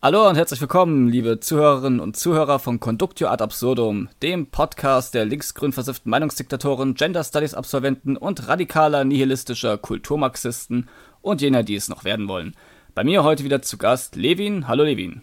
[0.00, 5.24] Hallo und herzlich willkommen, liebe Zuhörerinnen und Zuhörer von Conductio ad absurdum, dem Podcast der
[5.24, 10.88] linksgrün versifften Meinungsdiktatoren, Gender Studies Absolventen und radikaler nihilistischer Kulturmarxisten
[11.20, 12.54] und jener, die es noch werden wollen.
[12.94, 14.68] Bei mir heute wieder zu Gast Levin.
[14.68, 15.22] Hallo Levin.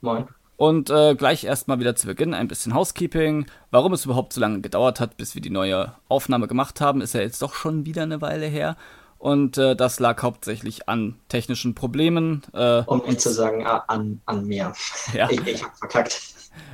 [0.00, 0.28] Moin.
[0.56, 3.44] Und äh, gleich erstmal wieder zu Beginn ein bisschen Housekeeping.
[3.70, 7.12] Warum es überhaupt so lange gedauert hat, bis wir die neue Aufnahme gemacht haben, ist
[7.12, 8.78] ja jetzt doch schon wieder eine Weile her.
[9.20, 12.40] Und äh, das lag hauptsächlich an technischen Problemen.
[12.54, 14.72] Äh, um nicht zu sagen, an, an mir.
[15.12, 15.28] Ja.
[15.28, 16.18] Ich, ich hab verkackt.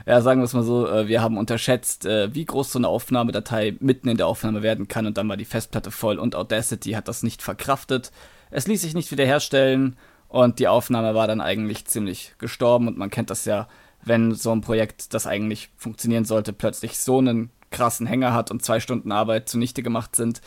[0.07, 2.87] Ja, sagen wir es mal so, äh, wir haben unterschätzt, äh, wie groß so eine
[2.87, 6.93] Aufnahmedatei mitten in der Aufnahme werden kann und dann war die Festplatte voll und Audacity
[6.93, 8.12] hat das nicht verkraftet.
[8.53, 9.97] Es ließ sich nicht wiederherstellen
[10.28, 13.67] und die Aufnahme war dann eigentlich ziemlich gestorben und man kennt das ja,
[14.05, 18.65] wenn so ein Projekt, das eigentlich funktionieren sollte, plötzlich so einen krassen Hänger hat und
[18.65, 20.41] zwei Stunden Arbeit zunichte gemacht sind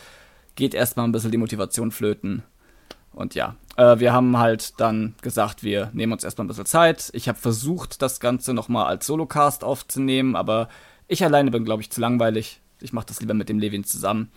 [0.60, 2.44] geht erstmal ein bisschen die Motivation flöten.
[3.14, 7.10] Und ja, äh, wir haben halt dann gesagt, wir nehmen uns erstmal ein bisschen Zeit.
[7.14, 10.68] Ich habe versucht, das Ganze nochmal als Solocast aufzunehmen, aber
[11.08, 12.60] ich alleine bin, glaube ich, zu langweilig.
[12.82, 14.32] Ich mache das lieber mit dem Levin zusammen.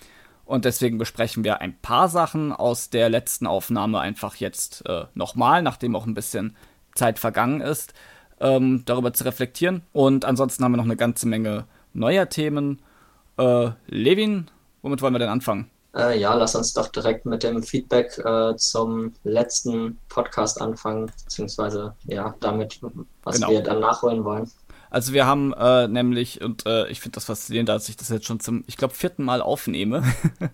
[0.44, 5.62] Und deswegen besprechen wir ein paar Sachen aus der letzten Aufnahme einfach jetzt äh, nochmal,
[5.62, 6.56] nachdem auch ein bisschen
[6.94, 7.94] Zeit vergangen ist,
[8.40, 9.82] ähm, darüber zu reflektieren.
[9.92, 12.80] Und ansonsten haben wir noch eine ganze Menge neuer Themen.
[13.38, 14.50] Äh, Levin,
[14.82, 15.68] womit wollen wir denn anfangen?
[15.94, 21.94] Äh, ja, lass uns doch direkt mit dem Feedback äh, zum letzten Podcast anfangen, beziehungsweise
[22.04, 22.80] ja, damit,
[23.22, 23.50] was genau.
[23.50, 24.50] wir dann nachholen wollen.
[24.88, 28.26] Also wir haben äh, nämlich, und äh, ich finde das faszinierend, dass ich das jetzt
[28.26, 30.02] schon zum, ich glaube, vierten Mal aufnehme.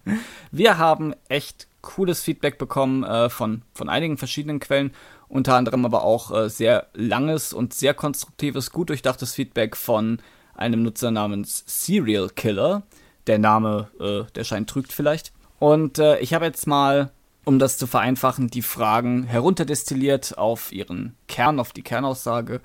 [0.53, 4.93] wir haben echt cooles Feedback bekommen äh, von, von einigen verschiedenen Quellen,
[5.29, 10.21] unter anderem aber auch äh, sehr langes und sehr konstruktives, gut durchdachtes Feedback von
[10.55, 12.85] einem Nutzer namens Serial Killer
[13.29, 15.33] der Name, äh, der Schein trügt vielleicht.
[15.59, 17.11] Und äh, ich habe jetzt mal,
[17.45, 22.61] um das zu vereinfachen, die Fragen herunterdestilliert auf ihren Kern, auf die Kernaussage.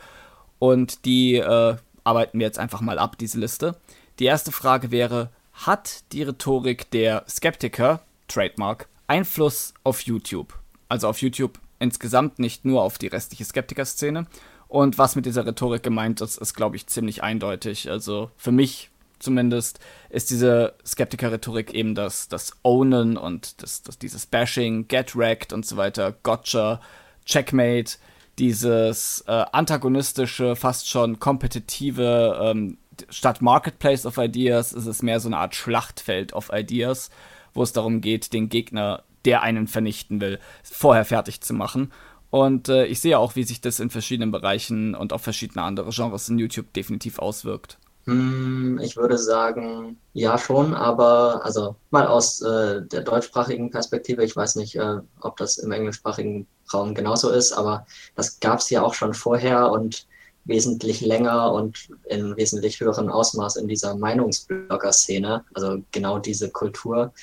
[0.59, 3.75] Und die äh, arbeiten wir jetzt einfach mal ab, diese Liste.
[4.19, 10.53] Die erste Frage wäre, hat die Rhetorik der Skeptiker, Trademark, Einfluss auf YouTube?
[10.87, 14.27] Also auf YouTube insgesamt, nicht nur auf die restliche Skeptiker-Szene.
[14.67, 17.89] Und was mit dieser Rhetorik gemeint ist, ist, glaube ich, ziemlich eindeutig.
[17.89, 18.89] Also für mich
[19.23, 19.79] zumindest,
[20.09, 25.65] ist diese Skeptiker-Rhetorik eben das, das Ownen und das, das, dieses Bashing, Get Wrecked und
[25.65, 26.81] so weiter, Gotcha,
[27.25, 27.97] Checkmate,
[28.39, 32.77] dieses äh, antagonistische, fast schon kompetitive, ähm,
[33.09, 37.09] statt Marketplace of Ideas ist es mehr so eine Art Schlachtfeld of Ideas,
[37.53, 41.91] wo es darum geht, den Gegner, der einen vernichten will, vorher fertig zu machen.
[42.29, 45.91] Und äh, ich sehe auch, wie sich das in verschiedenen Bereichen und auf verschiedene andere
[45.91, 47.77] Genres in YouTube definitiv auswirkt.
[48.05, 54.35] Hm, ich würde sagen, ja schon, aber also mal aus äh, der deutschsprachigen Perspektive, ich
[54.35, 58.81] weiß nicht, äh, ob das im englischsprachigen Raum genauso ist, aber das gab es ja
[58.83, 60.05] auch schon vorher und
[60.45, 67.13] wesentlich länger und in wesentlich höherem Ausmaß in dieser Meinungsblogger-Szene, also genau diese Kultur.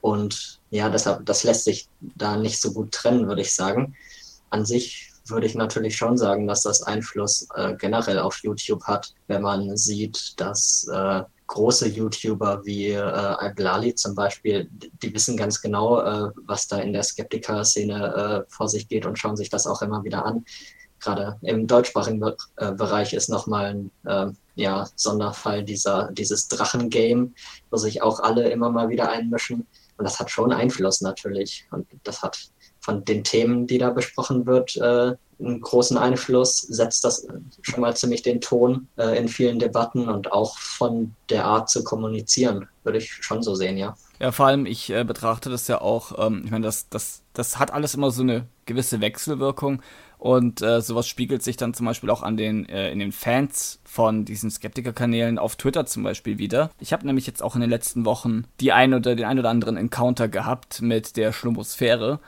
[0.00, 3.96] Und ja, deshalb, das lässt sich da nicht so gut trennen, würde ich sagen.
[4.50, 9.14] An sich würde ich natürlich schon sagen, dass das Einfluss äh, generell auf YouTube hat,
[9.26, 15.60] wenn man sieht, dass äh, große YouTuber wie äh, Al-Blali zum Beispiel, die wissen ganz
[15.60, 19.66] genau, äh, was da in der Skeptiker-Szene äh, vor sich geht und schauen sich das
[19.66, 20.44] auch immer wieder an.
[21.00, 27.34] Gerade im deutschsprachigen Be äh, Bereich ist nochmal ein äh, ja, Sonderfall dieser, dieses Drachen-Game,
[27.70, 29.66] wo sich auch alle immer mal wieder einmischen.
[29.96, 31.66] Und das hat schon Einfluss natürlich.
[31.70, 32.50] Und das hat
[32.80, 37.26] von den Themen, die da besprochen wird, äh, einen großen Einfluss, setzt das
[37.62, 41.84] schon mal ziemlich den Ton äh, in vielen Debatten und auch von der Art zu
[41.84, 43.96] kommunizieren, würde ich schon so sehen, ja.
[44.20, 47.58] Ja, vor allem, ich äh, betrachte das ja auch, ähm, ich meine, das, das, das
[47.58, 49.80] hat alles immer so eine gewisse Wechselwirkung
[50.18, 53.78] und äh, sowas spiegelt sich dann zum Beispiel auch an den, äh, in den Fans
[53.84, 56.70] von diesen Skeptiker-Kanälen auf Twitter zum Beispiel wieder.
[56.80, 59.50] Ich habe nämlich jetzt auch in den letzten Wochen die ein oder den ein oder
[59.50, 62.18] anderen Encounter gehabt mit der Schlummosphäre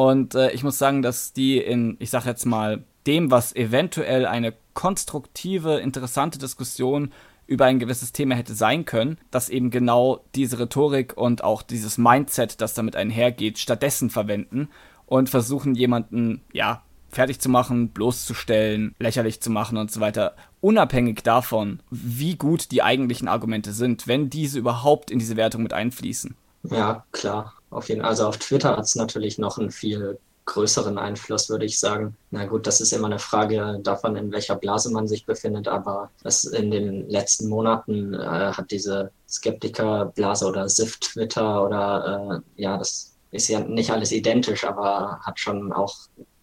[0.00, 4.24] und äh, ich muss sagen, dass die in, ich sag jetzt mal, dem, was eventuell
[4.24, 7.12] eine konstruktive, interessante Diskussion
[7.46, 11.98] über ein gewisses Thema hätte sein können, dass eben genau diese Rhetorik und auch dieses
[11.98, 14.70] Mindset, das damit einhergeht, stattdessen verwenden
[15.04, 21.24] und versuchen jemanden, ja, fertig zu machen, bloßzustellen, lächerlich zu machen und so weiter, unabhängig
[21.24, 26.36] davon, wie gut die eigentlichen Argumente sind, wenn diese überhaupt in diese Wertung mit einfließen.
[26.62, 27.52] Ja, klar.
[27.70, 31.78] Auf jeden, also auf Twitter hat es natürlich noch einen viel größeren Einfluss, würde ich
[31.78, 32.16] sagen.
[32.30, 36.10] Na gut, das ist immer eine Frage davon, in welcher Blase man sich befindet, aber
[36.24, 43.14] das in den letzten Monaten äh, hat diese Skeptiker-Blase oder SIF-Twitter oder äh, ja, das
[43.30, 45.94] ist ja nicht alles identisch, aber hat schon auch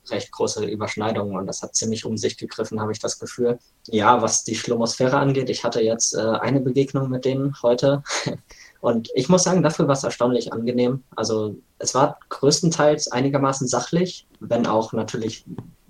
[0.10, 3.60] recht große Überschneidungen und das hat ziemlich um sich gegriffen, habe ich das Gefühl.
[3.88, 8.04] Ja, was die Schlumosphäre angeht, ich hatte jetzt äh, eine Begegnung mit denen heute
[8.82, 11.04] und ich muss sagen, dafür war es erstaunlich angenehm.
[11.16, 15.46] Also es war größtenteils einigermaßen sachlich, wenn auch natürlich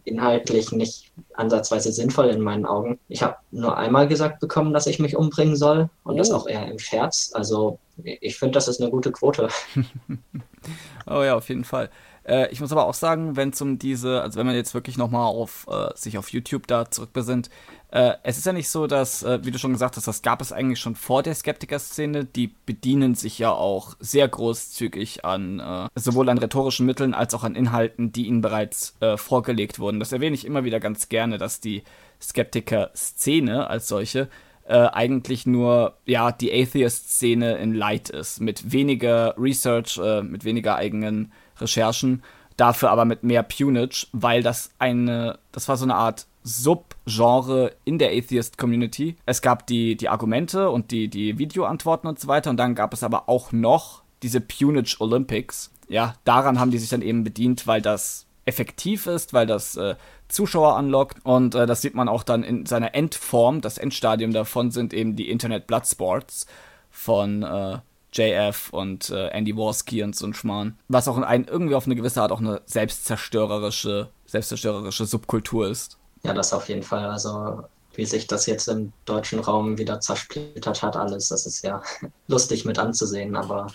[0.08, 3.00] inhaltlich nicht ansatzweise sinnvoll in meinen Augen.
[3.10, 6.18] Ich habe nur einmal gesagt bekommen, dass ich mich umbringen soll und oh.
[6.18, 7.32] das auch eher im Scherz.
[7.34, 9.50] Also ich finde, das ist eine gute Quote.
[11.08, 11.90] oh ja, auf jeden Fall.
[12.28, 14.98] Äh, ich muss aber auch sagen, wenn es um diese, also wenn man jetzt wirklich
[14.98, 17.50] nochmal auf äh, sich auf YouTube da zurückbesinnt,
[17.90, 20.42] äh, es ist ja nicht so, dass, äh, wie du schon gesagt hast, das gab
[20.42, 22.26] es eigentlich schon vor der Skeptiker-Szene.
[22.26, 27.44] Die bedienen sich ja auch sehr großzügig an äh, sowohl an rhetorischen Mitteln als auch
[27.44, 30.00] an Inhalten, die ihnen bereits äh, vorgelegt wurden.
[30.00, 31.84] Das erwähne ich immer wieder ganz gerne, dass die
[32.22, 34.28] Skeptiker-Szene als solche
[34.66, 40.76] äh, eigentlich nur ja die Atheist-Szene in Light ist, mit weniger Research, äh, mit weniger
[40.76, 42.24] eigenen Recherchen,
[42.56, 48.00] dafür aber mit mehr Punage, weil das eine, das war so eine Art Subgenre in
[48.00, 49.18] der Atheist-Community.
[49.26, 52.94] Es gab die, die Argumente und die, die Videoantworten und so weiter und dann gab
[52.94, 55.72] es aber auch noch diese Punage Olympics.
[55.90, 59.96] Ja, daran haben die sich dann eben bedient, weil das effektiv ist, weil das äh,
[60.30, 61.26] Zuschauer anlockt.
[61.26, 63.62] Und äh, das sieht man auch dann in seiner Endform.
[63.62, 66.48] Das Endstadium davon sind eben die Internet Bloodsports
[66.90, 67.80] von äh,
[68.18, 70.78] JF und äh, Andy Warski und so ein Schmarrn.
[70.88, 75.98] Was auch in ein, irgendwie auf eine gewisse Art auch eine selbstzerstörerische, selbstzerstörerische Subkultur ist.
[76.24, 77.06] Ja, das auf jeden Fall.
[77.06, 77.64] Also
[77.98, 81.30] wie sich das jetzt im deutschen Raum wieder zersplittert hat, alles.
[81.30, 81.82] Das ist ja
[82.28, 83.68] lustig mit anzusehen, aber.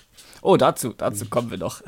[0.43, 1.83] Oh, dazu, dazu kommen wir noch.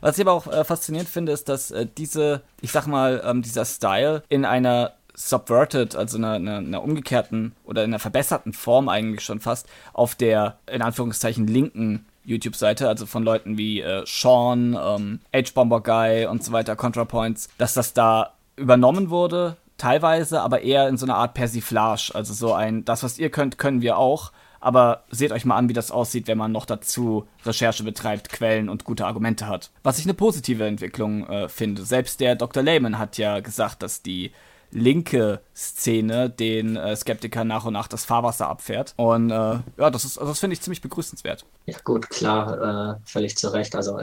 [0.00, 3.42] Was ich aber auch äh, faszinierend finde, ist, dass äh, diese, ich sag mal, ähm,
[3.42, 8.88] dieser Style in einer subverted, also einer, einer, einer, umgekehrten oder in einer verbesserten Form
[8.88, 14.78] eigentlich schon fast, auf der in Anführungszeichen linken YouTube-Seite, also von Leuten wie äh, Sean,
[14.80, 20.88] ähm, H-Bomber Guy und so weiter, ContraPoints, dass das da übernommen wurde teilweise, aber eher
[20.88, 22.12] in so einer Art Persiflage.
[22.14, 24.32] Also so ein, das, was ihr könnt, können wir auch.
[24.60, 28.70] Aber seht euch mal an, wie das aussieht, wenn man noch dazu Recherche betreibt, Quellen
[28.70, 29.70] und gute Argumente hat.
[29.82, 31.84] Was ich eine positive Entwicklung äh, finde.
[31.84, 32.62] Selbst der Dr.
[32.62, 34.32] Lehman hat ja gesagt, dass die
[34.74, 38.92] linke Szene den äh, Skeptikern nach und nach das Fahrwasser abfährt.
[38.96, 41.46] Und äh, ja, das also das finde ich ziemlich begrüßenswert.
[41.66, 43.74] Ja, gut, klar, äh, völlig zu Recht.
[43.74, 43.98] Also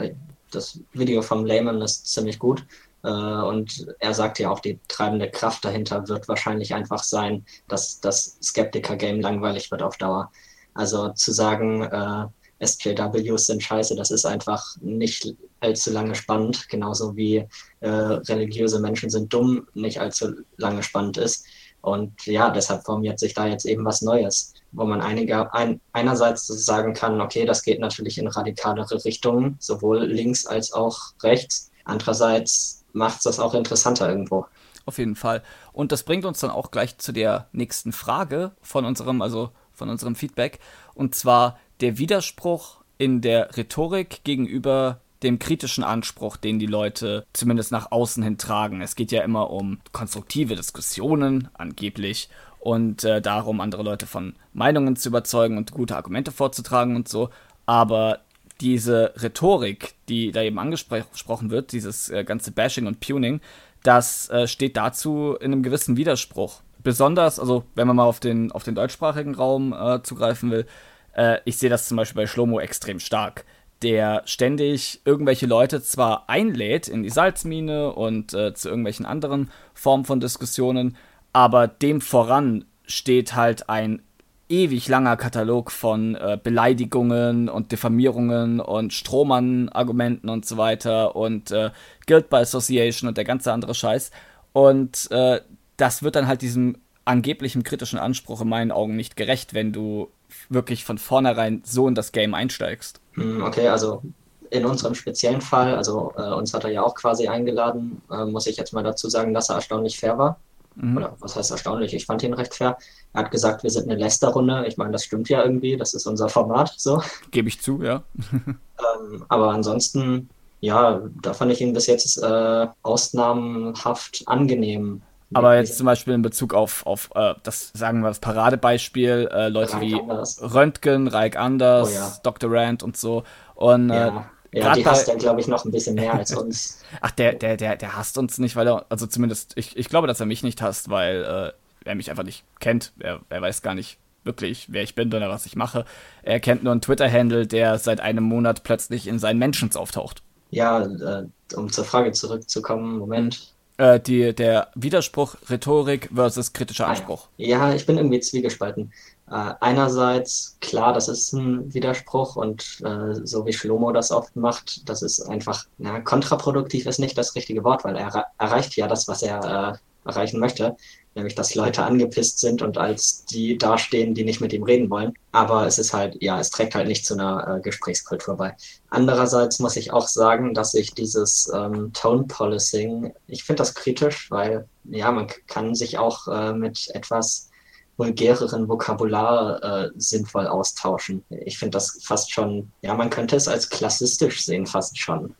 [0.50, 2.64] das Video vom Lehman ist ziemlich gut.
[3.04, 8.00] Äh, und er sagt ja auch, die treibende Kraft dahinter wird wahrscheinlich einfach sein, dass
[8.00, 10.30] das Skeptiker-Game langweilig wird auf Dauer.
[10.74, 12.26] Also zu sagen, äh,
[12.64, 17.46] SJWs sind scheiße, das ist einfach nicht allzu lange spannend, genauso wie
[17.80, 21.46] äh, religiöse Menschen sind dumm nicht allzu lange spannend ist.
[21.82, 26.46] Und ja, deshalb formiert sich da jetzt eben was Neues, wo man einige, ein, einerseits
[26.46, 31.72] sagen kann, okay, das geht natürlich in radikalere Richtungen, sowohl links als auch rechts.
[31.84, 34.46] Andererseits macht es das auch interessanter irgendwo.
[34.86, 35.42] Auf jeden Fall.
[35.72, 39.88] Und das bringt uns dann auch gleich zu der nächsten Frage von unserem, also von
[39.88, 40.60] unserem Feedback.
[40.94, 47.72] Und zwar der Widerspruch in der Rhetorik gegenüber dem kritischen Anspruch, den die Leute zumindest
[47.72, 48.80] nach außen hin tragen.
[48.80, 54.94] Es geht ja immer um konstruktive Diskussionen, angeblich, und äh, darum, andere Leute von Meinungen
[54.94, 57.30] zu überzeugen und gute Argumente vorzutragen und so.
[57.66, 58.20] Aber
[58.60, 63.40] diese Rhetorik, die da eben angesprochen wird, dieses äh, ganze Bashing und Puning,
[63.82, 66.60] das äh, steht dazu in einem gewissen Widerspruch.
[66.84, 70.66] Besonders, also wenn man mal auf den, auf den deutschsprachigen Raum äh, zugreifen will,
[71.14, 73.44] äh, ich sehe das zum Beispiel bei Schlomo extrem stark,
[73.82, 80.04] der ständig irgendwelche Leute zwar einlädt in die Salzmine und äh, zu irgendwelchen anderen Formen
[80.04, 80.96] von Diskussionen,
[81.32, 84.02] aber dem voran steht halt ein
[84.48, 91.70] ewig langer Katalog von äh, Beleidigungen und Diffamierungen und Strohmann-Argumenten und so weiter und äh,
[92.06, 94.10] Guild by Association und der ganze andere Scheiß.
[94.52, 95.40] Und äh,
[95.78, 96.76] das wird dann halt diesem
[97.06, 100.10] angeblichen kritischen Anspruch in meinen Augen nicht gerecht, wenn du
[100.48, 103.00] wirklich von vornherein so in das Game einsteigst.
[103.12, 104.02] Hm, okay, also
[104.50, 108.46] in unserem speziellen Fall, also äh, uns hat er ja auch quasi eingeladen, äh, muss
[108.46, 110.38] ich jetzt mal dazu sagen, dass er erstaunlich fair war.
[110.74, 110.96] Mhm.
[110.96, 111.94] Oder was heißt erstaunlich?
[111.94, 112.76] Ich fand ihn recht fair.
[113.12, 114.64] Er hat gesagt, wir sind eine Lästerrunde.
[114.66, 115.76] Ich meine, das stimmt ja irgendwie.
[115.76, 116.74] Das ist unser Format.
[116.76, 117.02] So.
[117.30, 118.02] Gebe ich zu, ja.
[118.32, 120.28] ähm, aber ansonsten,
[120.60, 125.02] ja, da fand ich ihn bis jetzt äh, ausnahmenhaft angenehm.
[125.34, 129.48] Aber jetzt zum Beispiel in Bezug auf, auf äh, das, sagen wir das Paradebeispiel, äh,
[129.48, 130.40] Leute Reich wie Anders.
[130.42, 132.12] Röntgen, Reich Anders, oh, ja.
[132.22, 132.50] Dr.
[132.52, 133.24] Rand und so.
[133.54, 134.30] Und äh, ja.
[134.54, 136.82] Ja, die hasst er, glaube ich, noch ein bisschen mehr als uns.
[137.00, 140.06] Ach, der, der, der, der hasst uns nicht, weil er, also zumindest, ich, ich glaube,
[140.06, 142.92] dass er mich nicht hasst, weil äh, er mich einfach nicht kennt.
[143.00, 145.86] Er, er weiß gar nicht wirklich, wer ich bin oder was ich mache.
[146.22, 150.22] Er kennt nur einen Twitter-Handle, der seit einem Monat plötzlich in seinen Mentions auftaucht.
[150.50, 153.51] Ja, äh, um zur Frage zurückzukommen, Moment.
[153.78, 157.28] Äh, die, der Widerspruch Rhetorik versus kritischer Anspruch.
[157.38, 158.92] Ja, ich bin irgendwie zwiegespalten.
[159.30, 164.86] Äh, einerseits, klar, das ist ein Widerspruch und äh, so wie Schlomo das oft macht,
[164.88, 169.08] das ist einfach, na, kontraproduktiv ist nicht das richtige Wort, weil er erreicht ja das,
[169.08, 170.76] was er äh, erreichen möchte
[171.14, 175.14] nämlich dass Leute angepisst sind und als die dastehen, die nicht mit ihm reden wollen.
[175.32, 178.56] Aber es ist halt, ja, es trägt halt nicht zu einer äh, Gesprächskultur bei.
[178.90, 184.30] Andererseits muss ich auch sagen, dass ich dieses ähm, Tone Policing, ich finde das kritisch,
[184.30, 187.50] weil ja, man kann sich auch äh, mit etwas
[187.96, 191.24] vulgäreren Vokabular äh, sinnvoll austauschen.
[191.28, 195.34] Ich finde das fast schon, ja, man könnte es als klassistisch sehen, fast schon.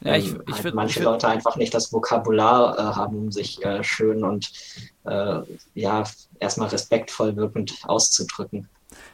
[0.00, 2.82] Ja, ich, ähm, ich halt würd, manche ich würd, Leute einfach nicht das Vokabular äh,
[2.94, 4.50] haben, um sich äh, schön und
[5.08, 5.42] äh,
[5.74, 6.04] ja,
[6.40, 8.68] erstmal respektvoll wirkend auszudrücken.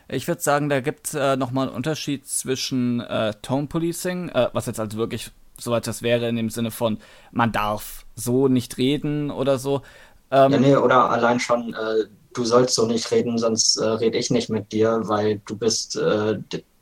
[0.09, 4.49] Ich würde sagen, da gibt es äh, nochmal einen Unterschied zwischen äh, Tone Policing, äh,
[4.53, 6.99] was jetzt also wirklich soweit das wäre, in dem Sinne von,
[7.33, 9.83] man darf so nicht reden oder so.
[10.31, 14.19] Ähm, ja, nee, oder allein schon, äh, du sollst so nicht reden, sonst äh, rede
[14.19, 16.39] ich nicht mit dir, weil du bist äh,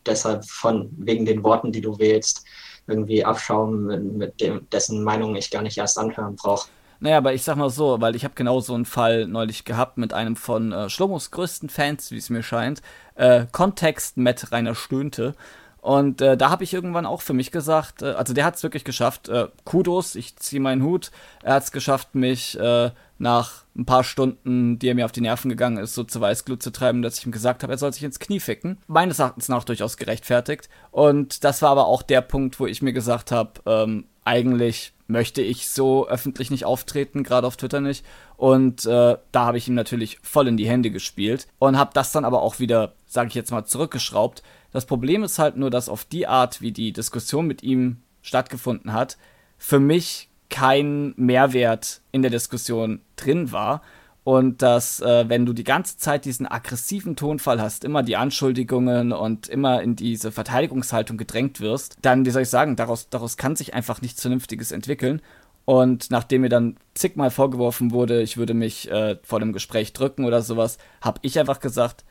[0.07, 2.45] deshalb von, wegen den Worten, die du wählst,
[2.87, 6.69] irgendwie Abschaum, mit dem, dessen Meinung ich gar nicht erst anhören brauche.
[7.03, 9.99] Naja, aber ich sag mal so, weil ich habe genau so einen Fall neulich gehabt
[9.99, 12.81] mit einem von äh, Schlomos größten Fans, wie es mir scheint.
[13.17, 15.35] Äh, Kontext mit Rainer Stöhnte.
[15.81, 18.63] Und äh, da habe ich irgendwann auch für mich gesagt, äh, also der hat es
[18.63, 19.29] wirklich geschafft.
[19.29, 21.11] Äh, Kudos, ich ziehe meinen Hut.
[21.43, 25.21] Er hat es geschafft, mich äh, nach ein paar Stunden, die er mir auf die
[25.21, 27.93] Nerven gegangen ist, so zu Weißglut zu treiben, dass ich ihm gesagt habe, er soll
[27.93, 28.79] sich ins Knie ficken.
[28.88, 30.69] Meines Erachtens nach durchaus gerechtfertigt.
[30.91, 35.41] Und das war aber auch der Punkt, wo ich mir gesagt habe, ähm, eigentlich möchte
[35.41, 38.05] ich so öffentlich nicht auftreten, gerade auf Twitter nicht.
[38.37, 42.11] Und äh, da habe ich ihm natürlich voll in die Hände gespielt und habe das
[42.11, 44.43] dann aber auch wieder, sage ich jetzt mal, zurückgeschraubt.
[44.73, 48.93] Das Problem ist halt nur, dass auf die Art, wie die Diskussion mit ihm stattgefunden
[48.93, 49.17] hat,
[49.59, 53.83] für mich kein Mehrwert in der Diskussion drin war
[54.23, 59.13] und dass, äh, wenn du die ganze Zeit diesen aggressiven Tonfall hast, immer die Anschuldigungen
[59.13, 63.57] und immer in diese Verteidigungshaltung gedrängt wirst, dann, wie soll ich sagen, daraus, daraus kann
[63.57, 65.21] sich einfach nichts Vernünftiges entwickeln.
[65.65, 70.25] Und nachdem mir dann zigmal vorgeworfen wurde, ich würde mich äh, vor dem Gespräch drücken
[70.25, 72.05] oder sowas, habe ich einfach gesagt,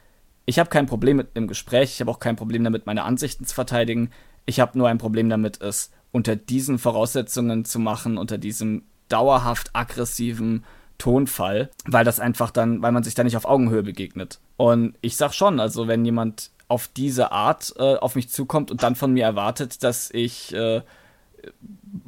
[0.46, 3.46] ich habe kein Problem mit dem Gespräch, ich habe auch kein Problem damit, meine Ansichten
[3.46, 4.10] zu verteidigen.
[4.46, 9.72] Ich habe nur ein Problem damit, es unter diesen Voraussetzungen zu machen, unter diesem dauerhaft
[9.74, 10.64] aggressiven
[10.98, 14.40] Tonfall, weil das einfach dann, weil man sich da nicht auf Augenhöhe begegnet.
[14.58, 18.84] Und ich sag schon, also wenn jemand auf diese Art äh, auf mich zukommt und
[18.84, 20.82] dann von mir erwartet, dass ich äh,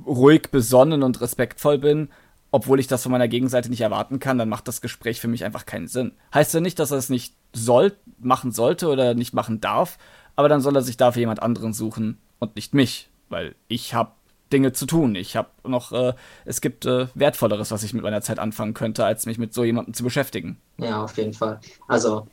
[0.06, 2.10] ruhig, besonnen und respektvoll bin,
[2.52, 5.44] obwohl ich das von meiner Gegenseite nicht erwarten kann, dann macht das Gespräch für mich
[5.44, 6.12] einfach keinen Sinn.
[6.34, 9.98] Heißt ja nicht, dass er es nicht soll, machen sollte oder nicht machen darf,
[10.36, 14.12] aber dann soll er sich dafür jemand anderen suchen und nicht mich, weil ich habe
[14.54, 15.16] Dinge zu tun.
[15.16, 16.14] Ich habe noch, äh,
[16.46, 19.64] es gibt äh, Wertvolleres, was ich mit meiner Zeit anfangen könnte, als mich mit so
[19.64, 20.62] jemandem zu beschäftigen.
[20.78, 21.60] Ja, auf jeden Fall.
[21.88, 22.28] Also,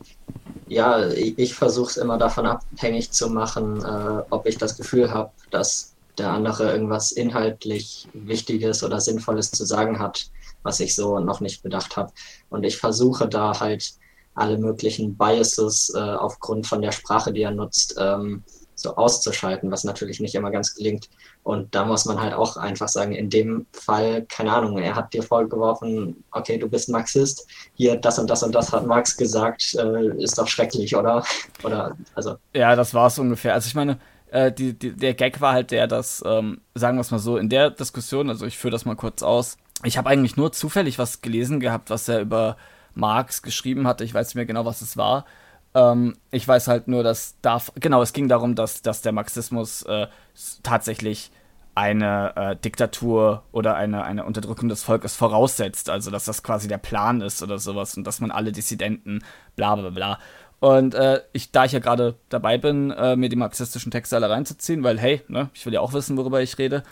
[0.69, 5.11] ja, ich, ich versuche es immer davon abhängig zu machen, äh, ob ich das Gefühl
[5.11, 10.31] habe, dass der andere irgendwas inhaltlich Wichtiges oder Sinnvolles zu sagen hat,
[10.63, 12.13] was ich so noch nicht bedacht habe.
[12.51, 13.95] Und ich versuche da halt
[14.35, 18.45] alle möglichen Biases äh, aufgrund von der Sprache, die er nutzt, ähm,
[18.81, 21.09] so auszuschalten, was natürlich nicht immer ganz gelingt.
[21.43, 25.13] Und da muss man halt auch einfach sagen, in dem Fall, keine Ahnung, er hat
[25.13, 29.75] dir vorgeworfen, okay, du bist Marxist, hier das und das und das hat Marx gesagt,
[29.75, 31.25] äh, ist doch schrecklich, oder?
[31.63, 32.37] Oder, also.
[32.55, 33.53] Ja, das war es ungefähr.
[33.53, 33.99] Also ich meine,
[34.31, 37.37] äh, die, die, der Gag war halt der, dass, ähm, sagen wir es mal so,
[37.37, 40.99] in der Diskussion, also ich führe das mal kurz aus, ich habe eigentlich nur zufällig
[40.99, 42.57] was gelesen gehabt, was er über
[42.95, 44.05] Marx geschrieben hatte.
[44.05, 45.25] Ich weiß nicht mehr genau, was es war.
[45.75, 49.83] Ähm, ich weiß halt nur, dass da, genau, es ging darum, dass, dass der Marxismus
[49.83, 50.07] äh,
[50.63, 51.31] tatsächlich
[51.75, 55.89] eine äh, Diktatur oder eine, eine Unterdrückung des Volkes voraussetzt.
[55.89, 59.23] Also, dass das quasi der Plan ist oder sowas und dass man alle Dissidenten,
[59.57, 60.19] bla bla bla.
[60.59, 64.29] Und äh, ich, da ich ja gerade dabei bin, äh, mir die marxistischen Texte alle
[64.29, 66.83] reinzuziehen, weil, hey, ne, ich will ja auch wissen, worüber ich rede,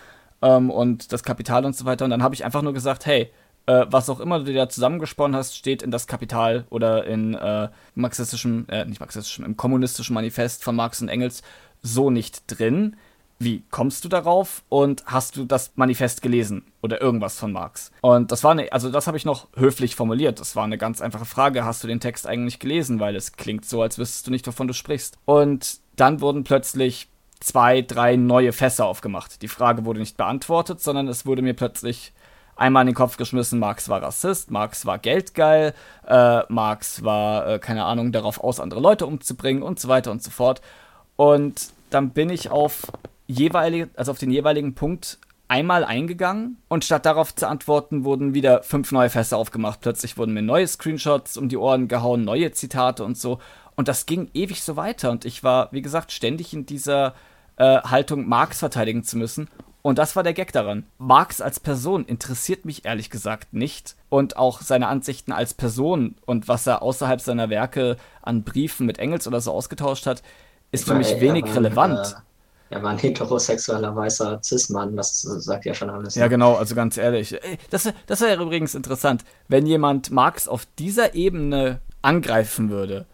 [0.41, 2.05] ähm, und das Kapital und so weiter.
[2.05, 3.31] Und dann habe ich einfach nur gesagt, hey,
[3.69, 7.35] äh, was auch immer du dir da zusammengesponnen hast, steht in das Kapital oder in
[7.35, 11.43] äh, marxistischem, äh, nicht marxistischem, im kommunistischen Manifest von Marx und Engels
[11.83, 12.97] so nicht drin.
[13.39, 17.93] Wie kommst du darauf und hast du das Manifest gelesen oder irgendwas von Marx?
[18.01, 20.41] Und das war eine, also das habe ich noch höflich formuliert.
[20.41, 21.65] Das war eine ganz einfache Frage.
[21.65, 22.99] Hast du den Text eigentlich gelesen?
[22.99, 25.19] Weil es klingt so, als wüsstest du nicht, wovon du sprichst.
[25.25, 27.09] Und dann wurden plötzlich
[27.39, 29.43] zwei, drei neue Fässer aufgemacht.
[29.43, 32.13] Die Frage wurde nicht beantwortet, sondern es wurde mir plötzlich
[32.59, 35.75] einmal in den Kopf geschmissen, Marx war Rassist, Marx war geldgeil,
[36.07, 40.23] äh, Marx war, äh, keine Ahnung, darauf aus, andere Leute umzubringen und so weiter und
[40.23, 40.61] so fort.
[41.17, 42.83] Und dann bin ich auf
[43.27, 48.63] jeweilige, also auf den jeweiligen Punkt einmal eingegangen und statt darauf zu antworten, wurden wieder
[48.63, 49.81] fünf neue Fässer aufgemacht.
[49.81, 53.39] Plötzlich wurden mir neue Screenshots um die Ohren gehauen, neue Zitate und so.
[53.75, 55.11] Und das ging ewig so weiter.
[55.11, 57.15] Und ich war, wie gesagt, ständig in dieser
[57.57, 59.49] äh, Haltung, Marx verteidigen zu müssen.
[59.89, 60.85] Und das war der Gag daran.
[60.99, 63.97] Marx als Person interessiert mich ehrlich gesagt nicht.
[64.11, 68.99] Und auch seine Ansichten als Person und was er außerhalb seiner Werke an Briefen mit
[68.99, 70.23] Engels oder so ausgetauscht hat,
[70.73, 72.17] ist für mich wenig war, relevant.
[72.69, 76.17] Äh, er war ein heterosexueller weißer Cis-Mann, das sagt ja schon alles.
[76.17, 76.29] Ja, ne?
[76.29, 77.41] genau, also ganz ehrlich.
[77.71, 83.07] Das, das wäre übrigens interessant, wenn jemand Marx auf dieser Ebene angreifen würde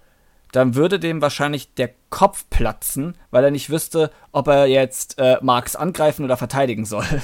[0.54, 5.38] dann würde dem wahrscheinlich der Kopf platzen, weil er nicht wüsste, ob er jetzt äh,
[5.42, 7.04] Marx angreifen oder verteidigen soll.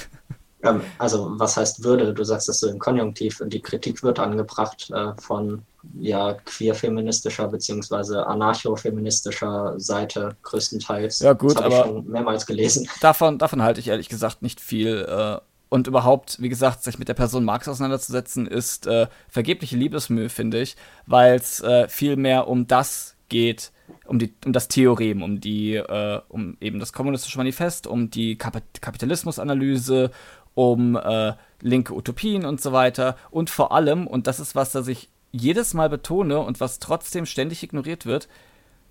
[0.63, 2.13] Ähm, also, was heißt würde?
[2.13, 5.63] Du sagst das so im Konjunktiv und die Kritik wird angebracht äh, von
[5.99, 8.19] ja, queer-feministischer bzw.
[8.19, 11.21] anarcho-feministischer Seite größtenteils.
[11.21, 12.87] Ja, gut, das aber ich schon mehrmals gelesen.
[13.01, 15.07] Davon, davon halte ich ehrlich gesagt nicht viel.
[15.09, 15.39] Äh,
[15.71, 20.61] und überhaupt, wie gesagt, sich mit der Person Marx auseinanderzusetzen, ist äh, vergebliche Liebesmühe, finde
[20.61, 23.73] ich, weil es äh, viel mehr um das geht
[24.05, 28.37] um, die, um das Theorem, um die, äh, um eben das kommunistische Manifest, um die
[28.37, 30.11] Kap Kapitalismusanalyse,
[30.55, 31.33] um äh,
[31.63, 33.17] linke Utopien und so weiter.
[33.31, 37.25] Und vor allem, und das ist was, das ich jedes Mal betone und was trotzdem
[37.25, 38.29] ständig ignoriert wird,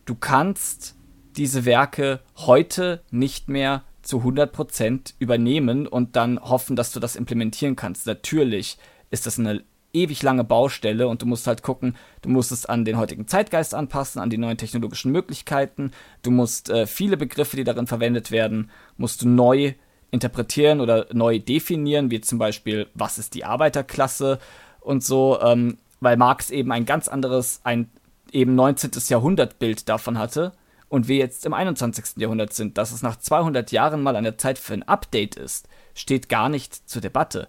[0.06, 0.96] du kannst
[1.38, 7.76] diese Werke heute nicht mehr zu 100% übernehmen und dann hoffen, dass du das implementieren
[7.76, 8.08] kannst.
[8.08, 8.78] Natürlich
[9.12, 12.86] ist das eine ewig lange Baustelle und du musst halt gucken, du musst es an
[12.86, 15.92] den heutigen Zeitgeist anpassen, an die neuen technologischen Möglichkeiten.
[16.22, 19.74] Du musst äh, viele Begriffe, die darin verwendet werden, musst du neu
[20.12, 24.40] interpretieren oder neu definieren, wie zum Beispiel, was ist die Arbeiterklasse
[24.80, 27.90] und so, ähm, weil Marx eben ein ganz anderes, ein
[28.32, 28.92] eben 19.
[29.08, 30.54] Jahrhundert-Bild davon hatte
[30.88, 32.18] und wir jetzt im 21.
[32.18, 35.68] Jahrhundert sind, dass es nach 200 Jahren mal an der Zeit für ein Update ist,
[35.94, 37.48] steht gar nicht zur Debatte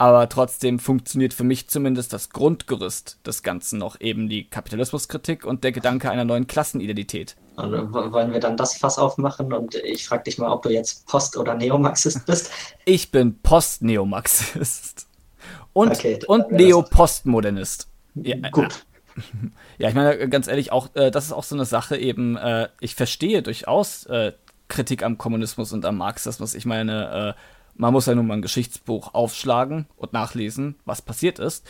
[0.00, 5.62] aber trotzdem funktioniert für mich zumindest das Grundgerüst des Ganzen noch, eben die Kapitalismuskritik und
[5.62, 7.36] der Gedanke einer neuen Klassenidentität.
[7.56, 11.06] Und wollen wir dann das Fass aufmachen und ich frage dich mal, ob du jetzt
[11.06, 12.50] Post- oder Neomarxist bist?
[12.86, 15.06] Ich bin Post-Neomarxist.
[15.74, 17.86] Und, okay, und Neo-Postmodernist.
[18.14, 18.86] Ja, Gut.
[19.76, 22.68] Ja, ich meine, ganz ehrlich, auch äh, das ist auch so eine Sache eben, äh,
[22.80, 24.32] ich verstehe durchaus äh,
[24.68, 26.54] Kritik am Kommunismus und am Marxismus.
[26.54, 27.40] Ich meine, äh,
[27.80, 31.66] man muss ja nun mal ein Geschichtsbuch aufschlagen und nachlesen, was passiert ist.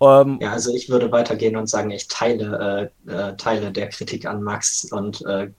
[0.00, 4.26] Ähm, ja, also ich würde weitergehen und sagen, ich teile, äh, äh, teile der Kritik
[4.26, 5.50] an Marx und äh, äh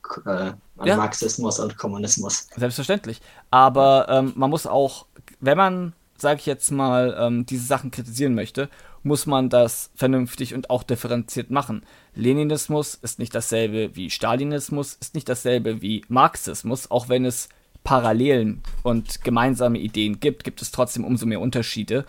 [0.76, 0.98] an ja.
[0.98, 2.48] Marxismus und Kommunismus.
[2.58, 3.22] Selbstverständlich.
[3.52, 5.06] Aber ähm, man muss auch,
[5.39, 8.70] wenn man, sage ich jetzt mal, ähm, diese Sachen kritisieren möchte,
[9.04, 11.86] muss man das vernünftig und auch differenziert machen.
[12.16, 17.50] Leninismus ist nicht dasselbe wie Stalinismus, ist nicht dasselbe wie Marxismus, auch wenn es
[17.84, 22.06] Parallelen und gemeinsame Ideen gibt, gibt es trotzdem umso mehr Unterschiede,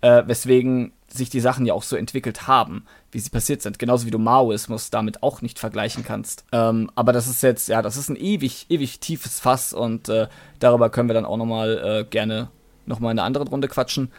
[0.00, 3.78] äh, weswegen sich die Sachen ja auch so entwickelt haben, wie sie passiert sind.
[3.78, 6.44] Genauso wie du Maoismus damit auch nicht vergleichen kannst.
[6.52, 10.28] Ähm, aber das ist jetzt, ja, das ist ein ewig, ewig tiefes Fass und äh,
[10.58, 12.48] darüber können wir dann auch nochmal äh, gerne
[12.86, 14.10] nochmal in einer anderen Runde quatschen.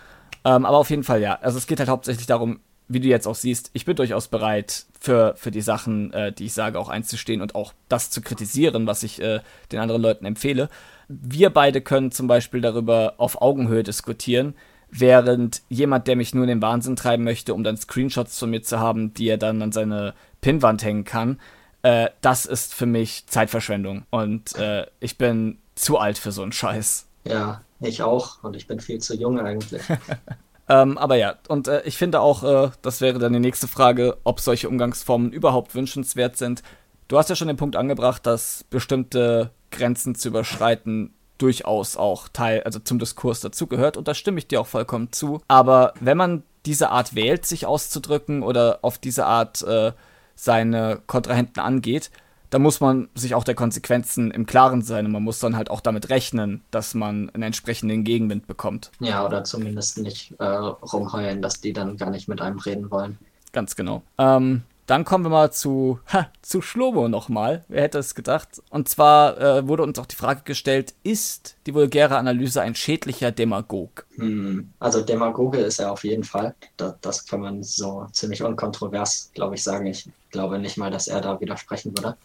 [0.45, 1.39] Ähm, aber auf jeden Fall, ja.
[1.41, 2.59] Also es geht halt hauptsächlich darum,
[2.93, 6.45] wie du jetzt auch siehst, ich bin durchaus bereit, für, für die Sachen, äh, die
[6.45, 10.25] ich sage, auch einzustehen und auch das zu kritisieren, was ich äh, den anderen Leuten
[10.25, 10.69] empfehle
[11.07, 14.55] wir beide können zum Beispiel darüber auf Augenhöhe diskutieren,
[14.89, 18.61] während jemand, der mich nur in den Wahnsinn treiben möchte, um dann Screenshots von mir
[18.61, 21.39] zu haben, die er dann an seine Pinnwand hängen kann,
[21.81, 24.05] äh, das ist für mich Zeitverschwendung.
[24.09, 27.07] Und äh, ich bin zu alt für so einen Scheiß.
[27.25, 28.43] Ja, ich auch.
[28.43, 29.81] Und ich bin viel zu jung eigentlich.
[30.69, 34.17] ähm, aber ja, und äh, ich finde auch, äh, das wäre dann die nächste Frage,
[34.23, 36.63] ob solche Umgangsformen überhaupt wünschenswert sind.
[37.07, 42.63] Du hast ja schon den Punkt angebracht, dass bestimmte Grenzen zu überschreiten durchaus auch Teil,
[42.63, 45.41] also zum Diskurs dazugehört und da stimme ich dir auch vollkommen zu.
[45.47, 49.91] Aber wenn man diese Art wählt, sich auszudrücken oder auf diese Art äh,
[50.35, 52.11] seine Kontrahenten angeht,
[52.53, 55.71] dann muss man sich auch der Konsequenzen im Klaren sein und man muss dann halt
[55.71, 58.91] auch damit rechnen, dass man einen entsprechenden Gegenwind bekommt.
[58.99, 63.17] Ja, oder zumindest nicht äh, rumheulen, dass die dann gar nicht mit einem reden wollen.
[63.53, 64.03] Ganz genau.
[64.19, 67.63] Ähm, dann kommen wir mal zu, ha, zu Schlomo nochmal.
[67.69, 68.61] Wer hätte es gedacht?
[68.69, 73.31] Und zwar äh, wurde uns auch die Frage gestellt, ist die vulgäre Analyse ein schädlicher
[73.31, 74.05] Demagog?
[74.17, 76.53] Hm, also Demagoge ist er auf jeden Fall.
[76.77, 79.87] Das, das kann man so ziemlich unkontrovers, glaube ich, sagen.
[79.87, 82.15] Ich glaube nicht mal, dass er da widersprechen würde.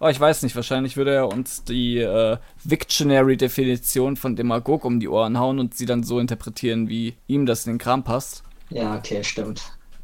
[0.00, 5.08] Oh, ich weiß nicht, wahrscheinlich würde er uns die äh, Victionary-Definition von Demagog um die
[5.08, 8.42] Ohren hauen und sie dann so interpretieren, wie ihm das in den Kram passt.
[8.70, 9.62] Ja, okay, stimmt.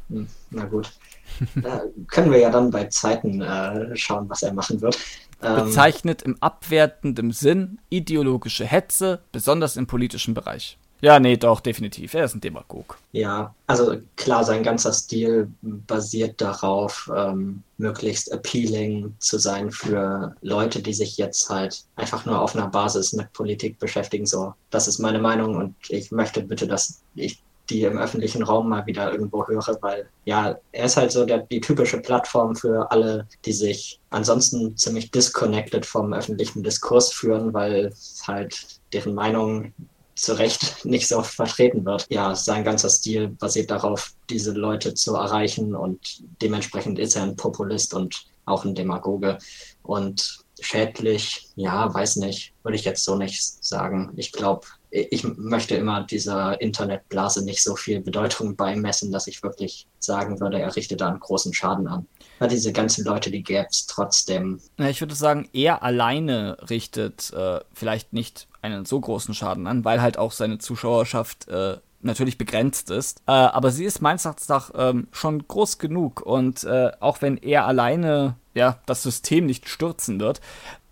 [0.09, 0.91] Hm, na gut.
[2.07, 4.97] können wir ja dann bei Zeiten äh, schauen, was er machen wird.
[5.41, 10.77] Ähm, Bezeichnet im abwertenden Sinn ideologische Hetze, besonders im politischen Bereich.
[11.03, 12.13] Ja, nee, doch, definitiv.
[12.13, 12.97] Er ist ein Demagog.
[13.11, 20.81] Ja, also klar, sein ganzer Stil basiert darauf, ähm, möglichst appealing zu sein für Leute,
[20.81, 24.25] die sich jetzt halt einfach nur auf einer Basis mit Politik beschäftigen.
[24.25, 28.69] So, das ist meine Meinung und ich möchte bitte, dass ich die im öffentlichen Raum
[28.69, 32.89] mal wieder irgendwo höre, weil ja, er ist halt so der, die typische Plattform für
[32.91, 37.93] alle, die sich ansonsten ziemlich disconnected vom öffentlichen Diskurs führen, weil
[38.25, 39.73] halt deren Meinung
[40.15, 42.07] zu Recht nicht so oft vertreten wird.
[42.09, 47.35] Ja, sein ganzer Stil basiert darauf, diese Leute zu erreichen und dementsprechend ist er ein
[47.35, 49.37] Populist und auch ein Demagoge.
[49.83, 54.11] Und schädlich, ja, weiß nicht, würde ich jetzt so nicht sagen.
[54.15, 59.87] Ich glaube, ich möchte immer dieser Internetblase nicht so viel Bedeutung beimessen, dass ich wirklich
[59.99, 62.05] sagen würde, er richtet da einen großen Schaden an.
[62.39, 64.59] Ja, diese ganzen Leute, die gäbe es trotzdem.
[64.77, 70.01] Ich würde sagen, er alleine richtet äh, vielleicht nicht einen so großen Schaden an, weil
[70.01, 73.21] halt auch seine Zuschauerschaft äh, natürlich begrenzt ist.
[73.27, 77.37] Äh, aber sie ist meines Erachtens nach ähm, schon groß genug und äh, auch wenn
[77.37, 80.41] er alleine ja das System nicht stürzen wird,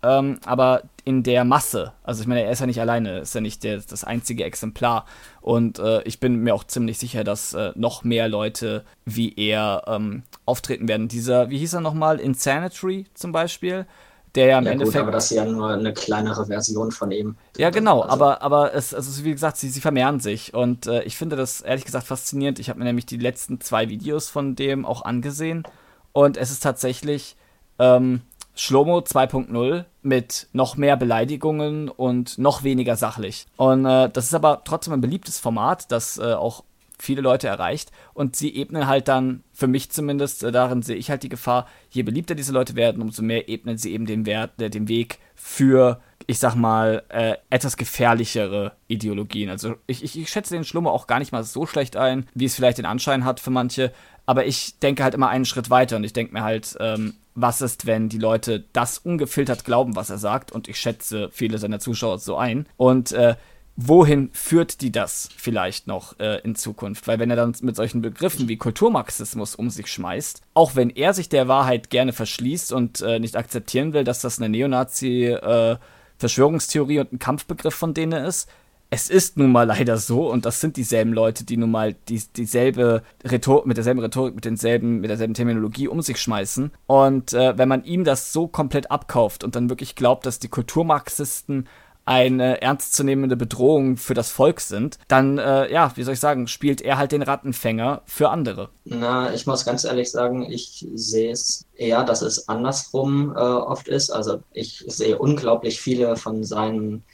[0.02, 3.40] ähm, aber in der Masse, also ich meine, er ist ja nicht alleine, ist ja
[3.40, 5.06] nicht der, das einzige Exemplar
[5.40, 9.84] und äh, ich bin mir auch ziemlich sicher, dass äh, noch mehr Leute wie er
[9.86, 11.08] ähm, auftreten werden.
[11.08, 13.86] Dieser, wie hieß er nochmal, Insanity zum Beispiel,
[14.34, 14.96] der ja im ja, Endeffekt.
[14.96, 17.36] Gut, aber das ist ja nur eine kleinere Version von ihm.
[17.56, 18.12] Ja, genau, also.
[18.12, 20.54] aber, aber es, also wie gesagt, sie, sie vermehren sich.
[20.54, 22.58] Und äh, ich finde das ehrlich gesagt faszinierend.
[22.58, 25.64] Ich habe mir nämlich die letzten zwei Videos von dem auch angesehen.
[26.12, 27.36] Und es ist tatsächlich
[27.78, 28.22] ähm,
[28.54, 33.46] Schlomo 2.0 mit noch mehr Beleidigungen und noch weniger sachlich.
[33.56, 36.64] Und äh, das ist aber trotzdem ein beliebtes Format, das äh, auch
[37.02, 37.90] viele Leute erreicht.
[38.14, 41.66] Und sie ebnen halt dann, für mich zumindest, äh, darin sehe ich halt die Gefahr,
[41.90, 45.18] je beliebter diese Leute werden, umso mehr ebnen sie eben den, Wert, äh, den Weg
[45.34, 49.50] für, ich sag mal, äh, etwas gefährlichere Ideologien.
[49.50, 52.44] Also ich, ich, ich schätze den Schlummer auch gar nicht mal so schlecht ein, wie
[52.44, 53.92] es vielleicht den Anschein hat für manche.
[54.24, 57.62] Aber ich denke halt immer einen Schritt weiter und ich denke mir halt, ähm, was
[57.62, 60.52] ist, wenn die Leute das ungefiltert glauben, was er sagt?
[60.52, 62.66] Und ich schätze viele seiner Zuschauer so ein.
[62.76, 63.36] Und äh,
[63.76, 67.08] wohin führt die das vielleicht noch äh, in Zukunft?
[67.08, 71.14] Weil wenn er dann mit solchen Begriffen wie Kulturmarxismus um sich schmeißt, auch wenn er
[71.14, 75.76] sich der Wahrheit gerne verschließt und äh, nicht akzeptieren will, dass das eine Neonazi äh,
[76.22, 78.48] und ein Kampfbegriff von denen ist,
[78.94, 82.22] es ist nun mal leider so, und das sind dieselben Leute, die nun mal die,
[82.36, 86.70] dieselbe Rhetorik, mit derselben Rhetorik, mit denselben, mit derselben Terminologie um sich schmeißen.
[86.86, 90.48] Und äh, wenn man ihm das so komplett abkauft und dann wirklich glaubt, dass die
[90.48, 91.68] Kulturmarxisten
[92.04, 96.80] eine ernstzunehmende Bedrohung für das Volk sind, dann, äh, ja, wie soll ich sagen, spielt
[96.80, 98.70] er halt den Rattenfänger für andere.
[98.84, 103.88] Na, ich muss ganz ehrlich sagen, ich sehe es eher, dass es andersrum äh, oft
[103.88, 104.10] ist.
[104.10, 107.04] Also ich sehe unglaublich viele von seinen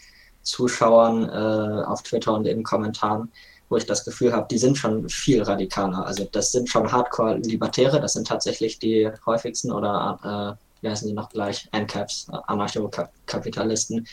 [0.43, 3.31] Zuschauern äh, auf Twitter und in Kommentaren,
[3.69, 6.07] wo ich das Gefühl habe, die sind schon viel radikaler.
[6.07, 11.15] Also das sind schon Hardcore-Libertäre, das sind tatsächlich die häufigsten oder äh, wie heißen die
[11.15, 11.69] noch gleich?
[11.73, 14.01] ANCAPs, Anarcho-Kapitalisten.
[14.01, 14.09] -Kap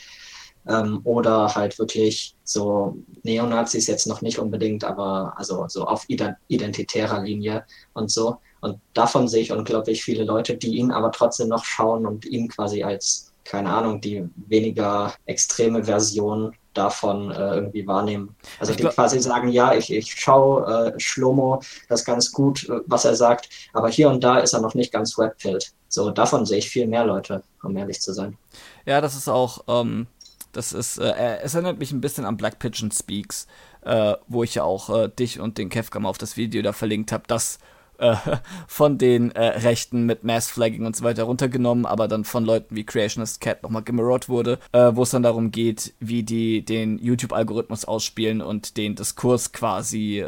[0.68, 7.22] ähm, oder halt wirklich so Neonazis jetzt noch nicht unbedingt, aber also so auf identitärer
[7.22, 8.38] Linie und so.
[8.62, 12.48] Und davon sehe ich unglaublich viele Leute, die ihn aber trotzdem noch schauen und ihn
[12.48, 18.36] quasi als, keine Ahnung, die weniger extreme Version davon äh, irgendwie wahrnehmen.
[18.60, 23.06] Also die quasi sagen, ja, ich, ich schaue äh, Schlomo das ganz gut, äh, was
[23.06, 25.72] er sagt, aber hier und da ist er noch nicht ganz webfilled.
[25.88, 28.38] So, davon sehe ich viel mehr Leute, um ehrlich zu sein.
[28.86, 30.08] Ja, das ist auch ähm,
[30.56, 33.48] das ist, äh, es erinnert mich ein bisschen an Black Pigeon Speaks,
[33.82, 36.74] äh, wo ich ja auch äh, dich und den Kefka mal auf das Video da
[36.74, 37.60] verlinkt habe, das
[37.98, 38.16] äh,
[38.68, 42.76] von den äh, Rechten mit Mass Flagging und so weiter runtergenommen, aber dann von Leuten
[42.76, 46.98] wie Creationist Cat nochmal gemirrored wurde, äh, wo es dann darum geht, wie die den
[46.98, 50.24] YouTube-Algorithmus ausspielen und den Diskurs quasi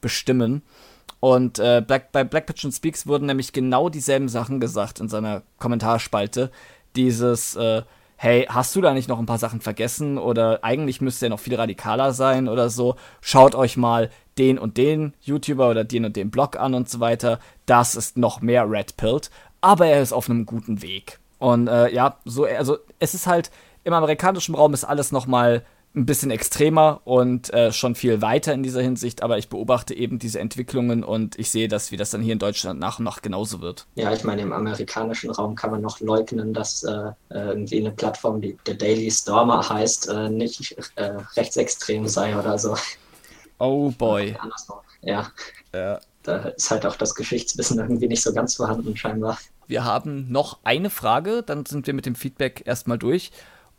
[0.00, 0.62] bestimmen.
[1.20, 6.50] Und Black, bei Black Pigeon Speaks wurden nämlich genau dieselben Sachen gesagt in seiner Kommentarspalte.
[6.96, 7.56] Dieses,
[8.22, 11.40] hey, hast du da nicht noch ein paar Sachen vergessen oder eigentlich müsste er noch
[11.40, 16.14] viel radikaler sein oder so, schaut euch mal den und den YouTuber oder den und
[16.14, 17.40] den Blog an und so weiter.
[17.66, 19.28] Das ist noch mehr Red Pilled,
[19.60, 21.18] aber er ist auf einem guten Weg.
[21.40, 23.50] Und äh, ja, so, also es ist halt,
[23.82, 28.54] im amerikanischen Raum ist alles noch mal ein bisschen extremer und äh, schon viel weiter
[28.54, 32.10] in dieser Hinsicht, aber ich beobachte eben diese Entwicklungen und ich sehe, dass wie das
[32.10, 33.86] dann hier in Deutschland nach und nach genauso wird.
[33.94, 38.40] Ja, ich meine, im amerikanischen Raum kann man noch leugnen, dass äh, irgendwie eine Plattform,
[38.40, 42.76] die The Daily Stormer heißt, äh, nicht äh, rechtsextrem sei oder so.
[43.58, 44.36] Oh boy.
[45.04, 45.32] Ja.
[45.74, 45.98] ja.
[46.22, 49.36] Da ist halt auch das Geschichtswissen irgendwie nicht so ganz vorhanden, scheinbar.
[49.66, 53.32] Wir haben noch eine Frage, dann sind wir mit dem Feedback erstmal durch.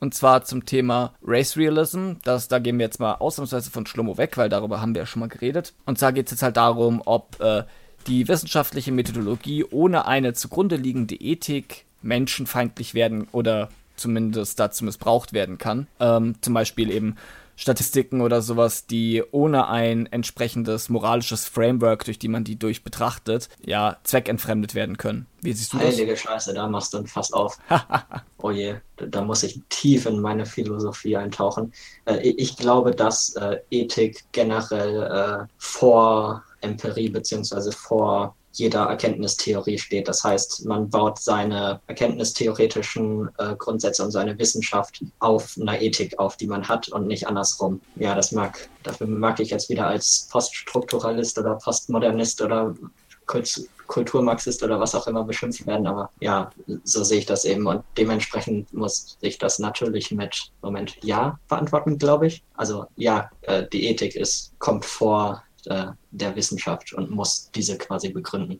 [0.03, 2.15] Und zwar zum Thema Race Realism.
[2.25, 5.05] Das, da gehen wir jetzt mal ausnahmsweise von Schlummo weg, weil darüber haben wir ja
[5.05, 5.71] schon mal geredet.
[5.85, 7.63] Und zwar geht es jetzt halt darum, ob äh,
[8.07, 15.57] die wissenschaftliche Methodologie ohne eine zugrunde liegende Ethik menschenfeindlich werden oder zumindest dazu missbraucht werden
[15.57, 15.87] kann.
[16.01, 17.15] Ähm, zum Beispiel eben
[17.55, 23.49] Statistiken oder sowas, die ohne ein entsprechendes moralisches Framework, durch die man die durch betrachtet,
[23.63, 25.27] ja, zweckentfremdet werden können.
[25.41, 25.87] Wie siehst du das?
[25.87, 27.57] Heilige Scheiße, da machst du ein Fass auf.
[28.37, 31.73] oh je, da muss ich tief in meine Philosophie eintauchen.
[32.05, 40.07] Äh, ich glaube, dass äh, Ethik generell äh, vor Empirie beziehungsweise vor jeder Erkenntnistheorie steht.
[40.07, 46.37] Das heißt, man baut seine erkenntnistheoretischen äh, Grundsätze und seine Wissenschaft auf einer Ethik auf,
[46.37, 47.81] die man hat und nicht andersrum.
[47.95, 52.75] Ja, das mag, dafür mag ich jetzt wieder als Poststrukturalist oder Postmodernist oder
[53.25, 56.51] Kult Kulturmarxist oder was auch immer beschimpft werden, aber ja,
[56.83, 61.97] so sehe ich das eben und dementsprechend muss ich das natürlich mit Moment ja beantworten,
[61.97, 62.43] glaube ich.
[62.55, 68.09] Also ja, äh, die Ethik ist kommt vor äh, der Wissenschaft und muss diese quasi
[68.09, 68.59] begründen.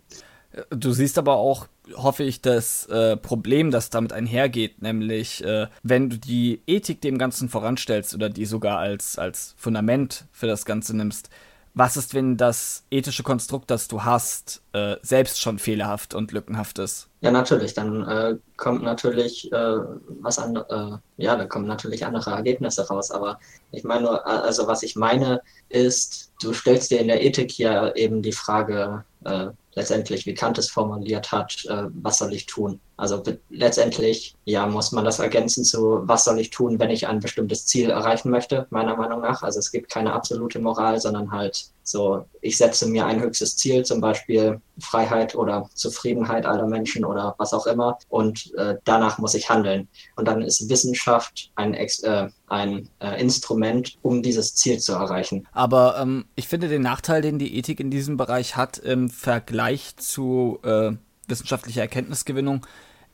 [0.69, 6.11] Du siehst aber auch, hoffe ich, das äh, Problem, das damit einhergeht, nämlich äh, wenn
[6.11, 10.95] du die Ethik dem Ganzen voranstellst oder die sogar als, als Fundament für das Ganze
[10.95, 11.29] nimmst,
[11.75, 16.77] was ist, wenn das ethische Konstrukt, das du hast, äh, selbst schon fehlerhaft und lückenhaft
[16.77, 17.09] ist?
[17.21, 17.73] Ja, natürlich.
[17.73, 19.77] Dann äh, kommt natürlich äh,
[20.21, 23.09] was an, äh, ja, da kommen natürlich andere Ergebnisse raus.
[23.09, 23.39] Aber
[23.71, 28.21] ich meine, also was ich meine, ist, du stellst dir in der Ethik ja eben
[28.21, 32.79] die Frage, äh, letztendlich, wie Kant es formuliert hat, äh, was soll ich tun?
[32.95, 37.19] Also letztendlich, ja, muss man das ergänzen zu, was soll ich tun, wenn ich ein
[37.19, 39.41] bestimmtes Ziel erreichen möchte, meiner Meinung nach.
[39.41, 43.83] Also es gibt keine absolute Moral, sondern halt so, ich setze mir ein höchstes Ziel,
[43.83, 49.33] zum Beispiel Freiheit oder Zufriedenheit aller Menschen oder was auch immer, und äh, danach muss
[49.33, 49.89] ich handeln.
[50.15, 55.45] Und dann ist Wissenschaft ein, äh, ein äh, Instrument, um dieses Ziel zu erreichen.
[55.51, 59.62] Aber ähm, ich finde den Nachteil, den die Ethik in diesem Bereich hat, im Vergleich
[59.97, 60.91] zu äh,
[61.28, 62.65] wissenschaftlicher Erkenntnisgewinnung,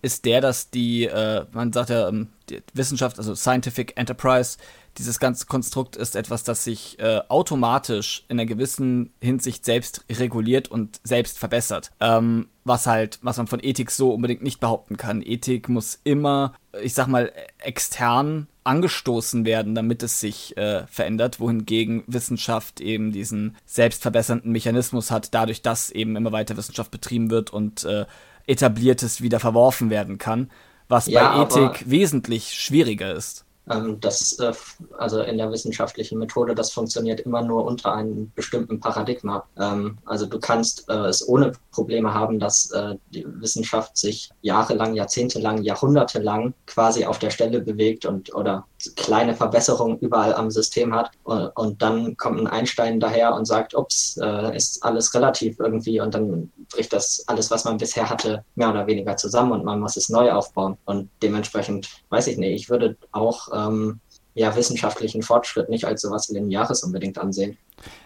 [0.02, 4.58] ist der, dass die, äh, man sagt ja, ähm, die Wissenschaft, also Scientific Enterprise,
[4.98, 10.70] dieses ganze Konstrukt ist etwas, das sich äh, automatisch in einer gewissen Hinsicht selbst reguliert
[10.70, 11.92] und selbst verbessert.
[12.00, 15.22] Ähm, was halt, was man von Ethik so unbedingt nicht behaupten kann.
[15.22, 22.04] Ethik muss immer, ich sag mal, extern angestoßen werden, damit es sich äh, verändert, wohingegen
[22.08, 27.84] Wissenschaft eben diesen selbstverbessernden Mechanismus hat, dadurch, dass eben immer weiter Wissenschaft betrieben wird und
[27.86, 28.06] äh,
[28.46, 30.50] etabliertes wieder verworfen werden kann,
[30.88, 33.46] was ja, bei Ethik wesentlich schwieriger ist.
[33.70, 34.52] Ähm, das, äh,
[34.98, 39.44] also in der wissenschaftlichen Methode, das funktioniert immer nur unter einem bestimmten Paradigma.
[39.58, 44.96] Ähm, also du kannst äh, es ohne Probleme haben, dass äh, die Wissenschaft sich jahrelang,
[44.96, 51.12] jahrzehntelang, jahrhundertelang quasi auf der Stelle bewegt und oder kleine Verbesserungen überall am System hat.
[51.24, 56.00] Und, und dann kommt ein Einstein daher und sagt, ups, äh, ist alles relativ irgendwie
[56.00, 59.80] und dann bricht das alles, was man bisher hatte, mehr oder weniger zusammen und man
[59.80, 60.78] muss es neu aufbauen.
[60.86, 64.00] Und dementsprechend, weiß ich nicht, ich würde auch ähm,
[64.34, 67.58] ja, wissenschaftlichen Fortschritt nicht als sowas Lineares unbedingt ansehen.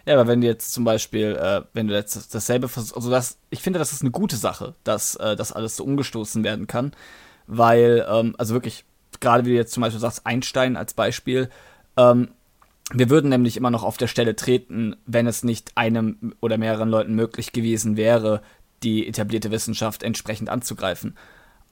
[0.06, 3.38] Ja, aber wenn du jetzt zum Beispiel, äh, wenn du jetzt dasselbe versuchst, also das,
[3.50, 6.94] ich finde, das ist eine gute Sache, dass äh, das alles so umgestoßen werden kann,
[7.48, 8.86] weil, ähm, also wirklich,
[9.20, 11.50] gerade wie du jetzt zum Beispiel sagst, Einstein als Beispiel,
[11.98, 12.30] ähm,
[12.92, 16.90] wir würden nämlich immer noch auf der Stelle treten, wenn es nicht einem oder mehreren
[16.90, 18.42] Leuten möglich gewesen wäre,
[18.84, 21.16] die etablierte Wissenschaft entsprechend anzugreifen.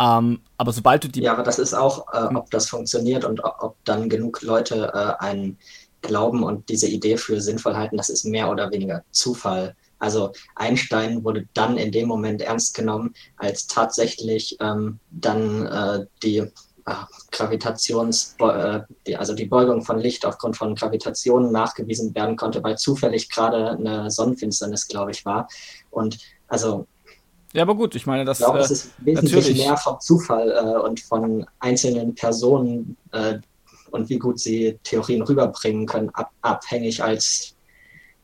[0.02, 1.22] Ähm, aber sobald du die.
[1.22, 5.24] Ja, aber das ist auch, äh, ob das funktioniert und ob dann genug Leute äh,
[5.24, 5.58] einen
[6.02, 9.76] glauben und diese Idee für sinnvoll halten, das ist mehr oder weniger Zufall.
[10.00, 16.38] Also Einstein wurde dann in dem Moment ernst genommen, als tatsächlich ähm, dann äh, die
[16.38, 16.50] äh,
[17.32, 18.82] Gravitations, äh,
[19.16, 24.10] also die Beugung von Licht aufgrund von Gravitation nachgewiesen werden konnte, weil zufällig gerade eine
[24.10, 25.48] Sonnenfinsternis, glaube ich, war.
[25.92, 26.88] Und also
[27.54, 29.66] ja, aber gut, ich meine, das ich glaube, äh, es ist wesentlich natürlich.
[29.66, 33.40] mehr vom Zufall äh, und von einzelnen Personen äh,
[33.92, 37.56] und wie gut sie Theorien rüberbringen können, ab, abhängig als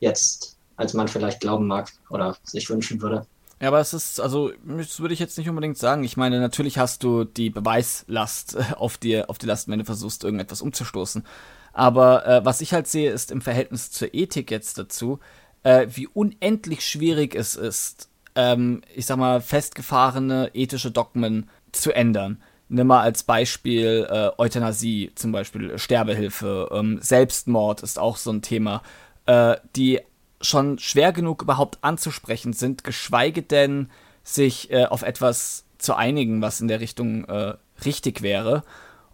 [0.00, 3.26] jetzt, als man vielleicht glauben mag oder sich wünschen würde.
[3.60, 6.04] Ja, aber es ist, also, das würde ich jetzt nicht unbedingt sagen.
[6.04, 9.84] Ich meine, natürlich hast du die Beweislast äh, auf dir, auf die Last, wenn du
[9.84, 11.24] versuchst, irgendetwas umzustoßen.
[11.72, 15.18] Aber äh, was ich halt sehe, ist im Verhältnis zur Ethik jetzt dazu,
[15.64, 18.07] äh, wie unendlich schwierig es ist,
[18.38, 22.40] ähm, ich sag mal, festgefahrene ethische Dogmen zu ändern.
[22.68, 28.40] Nimm mal als Beispiel äh, Euthanasie, zum Beispiel Sterbehilfe, ähm, Selbstmord ist auch so ein
[28.40, 28.82] Thema,
[29.26, 30.00] äh, die
[30.40, 33.90] schon schwer genug überhaupt anzusprechen sind, geschweige denn
[34.22, 38.62] sich äh, auf etwas zu einigen, was in der Richtung äh, richtig wäre.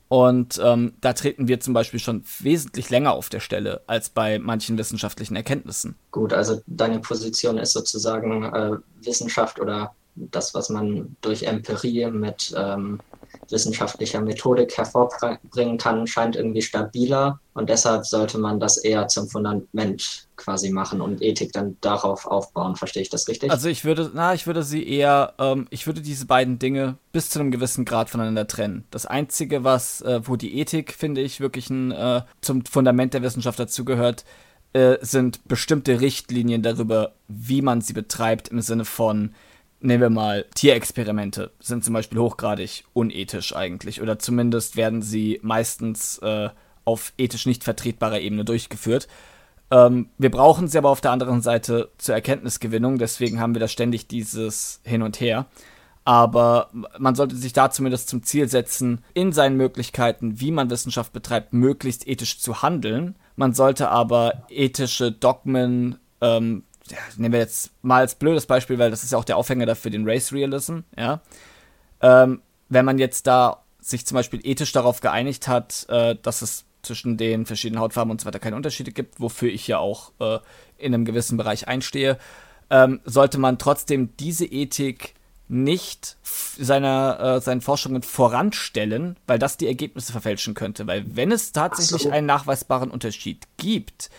[0.09, 4.39] Und ähm, da treten wir zum Beispiel schon wesentlich länger auf der Stelle als bei
[4.39, 5.97] manchen wissenschaftlichen Erkenntnissen.
[6.11, 12.55] Gut, also deine Position ist sozusagen äh, Wissenschaft oder das, was man durch Empirie mit
[12.57, 13.01] ähm,
[13.51, 20.27] wissenschaftlicher Methodik hervorbringen kann, scheint irgendwie stabiler und deshalb sollte man das eher zum Fundament
[20.37, 22.77] quasi machen und Ethik dann darauf aufbauen.
[22.77, 23.51] Verstehe ich das richtig?
[23.51, 27.31] Also ich würde, na, ich würde sie eher, ähm, ich würde diese beiden Dinge bis
[27.31, 28.85] zu einem gewissen Grad voneinander trennen.
[28.91, 33.23] Das Einzige, was, äh, wo die Ethik, finde ich, wirklich ein, äh, zum Fundament der
[33.23, 34.25] Wissenschaft dazugehört,
[34.73, 39.33] äh, sind bestimmte Richtlinien darüber, wie man sie betreibt, im Sinne von,
[39.85, 44.01] nehmen wir mal Tierexperimente, sind zum Beispiel hochgradig unethisch eigentlich.
[44.01, 46.49] Oder zumindest werden sie meistens äh,
[46.85, 49.09] auf ethisch nicht vertretbarer Ebene durchgeführt.
[49.71, 53.69] Ähm, wir brauchen sie aber auf der anderen Seite zur Erkenntnisgewinnung, deswegen haben wir da
[53.69, 55.47] ständig dieses Hin und Her.
[56.07, 61.15] Aber man sollte sich da zumindest zum Ziel setzen, in seinen Möglichkeiten, wie man Wissenschaft
[61.15, 63.17] betreibt, möglichst ethisch zu handeln.
[63.37, 68.91] Man sollte aber ethische Dogmen ähm, ja, nehmen wir jetzt mal als blödes Beispiel, weil
[68.91, 71.21] das ist ja auch der Aufhänger dafür, den Race Realism, ja.
[72.01, 76.65] Ähm, wenn man jetzt da sich zum Beispiel ethisch darauf geeinigt hat, äh, dass es
[76.83, 80.39] zwischen den verschiedenen Hautfarben und so weiter keine Unterschiede gibt, wofür ich ja auch äh,
[80.77, 82.19] in einem gewissen Bereich einstehe,
[82.71, 85.15] ähm, sollte man trotzdem diese Ethik
[85.49, 90.87] nicht seiner, äh, seinen Forschungen voranstellen, weil das die Ergebnisse verfälschen könnte.
[90.87, 92.11] Weil wenn es tatsächlich so.
[92.11, 94.11] einen nachweisbaren Unterschied gibt,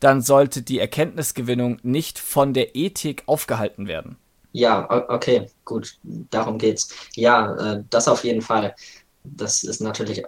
[0.00, 4.16] dann sollte die Erkenntnisgewinnung nicht von der Ethik aufgehalten werden.
[4.52, 6.88] Ja, okay, gut, darum geht's.
[7.14, 8.74] Ja, äh, das auf jeden Fall.
[9.22, 10.22] Das ist natürlich,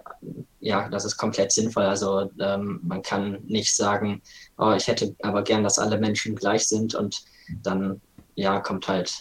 [0.59, 1.83] ja, das ist komplett sinnvoll.
[1.83, 4.21] Also ähm, man kann nicht sagen,
[4.57, 7.23] oh, ich hätte aber gern, dass alle Menschen gleich sind und
[7.63, 8.01] dann,
[8.35, 9.11] ja, kommt halt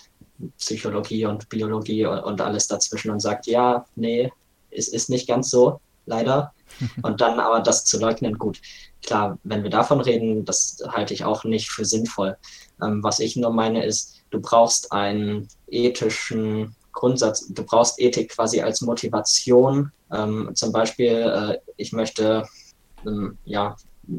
[0.59, 4.31] Psychologie und Biologie und, und alles dazwischen und sagt, ja, nee,
[4.71, 6.53] es ist nicht ganz so, leider.
[7.03, 8.61] Und dann aber das zu leugnen, gut,
[9.03, 12.37] klar, wenn wir davon reden, das halte ich auch nicht für sinnvoll.
[12.83, 18.61] Ähm, was ich nur meine ist, du brauchst einen ethischen Grundsatz, du brauchst Ethik quasi
[18.61, 19.93] als Motivation.
[20.13, 22.47] Ähm, zum Beispiel, äh, ich möchte,
[23.07, 23.77] ähm, ja,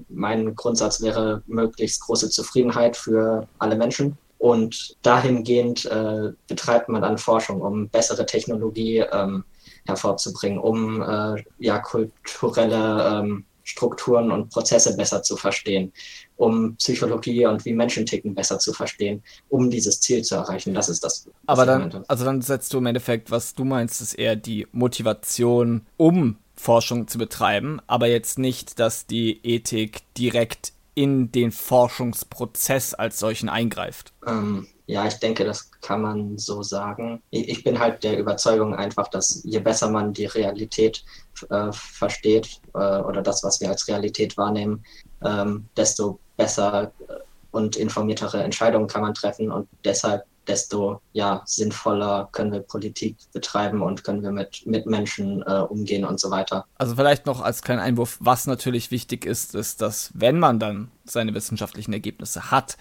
[0.07, 4.17] mein Grundsatz wäre möglichst große Zufriedenheit für alle Menschen.
[4.37, 9.43] Und dahingehend äh, betreibt man dann Forschung, um bessere Technologie ähm,
[9.89, 15.93] hervorzubringen, um äh, ja kulturelle ähm, Strukturen und Prozesse besser zu verstehen,
[16.37, 20.73] um Psychologie und wie Menschen ticken besser zu verstehen, um dieses Ziel zu erreichen.
[20.73, 21.29] Das ist das.
[21.45, 25.85] Aber dann, also dann setzt du im Endeffekt, was du meinst, ist eher die Motivation,
[25.97, 33.19] um Forschung zu betreiben, aber jetzt nicht, dass die Ethik direkt in den Forschungsprozess als
[33.19, 34.11] solchen eingreift.
[34.27, 37.21] Ähm, ja, ich denke, das kann man so sagen.
[37.29, 41.05] Ich bin halt der Überzeugung einfach, dass je besser man die Realität
[41.51, 44.83] äh, versteht äh, oder das, was wir als Realität wahrnehmen,
[45.23, 47.13] ähm, desto besser äh,
[47.51, 53.83] und informiertere Entscheidungen kann man treffen und deshalb desto ja, sinnvoller können wir Politik betreiben
[53.83, 56.65] und können wir mit, mit Menschen äh, umgehen und so weiter.
[56.79, 60.89] Also vielleicht noch als kleinen Einwurf, was natürlich wichtig ist, ist, dass wenn man dann
[61.05, 62.75] seine wissenschaftlichen Ergebnisse hat,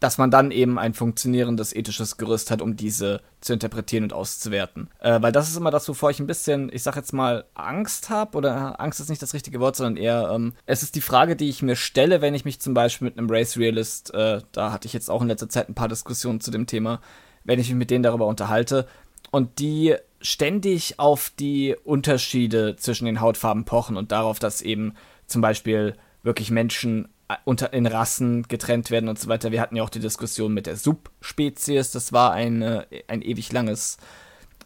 [0.00, 4.88] dass man dann eben ein funktionierendes ethisches Gerüst hat, um diese zu interpretieren und auszuwerten.
[4.98, 8.08] Äh, weil das ist immer das, wovor ich ein bisschen, ich sag jetzt mal, Angst
[8.08, 11.36] habe, oder Angst ist nicht das richtige Wort, sondern eher, ähm, es ist die Frage,
[11.36, 14.72] die ich mir stelle, wenn ich mich zum Beispiel mit einem Race Realist, äh, da
[14.72, 17.00] hatte ich jetzt auch in letzter Zeit ein paar Diskussionen zu dem Thema,
[17.44, 18.86] wenn ich mich mit denen darüber unterhalte
[19.30, 24.94] und die ständig auf die Unterschiede zwischen den Hautfarben pochen und darauf, dass eben
[25.26, 27.08] zum Beispiel wirklich Menschen
[27.44, 29.52] unter in Rassen getrennt werden und so weiter.
[29.52, 31.90] Wir hatten ja auch die Diskussion mit der Subspezies.
[31.90, 33.98] Das war ein, äh, ein ewig langes,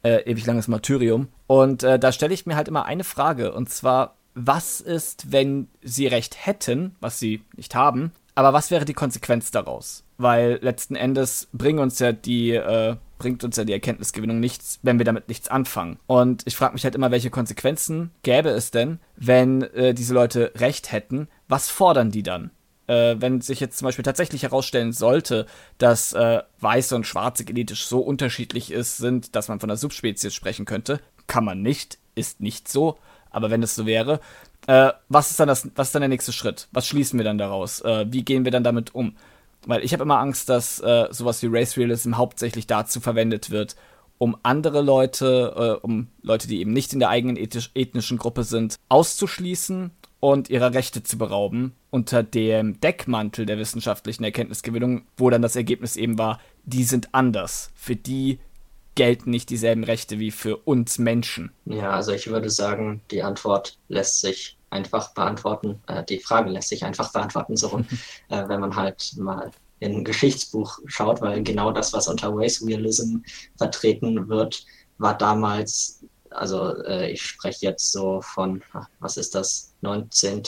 [0.03, 1.29] äh, ewig langes Martyrium.
[1.47, 3.53] Und äh, da stelle ich mir halt immer eine Frage.
[3.53, 8.85] Und zwar, was ist, wenn sie recht hätten, was sie nicht haben, aber was wäre
[8.85, 10.05] die Konsequenz daraus?
[10.19, 14.99] Weil letzten Endes bringen uns ja die, äh, bringt uns ja die Erkenntnisgewinnung nichts, wenn
[14.99, 15.99] wir damit nichts anfangen.
[16.07, 20.53] Und ich frage mich halt immer, welche Konsequenzen gäbe es denn, wenn äh, diese Leute
[20.57, 21.29] recht hätten?
[21.49, 22.51] Was fordern die dann?
[22.87, 25.47] Äh, wenn sich jetzt zum Beispiel tatsächlich herausstellen sollte,
[25.79, 30.35] dass äh, weiße und schwarze genetisch so unterschiedlich ist, sind, dass man von einer Subspezies
[30.35, 32.99] sprechen könnte, kann man nicht, ist nicht so.
[33.31, 34.21] Aber wenn es so wäre,
[34.67, 36.69] äh, was ist dann das, was ist dann der nächste Schritt?
[36.73, 37.81] Was schließen wir dann daraus?
[37.81, 39.17] Äh, wie gehen wir dann damit um?
[39.67, 43.77] Weil ich habe immer Angst, dass äh, sowas wie Race Realism hauptsächlich dazu verwendet wird,
[44.19, 48.77] um andere Leute, äh, um Leute, die eben nicht in der eigenen ethnischen Gruppe sind,
[48.89, 49.91] auszuschließen
[50.25, 55.97] und ihrer Rechte zu berauben, unter dem Deckmantel der wissenschaftlichen Erkenntnisgewinnung, wo dann das Ergebnis
[55.97, 57.71] eben war, die sind anders.
[57.75, 58.39] Für die
[58.95, 61.53] gelten nicht dieselben Rechte wie für uns Menschen?
[61.67, 65.83] Ja, also ich würde sagen, die Antwort lässt sich einfach beantworten.
[65.89, 67.81] Äh, die Frage lässt sich einfach beantworten, so
[68.31, 69.51] äh, wenn man halt mal
[69.81, 73.19] in ein Geschichtsbuch schaut, weil genau das, was unter Race Realism
[73.59, 74.65] vertreten wird,
[74.97, 76.03] war damals,
[76.35, 78.63] also äh, ich spreche jetzt so von,
[79.01, 80.43] was ist das, 19.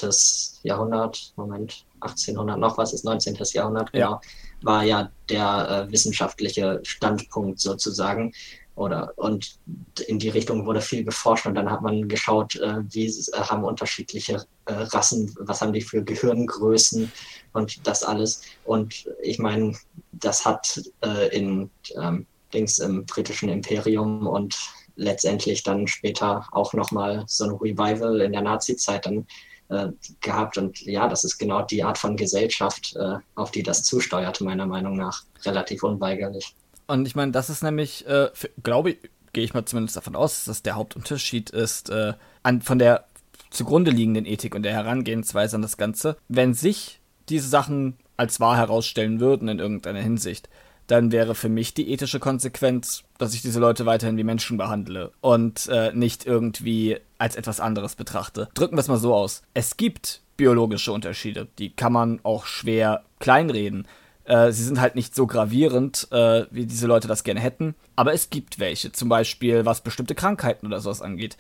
[0.63, 3.37] Jahrhundert, Moment, 1800 noch was ist 19.
[3.53, 4.21] Jahrhundert, genau, ja.
[4.63, 8.33] war ja der äh, wissenschaftliche Standpunkt sozusagen.
[8.75, 9.59] Oder, und
[10.07, 13.65] in die Richtung wurde viel geforscht und dann hat man geschaut, äh, wie äh, haben
[13.65, 17.11] unterschiedliche äh, Rassen, was haben die für Gehirngrößen
[17.55, 18.43] und das alles.
[18.65, 19.75] Und ich meine,
[20.13, 24.59] das hat äh, in ähm, Dings im britischen Imperium und
[24.97, 29.27] letztendlich dann später auch nochmal so ein Revival in der Nazi-Zeit dann
[29.69, 29.89] äh,
[30.21, 30.59] gehabt.
[30.59, 34.67] Und ja, das ist genau die Art von Gesellschaft, äh, auf die das zusteuert, meiner
[34.67, 35.25] Meinung nach.
[35.45, 36.55] Relativ unweigerlich.
[36.87, 38.31] Und ich meine, das ist nämlich, äh,
[38.63, 38.99] glaube ich,
[39.33, 43.07] gehe ich mal zumindest davon aus, dass das der Hauptunterschied ist äh, an, von der
[43.51, 46.17] zugrunde liegenden Ethik und der Herangehensweise an das Ganze.
[46.29, 50.49] Wenn sich diese Sachen als wahr herausstellen würden in irgendeiner Hinsicht,
[50.87, 55.13] dann wäre für mich die ethische Konsequenz, dass ich diese Leute weiterhin wie Menschen behandle
[55.21, 58.49] und äh, nicht irgendwie als etwas anderes betrachte.
[58.55, 59.43] Drücken wir es mal so aus.
[59.55, 63.87] Es gibt biologische Unterschiede, die kann man auch schwer kleinreden.
[64.25, 67.75] Äh, sie sind halt nicht so gravierend, äh, wie diese Leute das gerne hätten.
[67.95, 71.37] Aber es gibt welche, zum Beispiel was bestimmte Krankheiten oder sowas angeht.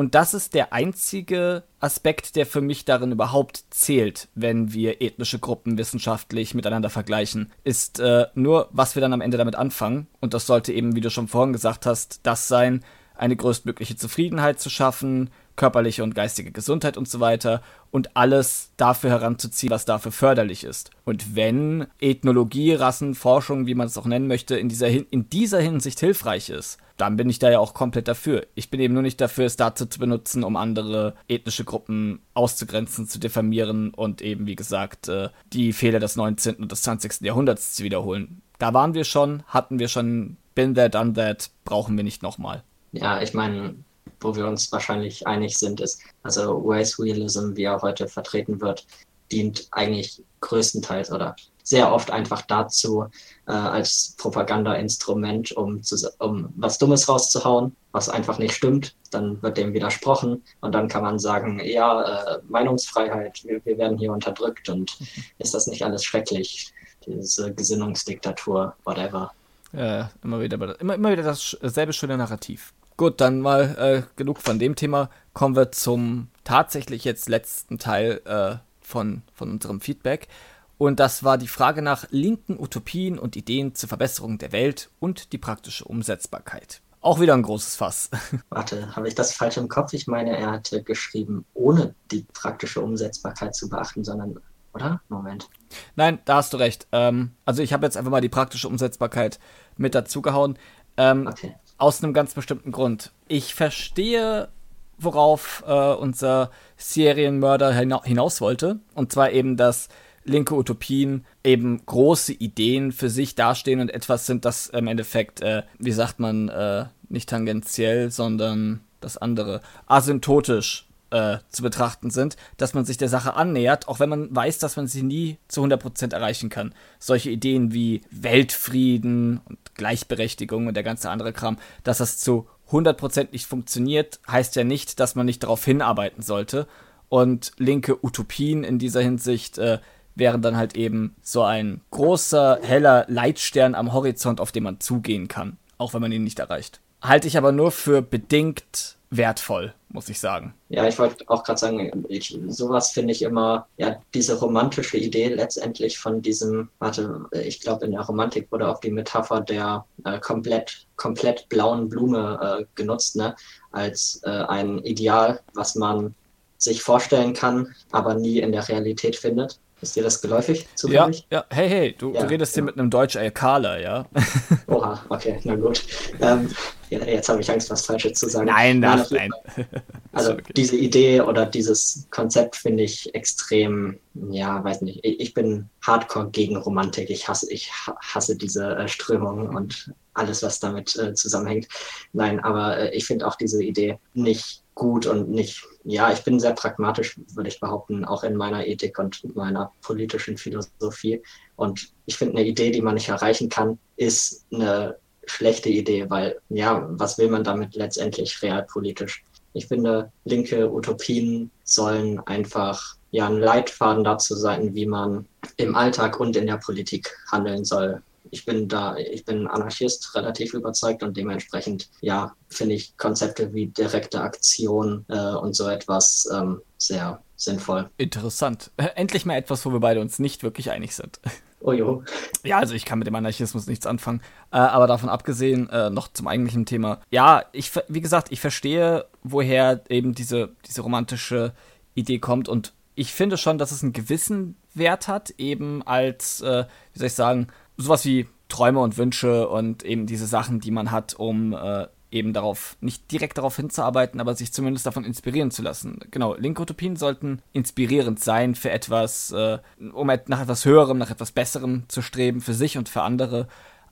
[0.00, 5.38] Und das ist der einzige Aspekt, der für mich darin überhaupt zählt, wenn wir ethnische
[5.38, 10.06] Gruppen wissenschaftlich miteinander vergleichen, ist äh, nur, was wir dann am Ende damit anfangen.
[10.18, 12.82] Und das sollte eben, wie du schon vorhin gesagt hast, das sein,
[13.14, 15.28] eine größtmögliche Zufriedenheit zu schaffen,
[15.60, 20.90] körperliche und geistige Gesundheit und so weiter und alles dafür heranzuziehen, was dafür förderlich ist.
[21.04, 26.00] Und wenn Ethnologie, Rassenforschung, wie man es auch nennen möchte, in dieser, in dieser Hinsicht
[26.00, 28.46] hilfreich ist, dann bin ich da ja auch komplett dafür.
[28.54, 33.06] Ich bin eben nur nicht dafür, es dazu zu benutzen, um andere ethnische Gruppen auszugrenzen,
[33.06, 36.54] zu diffamieren und eben, wie gesagt, äh, die Fehler des 19.
[36.54, 37.20] und des 20.
[37.20, 38.40] Jahrhunderts zu wiederholen.
[38.58, 42.62] Da waren wir schon, hatten wir schon, been there, done that, brauchen wir nicht nochmal.
[42.92, 43.74] Ja, ich meine,
[44.20, 48.86] wo wir uns wahrscheinlich einig sind, ist, also Race Realism, wie er heute vertreten wird,
[49.32, 53.06] dient eigentlich größtenteils oder sehr oft einfach dazu,
[53.46, 58.96] äh, als Propagandainstrument, um, zu, um was Dummes rauszuhauen, was einfach nicht stimmt.
[59.10, 63.98] Dann wird dem widersprochen und dann kann man sagen, ja, äh, Meinungsfreiheit, wir, wir werden
[63.98, 64.98] hier unterdrückt und
[65.38, 66.72] ist das nicht alles schrecklich,
[67.06, 69.32] diese Gesinnungsdiktatur, whatever.
[69.72, 72.72] Ja, immer wieder, immer, immer wieder dasselbe schöne Narrativ.
[73.00, 75.08] Gut, dann mal äh, genug von dem Thema.
[75.32, 80.28] Kommen wir zum tatsächlich jetzt letzten Teil äh, von, von unserem Feedback.
[80.76, 85.32] Und das war die Frage nach linken Utopien und Ideen zur Verbesserung der Welt und
[85.32, 86.82] die praktische Umsetzbarkeit.
[87.00, 88.10] Auch wieder ein großes Fass.
[88.50, 89.94] Warte, habe ich das falsch im Kopf?
[89.94, 94.38] Ich meine, er hatte geschrieben, ohne die praktische Umsetzbarkeit zu beachten, sondern,
[94.74, 95.00] oder?
[95.08, 95.48] Moment.
[95.96, 96.86] Nein, da hast du recht.
[96.92, 99.40] Ähm, also ich habe jetzt einfach mal die praktische Umsetzbarkeit
[99.78, 100.58] mit dazugehauen.
[100.98, 101.54] Ähm, okay.
[101.80, 103.10] Aus einem ganz bestimmten Grund.
[103.26, 104.50] Ich verstehe,
[104.98, 108.80] worauf äh, unser Serienmörder hina hinaus wollte.
[108.94, 109.88] Und zwar eben, dass
[110.24, 115.62] linke Utopien eben große Ideen für sich dastehen und etwas sind, das im Endeffekt, äh,
[115.78, 122.74] wie sagt man, äh, nicht tangentiell, sondern das andere, asymptotisch äh, zu betrachten sind, dass
[122.74, 126.14] man sich der Sache annähert, auch wenn man weiß, dass man sie nie zu 100%
[126.14, 126.74] erreichen kann.
[126.98, 133.28] Solche Ideen wie Weltfrieden und Gleichberechtigung und der ganze andere Kram, dass das zu 100%
[133.32, 136.66] nicht funktioniert, heißt ja nicht, dass man nicht darauf hinarbeiten sollte.
[137.08, 139.78] Und linke Utopien in dieser Hinsicht äh,
[140.14, 145.26] wären dann halt eben so ein großer, heller Leitstern am Horizont, auf den man zugehen
[145.26, 146.80] kann, auch wenn man ihn nicht erreicht.
[147.02, 150.54] Halte ich aber nur für bedingt wertvoll, muss ich sagen.
[150.68, 155.28] Ja, ich wollte auch gerade sagen, ich, sowas finde ich immer, ja, diese romantische Idee
[155.28, 160.20] letztendlich von diesem, warte, ich glaube in der Romantik wurde auch die Metapher der äh,
[160.20, 163.34] komplett, komplett blauen Blume äh, genutzt, ne,
[163.72, 166.14] als äh, ein Ideal, was man
[166.56, 169.58] sich vorstellen kann, aber nie in der Realität findet.
[169.82, 170.68] Ist dir das geläufig?
[170.74, 171.26] Zufällig?
[171.30, 172.56] Ja, ja, hey, hey, du, ja, du redest ja.
[172.56, 174.06] hier mit einem Deutsch-Alkala, ja?
[174.66, 175.82] Oha, okay, na gut.
[176.20, 176.50] Ähm,
[176.90, 178.46] ja, jetzt habe ich Angst, was Falsches zu sagen.
[178.46, 179.30] Nein, nein, nein.
[180.12, 180.52] Also okay.
[180.56, 184.00] diese Idee oder dieses Konzept finde ich extrem,
[184.30, 184.98] ja, weiß nicht.
[185.04, 187.08] Ich bin hardcore gegen Romantik.
[187.10, 187.70] Ich hasse, ich
[188.00, 191.68] hasse diese äh, Strömung und alles, was damit äh, zusammenhängt.
[192.12, 196.40] Nein, aber äh, ich finde auch diese Idee nicht gut und nicht, ja, ich bin
[196.40, 201.22] sehr pragmatisch, würde ich behaupten, auch in meiner Ethik und meiner politischen Philosophie.
[201.56, 206.40] Und ich finde, eine Idee, die man nicht erreichen kann, ist eine schlechte Idee, weil
[206.48, 209.22] ja, was will man damit letztendlich realpolitisch?
[209.52, 215.26] Ich finde, linke Utopien sollen einfach ja ein Leitfaden dazu sein, wie man
[215.58, 218.02] im Alltag und in der Politik handeln soll.
[218.30, 223.66] Ich bin da, ich bin Anarchist, relativ überzeugt und dementsprechend, ja, finde ich Konzepte wie
[223.66, 227.90] direkte Aktion äh, und so etwas ähm, sehr sinnvoll.
[227.96, 228.70] Interessant.
[228.76, 231.20] Endlich mal etwas, wo wir beide uns nicht wirklich einig sind.
[231.62, 232.02] Oh jo.
[232.42, 234.22] Ja, also ich kann mit dem Anarchismus nichts anfangen.
[234.50, 237.02] Äh, aber davon abgesehen, äh, noch zum eigentlichen Thema.
[237.10, 241.52] Ja, ich, wie gesagt, ich verstehe, woher eben diese, diese romantische
[241.94, 246.64] Idee kommt und ich finde schon, dass es einen gewissen Wert hat, eben als, äh,
[246.92, 247.48] wie soll ich sagen,
[247.82, 252.32] sowas wie Träume und Wünsche und eben diese Sachen, die man hat, um äh, eben
[252.32, 256.00] darauf, nicht direkt darauf hinzuarbeiten, aber sich zumindest davon inspirieren zu lassen.
[256.10, 259.58] Genau, linke Utopien sollten inspirierend sein für etwas, äh,
[259.92, 263.48] um nach etwas Höherem, nach etwas Besserem zu streben, für sich und für andere.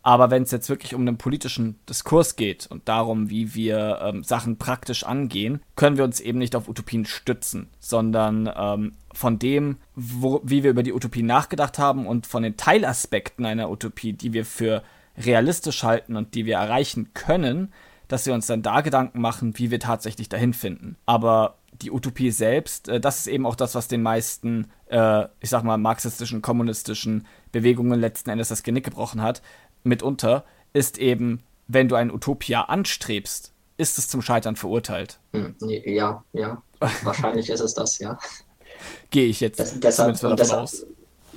[0.08, 4.24] Aber wenn es jetzt wirklich um einen politischen Diskurs geht und darum, wie wir ähm,
[4.24, 9.76] Sachen praktisch angehen, können wir uns eben nicht auf Utopien stützen, sondern ähm, von dem,
[9.94, 14.32] wo, wie wir über die Utopie nachgedacht haben und von den Teilaspekten einer Utopie, die
[14.32, 14.82] wir für
[15.18, 17.70] realistisch halten und die wir erreichen können,
[18.08, 20.96] dass wir uns dann da Gedanken machen, wie wir tatsächlich dahin finden.
[21.04, 25.50] Aber die Utopie selbst, äh, das ist eben auch das, was den meisten, äh, ich
[25.50, 29.42] sag mal, marxistischen, kommunistischen Bewegungen letzten Endes das Genick gebrochen hat,
[29.84, 35.18] mitunter, ist eben, wenn du ein Utopia anstrebst, ist es zum Scheitern verurteilt.
[35.32, 36.62] Hm, ja, ja.
[37.02, 38.18] Wahrscheinlich ist es das, ja.
[39.10, 40.86] Gehe ich jetzt das, deshalb, aus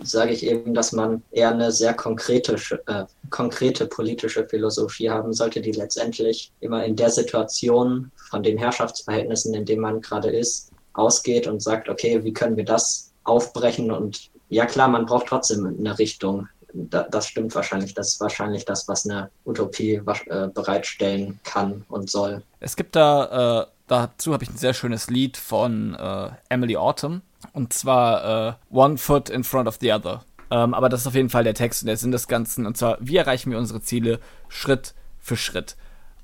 [0.03, 2.55] sage ich eben, dass man eher eine sehr konkrete,
[2.87, 9.53] äh, konkrete politische Philosophie haben sollte, die letztendlich immer in der Situation von den Herrschaftsverhältnissen,
[9.53, 13.91] in denen man gerade ist, ausgeht und sagt, okay, wie können wir das aufbrechen?
[13.91, 16.47] Und ja klar, man braucht trotzdem eine Richtung.
[16.73, 17.93] Da, das stimmt wahrscheinlich.
[17.93, 22.43] Das ist wahrscheinlich das, was eine Utopie äh, bereitstellen kann und soll.
[22.59, 27.21] Es gibt da, äh, dazu habe ich ein sehr schönes Lied von äh, Emily Autumn
[27.53, 30.23] und zwar äh, One Foot in Front of the Other.
[30.49, 32.65] Ähm, aber das ist auf jeden Fall der Text und der Sinn des Ganzen.
[32.65, 34.19] Und zwar, wie erreichen wir unsere Ziele
[34.49, 35.77] Schritt für Schritt.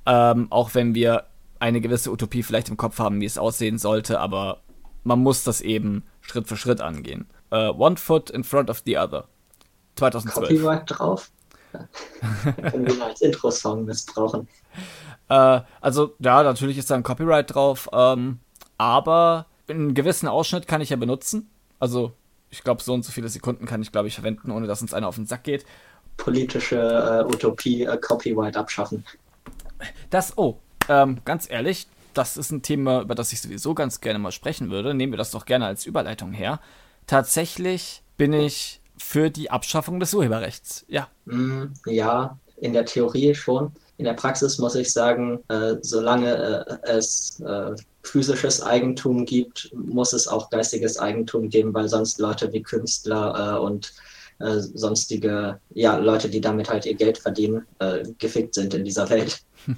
[0.06, 1.24] Ähm, auch wenn wir
[1.58, 4.60] eine gewisse Utopie vielleicht im Kopf haben, wie es aussehen sollte, aber
[5.04, 7.26] man muss das eben Schritt für Schritt angehen.
[7.50, 9.26] Uh, One Foot in Front of the Other.
[9.98, 10.48] 2012.
[10.48, 11.30] Copyright drauf.
[12.70, 14.48] Können wir als Intro-Song missbrauchen.
[15.30, 18.38] Uh, also, ja, natürlich ist da ein Copyright drauf, ähm,
[18.78, 21.50] aber einen gewissen Ausschnitt kann ich ja benutzen.
[21.78, 22.12] Also,
[22.50, 24.94] ich glaube, so und so viele Sekunden kann ich, glaube ich, verwenden, ohne dass uns
[24.94, 25.66] einer auf den Sack geht.
[26.16, 29.04] Politische äh, Utopie, äh, Copyright abschaffen.
[30.10, 34.18] Das, oh, ähm, ganz ehrlich, das ist ein Thema, über das ich sowieso ganz gerne
[34.18, 34.94] mal sprechen würde.
[34.94, 36.60] Nehmen wir das doch gerne als Überleitung her.
[37.06, 40.84] Tatsächlich bin ich für die Abschaffung des Urheberrechts.
[40.88, 41.08] Ja.
[41.24, 43.72] Mm, ja, in der Theorie schon.
[43.96, 50.12] In der Praxis muss ich sagen, äh, solange äh, es äh, physisches Eigentum gibt, muss
[50.12, 53.92] es auch geistiges Eigentum geben, weil sonst Leute wie Künstler äh, und
[54.38, 59.10] äh, sonstige ja, Leute, die damit halt ihr Geld verdienen, äh, gefickt sind in dieser
[59.10, 59.42] Welt.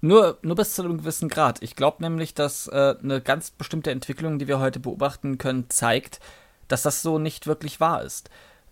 [0.00, 1.62] nur, nur bis zu einem gewissen Grad.
[1.62, 6.20] Ich glaube nämlich, dass äh, eine ganz bestimmte Entwicklung, die wir heute beobachten können, zeigt,
[6.72, 8.30] dass das so nicht wirklich wahr ist.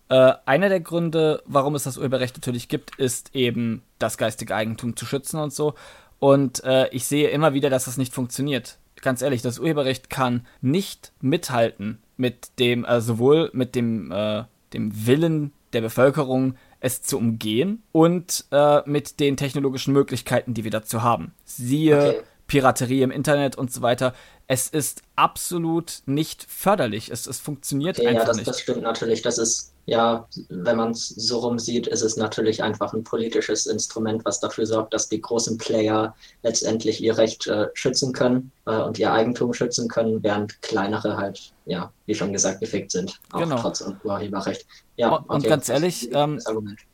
[0.08, 4.96] Äh, einer der Gründe, warum es das Urheberrecht natürlich gibt, ist eben das geistige Eigentum
[4.96, 5.74] zu schützen und so.
[6.18, 8.78] Und äh, ich sehe immer wieder, dass das nicht funktioniert.
[9.02, 15.06] Ganz ehrlich, das Urheberrecht kann nicht mithalten mit dem, äh, sowohl mit dem, äh, dem
[15.06, 21.02] Willen der Bevölkerung, es zu umgehen und äh, mit den technologischen Möglichkeiten, die wir dazu
[21.02, 21.34] haben.
[21.44, 22.20] Siehe okay.
[22.46, 24.14] Piraterie im Internet und so weiter.
[24.52, 27.08] Es ist absolut nicht förderlich.
[27.12, 28.48] Es, es funktioniert okay, einfach ja, das, nicht.
[28.48, 29.22] Das stimmt natürlich.
[29.22, 33.66] Das ist ja, wenn man es so rum sieht, ist es natürlich einfach ein politisches
[33.66, 36.14] Instrument, was dafür sorgt, dass die großen Player
[36.44, 41.52] letztendlich ihr Recht äh, schützen können äh, und ihr Eigentum schützen können, während kleinere halt,
[41.66, 43.56] ja, wie schon gesagt, gefickt sind, auch genau.
[43.56, 44.64] trotz Urheberrecht.
[44.94, 46.40] Ja, und, okay, und ganz ehrlich, ähm,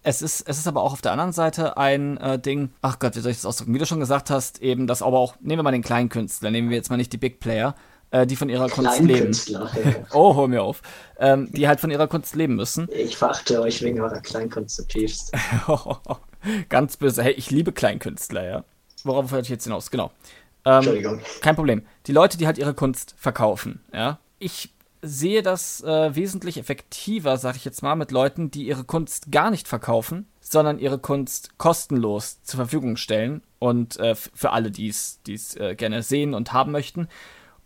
[0.03, 3.15] es, ist, es ist aber auch auf der anderen Seite ein äh, Ding, ach Gott,
[3.15, 3.75] wie soll ich das ausdrücken?
[3.75, 6.71] Wie du schon gesagt hast, eben das aber auch, nehmen wir mal den Kleinkünstler, nehmen
[6.71, 7.75] wir jetzt mal nicht die Big Player,
[8.11, 9.37] äh, die von ihrer Kunst leben.
[10.13, 10.83] oh, hol mir auf.
[11.19, 12.89] Ähm, die halt von ihrer Kunst leben müssen.
[12.93, 15.33] Ich verachte euch wegen eurer Kleinkunst zutiefst.
[16.69, 17.23] Ganz böse.
[17.23, 18.65] Hey, ich liebe Kleinkünstler, ja.
[19.05, 19.91] Worauf wollte ich jetzt hinaus?
[19.91, 20.11] Genau.
[20.65, 21.21] Ähm, Entschuldigung.
[21.41, 21.83] Kein Problem.
[22.07, 24.19] Die Leute, die halt ihre Kunst verkaufen, ja.
[24.39, 29.31] Ich sehe das äh, wesentlich effektiver, sag ich jetzt mal, mit Leuten, die ihre Kunst
[29.31, 34.89] gar nicht verkaufen, sondern ihre Kunst kostenlos zur Verfügung stellen und äh, für alle, die
[34.89, 35.21] es
[35.57, 37.09] äh, gerne sehen und haben möchten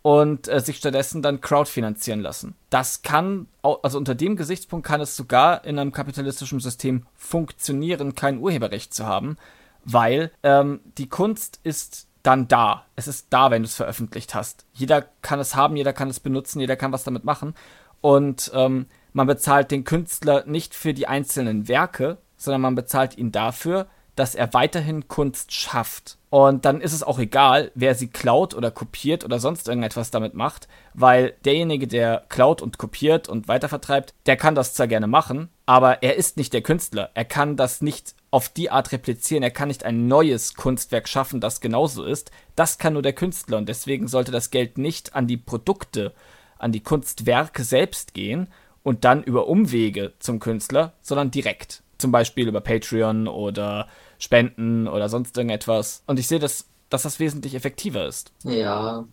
[0.03, 2.55] und äh, sich stattdessen dann crowdfinanzieren lassen.
[2.71, 8.39] Das kann, also unter dem Gesichtspunkt kann es sogar in einem kapitalistischen System funktionieren, kein
[8.39, 9.37] Urheberrecht zu haben,
[9.85, 12.85] weil ähm, die Kunst ist dann da.
[12.97, 14.67] Es ist da, wenn du es veröffentlicht hast.
[14.73, 17.55] Jeder kann es haben, jeder kann es benutzen, jeder kann was damit machen.
[18.01, 23.33] Und ähm, man bezahlt den Künstler nicht für die einzelnen Werke, sondern man bezahlt ihn
[23.33, 23.87] dafür,
[24.17, 26.19] dass er weiterhin Kunst schafft.
[26.31, 30.33] Und dann ist es auch egal, wer sie klaut oder kopiert oder sonst irgendetwas damit
[30.33, 35.49] macht, weil derjenige, der klaut und kopiert und weitervertreibt, der kann das zwar gerne machen,
[35.67, 37.11] aber er ist nicht der Künstler.
[37.15, 39.43] Er kann das nicht auf die Art replizieren.
[39.43, 42.31] Er kann nicht ein neues Kunstwerk schaffen, das genauso ist.
[42.55, 46.13] Das kann nur der Künstler und deswegen sollte das Geld nicht an die Produkte,
[46.59, 48.47] an die Kunstwerke selbst gehen
[48.85, 51.83] und dann über Umwege zum Künstler, sondern direkt.
[51.99, 53.89] Zum Beispiel über Patreon oder
[54.21, 56.03] Spenden oder sonst irgendetwas.
[56.07, 58.33] Und ich sehe, dass, dass das wesentlich effektiver ist.
[58.45, 59.05] Ja,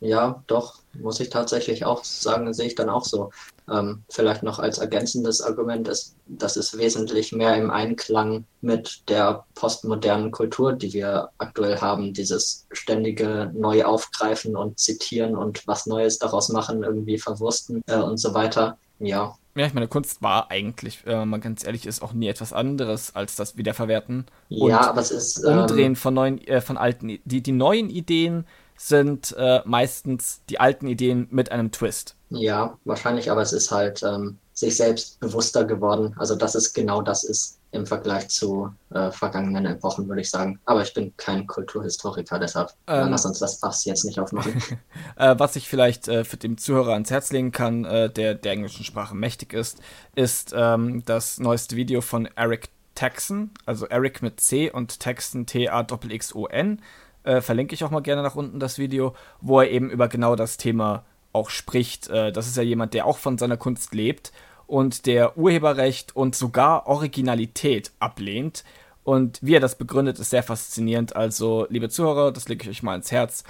[0.00, 3.30] ja, doch, muss ich tatsächlich auch sagen, sehe ich dann auch so.
[3.70, 9.44] Ähm, vielleicht noch als ergänzendes Argument ist, dass es wesentlich mehr im Einklang mit der
[9.54, 16.18] postmodernen Kultur, die wir aktuell haben, dieses ständige neu aufgreifen und zitieren und was Neues
[16.18, 18.78] daraus machen, irgendwie verwursten äh, und so weiter.
[18.98, 22.52] Ja, ja, ich meine, Kunst war eigentlich, wenn man ganz ehrlich ist, auch nie etwas
[22.52, 24.26] anderes als das Wiederverwerten.
[24.48, 25.44] Und ja, aber es ist.
[25.44, 27.18] Ähm, Umdrehen von neuen, äh, von alten.
[27.24, 28.46] Die, die neuen Ideen
[28.76, 32.16] sind äh, meistens die alten Ideen mit einem Twist.
[32.30, 36.14] Ja, wahrscheinlich, aber es ist halt ähm, sich selbst bewusster geworden.
[36.16, 40.58] Also, dass es genau das ist im Vergleich zu äh, vergangenen Epochen, würde ich sagen.
[40.64, 44.60] Aber ich bin kein Kulturhistoriker, deshalb äh, ähm, lass uns das Fass jetzt nicht aufmachen.
[45.16, 48.52] äh, was ich vielleicht äh, für den Zuhörer ans Herz legen kann, äh, der der
[48.52, 49.80] englischen Sprache mächtig ist,
[50.14, 56.82] ist ähm, das neueste Video von Eric Texan, also Eric mit C und Texan T-A-X-X-O-N.
[57.22, 60.34] Äh, verlinke ich auch mal gerne nach unten das Video, wo er eben über genau
[60.34, 62.10] das Thema auch spricht.
[62.10, 64.32] das ist ja jemand, der auch von seiner Kunst lebt
[64.70, 68.62] und der Urheberrecht und sogar Originalität ablehnt.
[69.02, 71.16] Und wie er das begründet, ist sehr faszinierend.
[71.16, 73.42] Also, liebe Zuhörer, das lege ich euch mal ins Herz.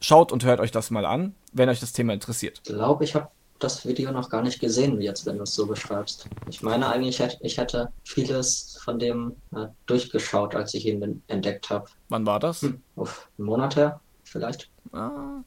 [0.00, 2.60] Schaut und hört euch das mal an, wenn euch das Thema interessiert.
[2.62, 5.66] Ich glaube, ich habe das Video noch gar nicht gesehen, jetzt, wenn du es so
[5.66, 6.28] beschreibst.
[6.50, 11.86] Ich meine eigentlich, ich hätte vieles von dem äh, durchgeschaut, als ich ihn entdeckt habe.
[12.10, 12.60] Wann war das?
[12.60, 14.68] Hm, auf einen Monat her, vielleicht.
[14.92, 15.40] Ah.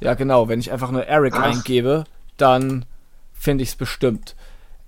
[0.00, 0.48] Ja, genau.
[0.48, 1.42] Wenn ich einfach nur Eric Ach.
[1.42, 2.04] eingebe,
[2.36, 2.84] dann
[3.32, 4.36] finde ich es bestimmt.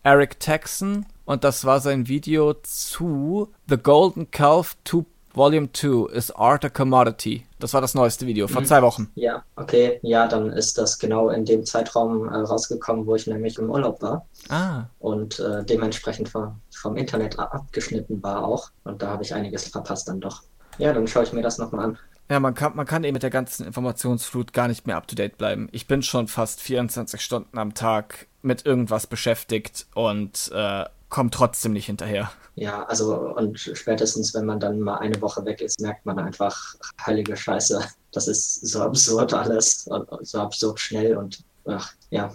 [0.02, 6.32] Eric Texan und das war sein Video zu The Golden Calf 2 Volume 2 is
[6.32, 7.46] Art a Commodity.
[7.60, 8.66] Das war das neueste Video vor mhm.
[8.66, 9.12] zwei Wochen.
[9.14, 10.00] Ja, okay.
[10.02, 14.02] Ja, dann ist das genau in dem Zeitraum äh, rausgekommen, wo ich nämlich im Urlaub
[14.02, 14.26] war.
[14.48, 14.84] Ah.
[14.98, 18.70] Und äh, dementsprechend vom, vom Internet abgeschnitten war auch.
[18.82, 20.42] Und da habe ich einiges verpasst dann doch.
[20.78, 21.98] Ja, dann schaue ich mir das nochmal an.
[22.28, 25.14] Ja, man kann, man kann eben mit der ganzen Informationsflut gar nicht mehr up to
[25.14, 25.68] date bleiben.
[25.72, 31.72] Ich bin schon fast 24 Stunden am Tag mit irgendwas beschäftigt und äh, kommt trotzdem
[31.72, 32.30] nicht hinterher.
[32.54, 36.76] Ja, also und spätestens, wenn man dann mal eine Woche weg ist, merkt man einfach,
[37.04, 39.88] heilige Scheiße, das ist so absurd alles,
[40.22, 42.32] so absurd schnell und ach, ja.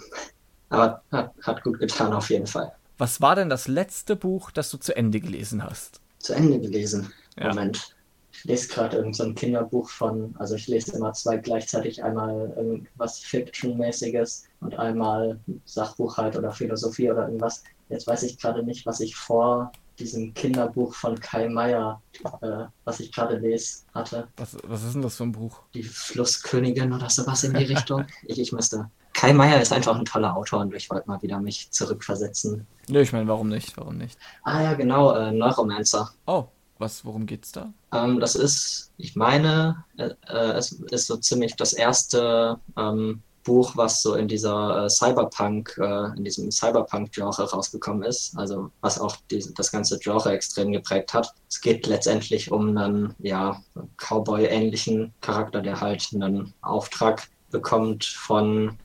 [0.70, 2.72] Aber hat, hat gut getan auf jeden Fall.
[2.97, 5.99] Was war denn das letzte Buch, das du zu Ende gelesen hast?
[6.20, 7.12] Zu Ende gelesen?
[7.38, 7.49] Ja.
[7.49, 7.95] Moment
[8.45, 14.45] lese gerade irgendein so Kinderbuch von, also ich lese immer zwei gleichzeitig, einmal irgendwas Fiction-mäßiges
[14.66, 17.63] und einmal Sachbuch halt oder Philosophie oder irgendwas.
[17.89, 22.01] Jetzt weiß ich gerade nicht, was ich vor diesem Kinderbuch von Kai Meier,
[22.41, 24.28] äh, was ich gerade lese, hatte.
[24.38, 25.61] Was, was ist denn das für ein Buch?
[25.74, 28.05] Die Flusskönigin oder sowas in die Richtung.
[28.24, 28.89] ich, ich müsste.
[29.13, 32.68] Kai Meier ist einfach ein toller Autor und ich wollte mal wieder mich zurückversetzen.
[32.89, 33.78] Nö, ich meine, warum nicht?
[33.78, 34.18] Warum nicht?
[34.43, 36.11] Ah ja, genau, äh, Neuromancer.
[36.28, 36.47] Oh,
[36.78, 37.72] was, worum geht's da?
[37.93, 43.78] Ähm, das ist, ich meine, äh, äh, es ist so ziemlich das erste ähm, Buch,
[43.78, 49.16] was so in dieser äh, Cyberpunk, äh, in diesem Cyberpunk-Genre rausgekommen ist, also was auch
[49.32, 51.34] die, das ganze Genre extrem geprägt hat.
[51.50, 53.62] Es geht letztendlich um einen, ja,
[53.98, 58.78] Cowboy-ähnlichen Charakter, der halt einen Auftrag bekommt von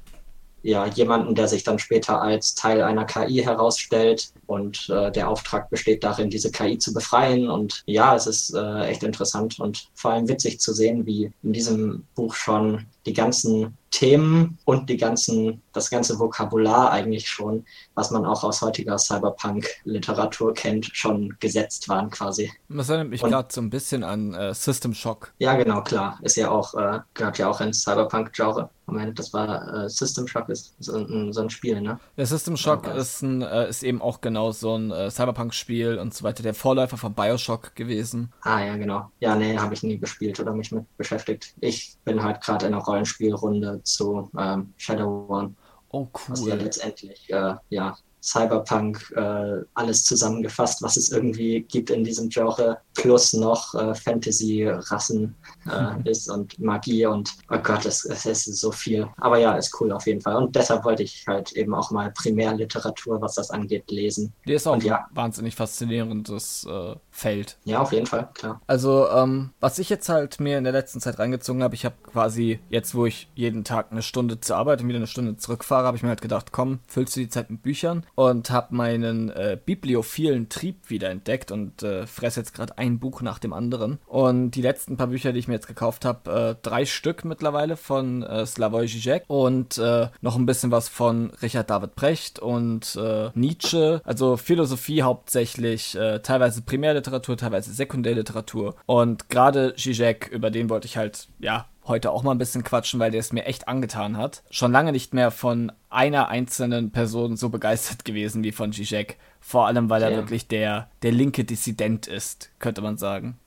[0.62, 5.70] ja, jemanden, der sich dann später als Teil einer KI herausstellt und äh, der Auftrag
[5.70, 7.48] besteht darin, diese KI zu befreien.
[7.48, 11.52] Und ja, es ist äh, echt interessant und vor allem witzig zu sehen, wie in
[11.52, 18.10] diesem Buch schon die ganzen Themen und die ganzen, das ganze Vokabular eigentlich schon, was
[18.10, 22.52] man auch aus heutiger Cyberpunk-Literatur kennt, schon gesetzt waren quasi.
[22.68, 25.32] Das erinnert mich gerade so ein bisschen an äh, System Shock.
[25.38, 26.18] Ja, genau, klar.
[26.22, 28.70] Ist ja auch, äh, gehört ja auch ins Cyberpunk-Genre.
[28.86, 32.00] Moment, das war äh, System Shock ist so ein, so ein, Spiel, ne?
[32.16, 35.98] Der System Shock ja, ist, ein, äh, ist eben auch genau so ein äh, Cyberpunk-Spiel
[35.98, 36.42] und so weiter.
[36.42, 38.32] Der Vorläufer von Bioshock gewesen.
[38.42, 39.10] Ah, ja, genau.
[39.20, 41.54] Ja, nee, habe ich nie gespielt oder mich mit beschäftigt.
[41.60, 45.54] Ich bin halt gerade in einer Rollenspielrunde zu ähm, Shadow One.
[45.90, 46.10] Oh, cool.
[46.28, 52.28] Was ja letztendlich, äh, ja, Cyberpunk äh, alles zusammengefasst, was es irgendwie gibt in diesem
[52.28, 55.34] Genre, plus noch äh, Fantasy-Rassen
[55.70, 56.06] äh, mhm.
[56.06, 59.08] ist und Magie und oh Gott, es, es ist so viel.
[59.18, 60.36] Aber ja, ist cool auf jeden Fall.
[60.36, 64.32] Und deshalb wollte ich halt eben auch mal Primärliteratur, was das angeht, lesen.
[64.46, 67.58] Die ist auch und, ja, wahnsinnig faszinierendes äh, Feld.
[67.64, 68.60] Ja, auf jeden Fall, klar.
[68.66, 71.96] Also, ähm, was ich jetzt halt mir in der letzten Zeit reingezogen habe, ich habe
[72.02, 75.86] quasi jetzt, wo ich jeden Tag eine Stunde zur Arbeit und wieder eine Stunde zurückfahre,
[75.86, 79.30] habe ich mir halt gedacht, komm, füllst du die Zeit mit Büchern und habe meinen
[79.30, 83.98] äh, bibliophilen Trieb wiederentdeckt und äh, fresse jetzt gerade ein Buch nach dem anderen.
[84.06, 87.78] Und die letzten paar Bücher, die ich mir jetzt gekauft habe, äh, drei Stück mittlerweile
[87.78, 92.94] von äh, Slavoj Žižek und äh, noch ein bisschen was von Richard David Precht und
[92.96, 94.02] äh, Nietzsche.
[94.04, 98.74] Also Philosophie hauptsächlich, äh, teilweise Primärliteratur, teilweise Sekundärliteratur.
[98.84, 103.00] Und gerade Žižek, über den wollte ich halt, ja, heute auch mal ein bisschen quatschen,
[103.00, 104.42] weil der es mir echt angetan hat.
[104.50, 109.18] Schon lange nicht mehr von einer einzelnen Person so begeistert gewesen wie von Zizek.
[109.40, 113.38] Vor allem, weil er wirklich der, der linke Dissident ist, könnte man sagen.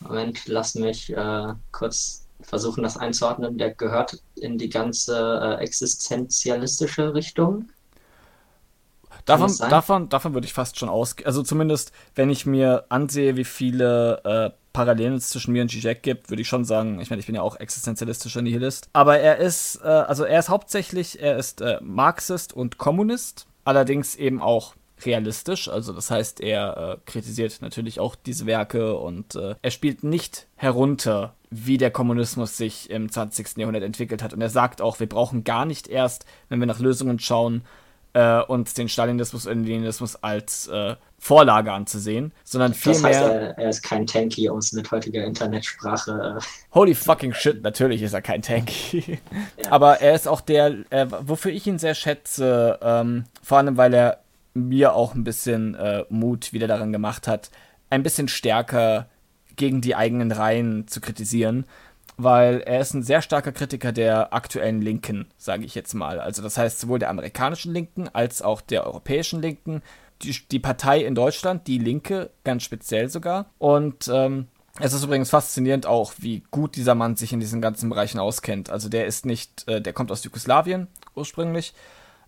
[0.00, 3.58] Moment, lass mich äh, kurz versuchen, das einzuordnen.
[3.58, 7.68] Der gehört in die ganze äh, existenzialistische Richtung.
[9.26, 11.26] Davon, davon, davon würde ich fast schon ausgehen.
[11.26, 16.30] Also zumindest, wenn ich mir ansehe, wie viele äh, Parallelen zwischen mir und Zizek gibt,
[16.30, 18.88] würde ich schon sagen, ich meine, ich bin ja auch existenzialistischer Nihilist.
[18.92, 24.14] Aber er ist, äh, also er ist hauptsächlich, er ist äh, Marxist und Kommunist, allerdings
[24.14, 24.74] eben auch
[25.04, 25.68] realistisch.
[25.68, 30.46] Also das heißt, er äh, kritisiert natürlich auch diese Werke und äh, er spielt nicht
[30.54, 33.56] herunter, wie der Kommunismus sich im 20.
[33.56, 34.32] Jahrhundert entwickelt hat.
[34.32, 37.64] Und er sagt auch, wir brauchen gar nicht erst, wenn wir nach Lösungen schauen,
[38.16, 43.10] äh, uns den Stalinismus und den Leninismus als äh, Vorlage anzusehen, sondern vielmehr.
[43.10, 46.38] Das heißt, er, er, ist kein Tanky, um es mit heutiger Internetsprache.
[46.38, 46.42] Äh
[46.72, 49.18] Holy fucking shit, natürlich ist er kein Tanky.
[49.62, 49.70] ja.
[49.70, 53.92] Aber er ist auch der, äh, wofür ich ihn sehr schätze, ähm, vor allem weil
[53.92, 54.20] er
[54.54, 57.50] mir auch ein bisschen äh, Mut wieder daran gemacht hat,
[57.90, 59.08] ein bisschen stärker
[59.56, 61.66] gegen die eigenen Reihen zu kritisieren
[62.16, 66.20] weil er ist ein sehr starker Kritiker der aktuellen Linken, sage ich jetzt mal.
[66.20, 69.82] Also das heißt sowohl der amerikanischen Linken als auch der europäischen Linken.
[70.22, 73.50] Die, die Partei in Deutschland, die Linke, ganz speziell sogar.
[73.58, 74.46] Und ähm,
[74.80, 78.70] es ist übrigens faszinierend auch, wie gut dieser Mann sich in diesen ganzen Bereichen auskennt.
[78.70, 81.74] Also der ist nicht, äh, der kommt aus Jugoslawien ursprünglich,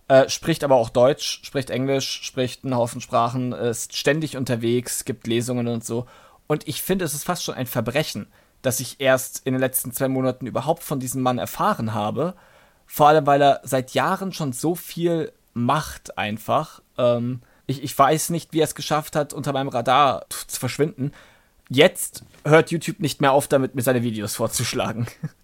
[0.07, 5.25] äh, spricht aber auch Deutsch, spricht Englisch, spricht einen Haufen Sprachen, ist ständig unterwegs, gibt
[5.25, 6.05] Lesungen und so.
[6.47, 8.27] Und ich finde, es ist fast schon ein Verbrechen,
[8.61, 12.35] dass ich erst in den letzten zwei Monaten überhaupt von diesem Mann erfahren habe.
[12.85, 16.81] Vor allem, weil er seit Jahren schon so viel macht einfach.
[16.97, 21.11] Ähm, ich, ich weiß nicht, wie er es geschafft hat, unter meinem Radar zu verschwinden.
[21.69, 25.07] Jetzt hört YouTube nicht mehr auf, damit mir seine Videos vorzuschlagen.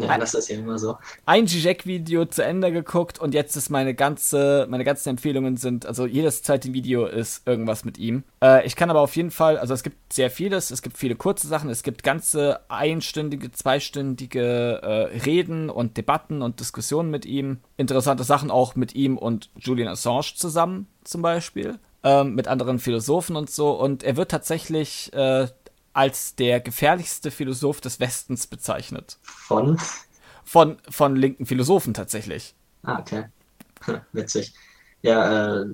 [0.00, 0.96] Ja, das ist ja immer so.
[1.26, 6.06] Ein Zizek-Video zu Ende geguckt und jetzt ist meine ganze, meine ganzen Empfehlungen sind, also
[6.06, 8.24] jedes zweite Video ist irgendwas mit ihm.
[8.42, 11.16] Äh, ich kann aber auf jeden Fall, also es gibt sehr vieles, es gibt viele
[11.16, 17.58] kurze Sachen, es gibt ganze einstündige, zweistündige äh, Reden und Debatten und Diskussionen mit ihm.
[17.76, 21.78] Interessante Sachen auch mit ihm und Julian Assange zusammen zum Beispiel.
[22.02, 23.72] Ähm, mit anderen Philosophen und so.
[23.72, 25.48] Und er wird tatsächlich äh,
[25.92, 29.18] als der gefährlichste Philosoph des Westens bezeichnet.
[29.22, 29.78] Von?
[30.44, 32.54] Von, von linken Philosophen tatsächlich.
[32.82, 33.24] Ah, okay.
[34.12, 34.54] Witzig.
[35.02, 35.66] Ja, äh,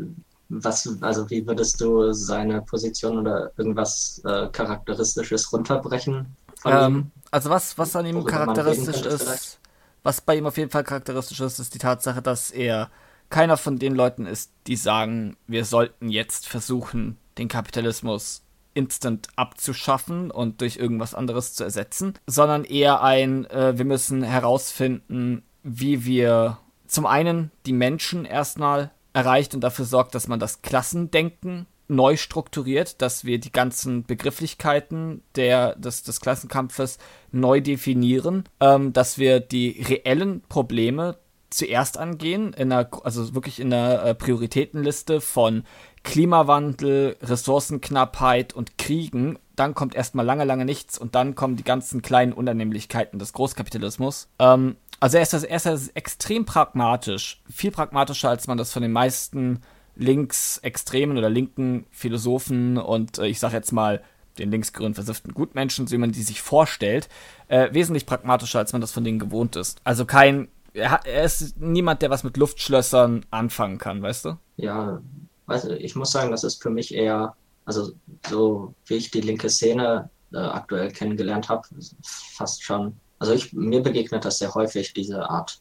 [0.48, 6.36] was, also wie würdest du seine Position oder irgendwas äh, Charakteristisches runterbrechen?
[6.64, 9.58] Ähm, also was, was an ihm charakteristisch ist,
[10.02, 12.90] was bei ihm auf jeden Fall charakteristisch ist, ist die Tatsache, dass er
[13.28, 18.42] keiner von den Leuten ist, die sagen, wir sollten jetzt versuchen, den Kapitalismus
[18.76, 25.42] instant abzuschaffen und durch irgendwas anderes zu ersetzen, sondern eher ein, äh, wir müssen herausfinden,
[25.62, 31.66] wie wir zum einen die Menschen erstmal erreicht und dafür sorgt, dass man das Klassendenken
[31.88, 36.98] neu strukturiert, dass wir die ganzen Begrifflichkeiten der, des, des Klassenkampfes
[37.32, 41.18] neu definieren, ähm, dass wir die reellen Probleme
[41.50, 45.64] zuerst angehen, in einer, also wirklich in einer äh, Prioritätenliste von
[46.02, 49.38] Klimawandel, Ressourcenknappheit und Kriegen.
[49.54, 54.28] Dann kommt erstmal lange, lange nichts und dann kommen die ganzen kleinen Unannehmlichkeiten des Großkapitalismus.
[54.38, 58.92] Ähm, also er ist, er ist extrem pragmatisch, viel pragmatischer, als man das von den
[58.92, 59.62] meisten
[59.96, 64.02] linksextremen oder linken Philosophen und äh, ich sag jetzt mal
[64.38, 67.08] den linksgrünen versifften Gutmenschen, so wie man die sich vorstellt,
[67.48, 69.80] äh, wesentlich pragmatischer, als man das von denen gewohnt ist.
[69.84, 74.36] Also kein, er, er ist niemand, der was mit Luftschlössern anfangen kann, weißt du?
[74.56, 75.00] Ja,
[75.46, 77.92] also ich muss sagen, das ist für mich eher, also
[78.28, 81.66] so wie ich die linke Szene äh, aktuell kennengelernt habe,
[82.02, 82.96] fast schon.
[83.18, 85.60] Also ich, mir begegnet das sehr häufig, diese Art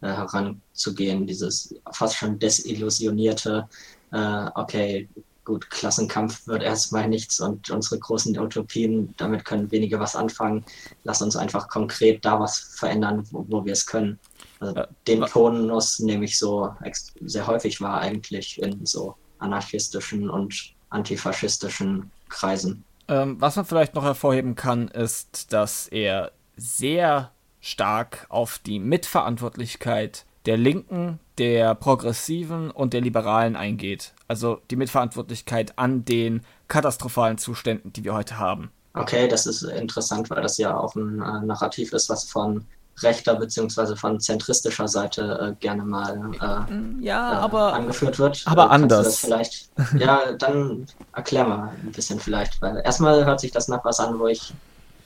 [0.00, 3.68] äh, heranzugehen, dieses fast schon desillusionierte,
[4.12, 5.08] äh, okay,
[5.44, 10.64] gut, Klassenkampf wird erstmal nichts und unsere großen Utopien, damit können wenige was anfangen.
[11.04, 14.18] Lass uns einfach konkret da was verändern, wo, wo wir es können.
[14.60, 14.88] Also ja.
[15.06, 16.74] den Tonus nehme ich so
[17.20, 22.84] sehr häufig wahr eigentlich in so anarchistischen und antifaschistischen Kreisen.
[23.08, 27.30] Ähm, was man vielleicht noch hervorheben kann, ist, dass er sehr
[27.60, 34.14] stark auf die Mitverantwortlichkeit der Linken, der Progressiven und der Liberalen eingeht.
[34.28, 38.70] Also die Mitverantwortlichkeit an den katastrophalen Zuständen, die wir heute haben.
[38.94, 42.64] Okay, das ist interessant, weil das ja auch ein äh, Narrativ ist, was von
[43.02, 43.96] rechter bzw.
[43.96, 48.42] von zentristischer Seite äh, gerne mal äh, ja, äh, aber, angeführt wird.
[48.46, 49.18] Aber äh, anders.
[49.18, 54.00] vielleicht, ja, dann erklär mal ein bisschen vielleicht, weil erstmal hört sich das nach was
[54.00, 54.52] an, wo ich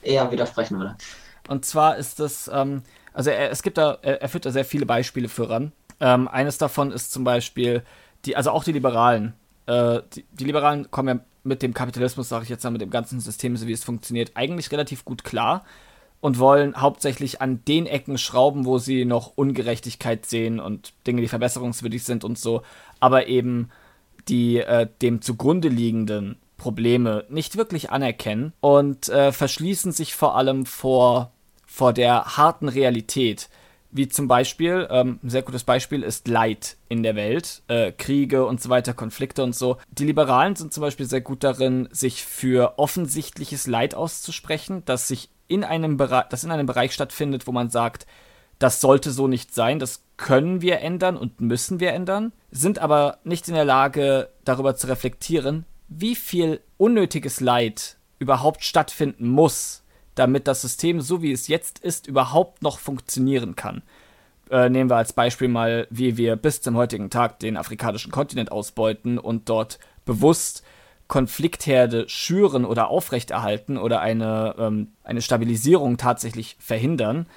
[0.01, 0.95] eher widersprechen würde.
[1.47, 2.83] Und zwar ist das, ähm,
[3.13, 5.71] also er, es gibt da, er, er, führt da sehr viele Beispiele für ran.
[5.99, 7.83] Ähm, eines davon ist zum Beispiel,
[8.25, 9.33] die, also auch die Liberalen.
[9.65, 12.89] Äh, die, die, Liberalen kommen ja mit dem Kapitalismus, sage ich jetzt mal, mit dem
[12.89, 15.63] ganzen System, so wie es funktioniert, eigentlich relativ gut klar
[16.23, 21.27] und wollen hauptsächlich an den Ecken schrauben, wo sie noch Ungerechtigkeit sehen und Dinge, die
[21.27, 22.61] verbesserungswürdig sind und so,
[23.01, 23.69] aber eben
[24.29, 30.65] die äh, dem zugrunde liegenden Probleme nicht wirklich anerkennen und äh, verschließen sich vor allem
[30.65, 31.33] vor,
[31.65, 33.49] vor der harten Realität.
[33.91, 38.45] Wie zum Beispiel, ähm, ein sehr gutes Beispiel ist Leid in der Welt, äh, Kriege
[38.45, 39.75] und so weiter, Konflikte und so.
[39.91, 45.29] Die Liberalen sind zum Beispiel sehr gut darin, sich für offensichtliches Leid auszusprechen, das sich
[45.53, 48.05] in einem Bereich, das in einem Bereich stattfindet, wo man sagt,
[48.59, 53.17] das sollte so nicht sein, das können wir ändern und müssen wir ändern, sind aber
[53.23, 59.83] nicht in der Lage, darüber zu reflektieren, wie viel unnötiges Leid überhaupt stattfinden muss,
[60.15, 63.81] damit das System, so wie es jetzt ist, überhaupt noch funktionieren kann.
[64.49, 68.51] Äh, nehmen wir als Beispiel mal, wie wir bis zum heutigen Tag den afrikanischen Kontinent
[68.51, 70.63] ausbeuten und dort bewusst
[71.13, 77.27] Konfliktherde schüren oder aufrechterhalten oder eine, ähm, eine Stabilisierung tatsächlich verhindern.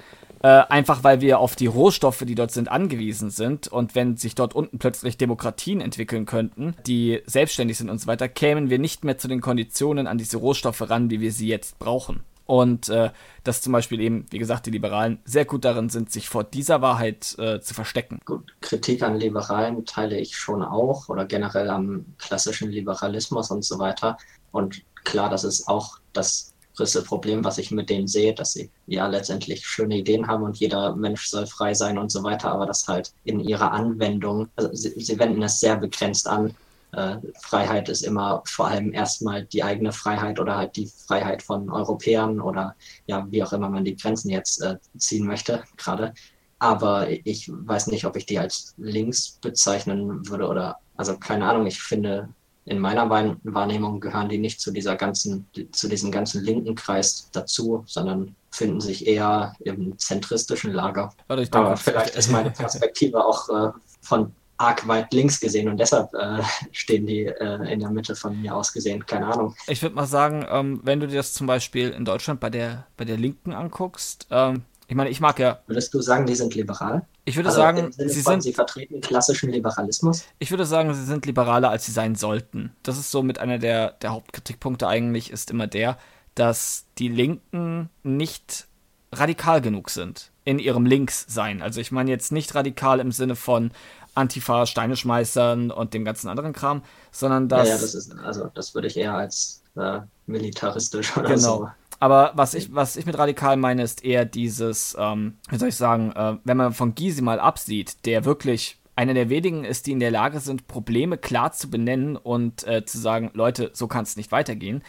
[0.41, 3.67] Äh, einfach weil wir auf die Rohstoffe, die dort sind, angewiesen sind.
[3.67, 8.27] Und wenn sich dort unten plötzlich Demokratien entwickeln könnten, die selbstständig sind und so weiter,
[8.27, 11.77] kämen wir nicht mehr zu den Konditionen an diese Rohstoffe ran, wie wir sie jetzt
[11.77, 12.21] brauchen.
[12.47, 13.11] Und äh,
[13.43, 16.81] dass zum Beispiel eben, wie gesagt, die Liberalen sehr gut darin sind, sich vor dieser
[16.81, 18.19] Wahrheit äh, zu verstecken.
[18.25, 23.79] Gut, Kritik an Liberalen teile ich schon auch oder generell am klassischen Liberalismus und so
[23.79, 24.17] weiter.
[24.51, 28.69] Und klar, das ist auch das größte Problem, was ich mit denen sehe, dass sie
[28.85, 32.65] ja letztendlich schöne Ideen haben und jeder Mensch soll frei sein und so weiter, aber
[32.65, 36.55] das halt in ihrer Anwendung, also sie, sie wenden es sehr begrenzt an
[36.97, 41.69] äh, Freiheit ist immer vor allem erstmal die eigene Freiheit oder halt die Freiheit von
[41.69, 42.75] Europäern oder
[43.05, 46.13] ja, wie auch immer man die Grenzen jetzt äh, ziehen möchte gerade.
[46.59, 51.67] Aber ich weiß nicht, ob ich die als links bezeichnen würde oder, also keine Ahnung,
[51.67, 52.29] ich finde,
[52.65, 57.83] in meiner Wahrnehmung gehören die nicht zu dieser ganzen, zu diesem ganzen linken Kreis dazu,
[57.85, 61.13] sondern finden sich eher im zentristischen Lager.
[61.51, 63.71] Aber vielleicht ist meine Perspektive auch äh,
[64.01, 66.41] von arg weit links gesehen und deshalb äh,
[66.71, 69.05] stehen die äh, in der Mitte von mir aus gesehen.
[69.05, 69.55] Keine Ahnung.
[69.67, 72.87] Ich würde mal sagen, ähm, wenn du dir das zum Beispiel in Deutschland bei der,
[72.97, 75.59] bei der Linken anguckst, ähm, ich meine, ich mag ja.
[75.67, 77.05] Würdest du sagen, die sind liberal?
[77.25, 78.41] Ich würde also sagen, sie sind.
[78.41, 80.23] Sie vertreten klassischen Liberalismus?
[80.39, 82.71] Ich würde sagen, sie sind liberaler, als sie sein sollten.
[82.83, 85.97] Das ist so mit einer der, der Hauptkritikpunkte eigentlich, ist immer der,
[86.35, 88.67] dass die Linken nicht
[89.11, 91.61] radikal genug sind in ihrem Linkssein.
[91.61, 93.71] Also ich meine jetzt nicht radikal im Sinne von,
[94.17, 97.67] Antifa, Steine schmeißern und dem ganzen anderen Kram, sondern dass.
[97.67, 101.37] Ja, ja das ist, also das würde ich eher als äh, militaristisch oder genau.
[101.39, 101.69] so.
[101.99, 105.75] Aber was ich, was ich mit radikal meine, ist eher dieses, ähm, wie soll ich
[105.75, 109.91] sagen, äh, wenn man von Gysi mal absieht, der wirklich einer der wenigen ist, die
[109.91, 114.03] in der Lage sind, Probleme klar zu benennen und äh, zu sagen, Leute, so kann
[114.03, 114.83] es nicht weitergehen.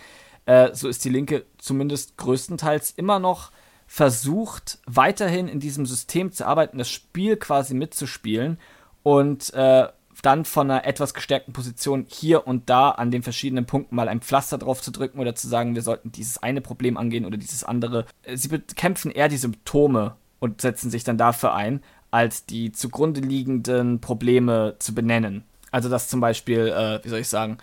[0.46, 3.52] Äh, so ist die Linke zumindest größtenteils immer noch
[3.86, 8.58] versucht, weiterhin in diesem System zu arbeiten, das Spiel quasi mitzuspielen
[9.08, 9.88] und äh,
[10.20, 14.20] dann von einer etwas gestärkten Position hier und da an den verschiedenen Punkten mal ein
[14.20, 17.64] Pflaster drauf zu drücken oder zu sagen, wir sollten dieses eine Problem angehen oder dieses
[17.64, 18.04] andere.
[18.34, 21.80] Sie bekämpfen eher die Symptome und setzen sich dann dafür ein,
[22.10, 25.44] als die zugrunde liegenden Probleme zu benennen.
[25.70, 27.56] Also dass zum Beispiel, äh, wie soll ich sagen,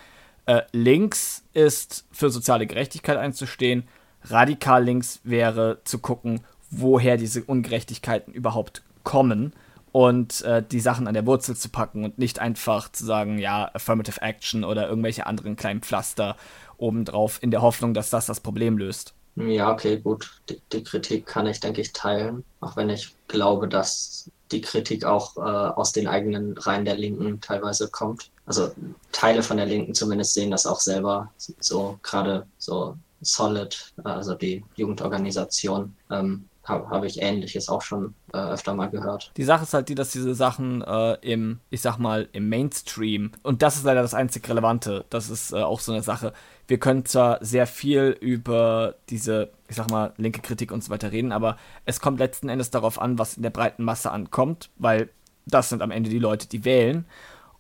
[0.47, 3.83] äh, links ist für soziale Gerechtigkeit einzustehen,
[4.23, 6.39] radikal links wäre zu gucken,
[6.71, 9.53] woher diese Ungerechtigkeiten überhaupt kommen
[9.95, 13.71] und äh, die Sachen an der Wurzel zu packen und nicht einfach zu sagen, ja,
[13.73, 16.35] Affirmative Action oder irgendwelche anderen kleinen Pflaster
[16.75, 19.13] obendrauf in der Hoffnung, dass das das Problem löst.
[19.37, 20.41] Ja, okay, gut.
[20.49, 25.05] Die, die, Kritik kann ich, denke ich, teilen, auch wenn ich glaube, dass die Kritik
[25.05, 28.31] auch äh, aus den eigenen Reihen der Linken teilweise kommt.
[28.45, 28.71] Also
[29.13, 31.31] Teile von der Linken zumindest sehen das auch selber
[31.61, 38.37] so gerade so Solid, also die Jugendorganisation, ähm, habe hab ich Ähnliches auch schon äh,
[38.37, 39.31] öfter mal gehört.
[39.37, 43.31] Die Sache ist halt die, dass diese Sachen äh, im, ich sag mal, im Mainstream,
[43.43, 46.33] und das ist leider das einzig Relevante, das ist äh, auch so eine Sache.
[46.67, 51.11] Wir können zwar sehr viel über diese, ich sag mal, linke Kritik und so weiter
[51.11, 55.09] reden, aber es kommt letzten Endes darauf an, was in der breiten Masse ankommt, weil
[55.45, 57.05] das sind am Ende die Leute, die wählen.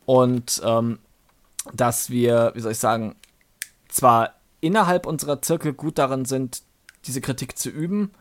[0.05, 0.99] Und ähm,
[1.73, 3.15] dass wir, wie soll ich sagen,
[3.87, 6.63] zwar innerhalb unserer Zirkel gut darin sind,
[7.05, 8.11] diese Kritik zu üben,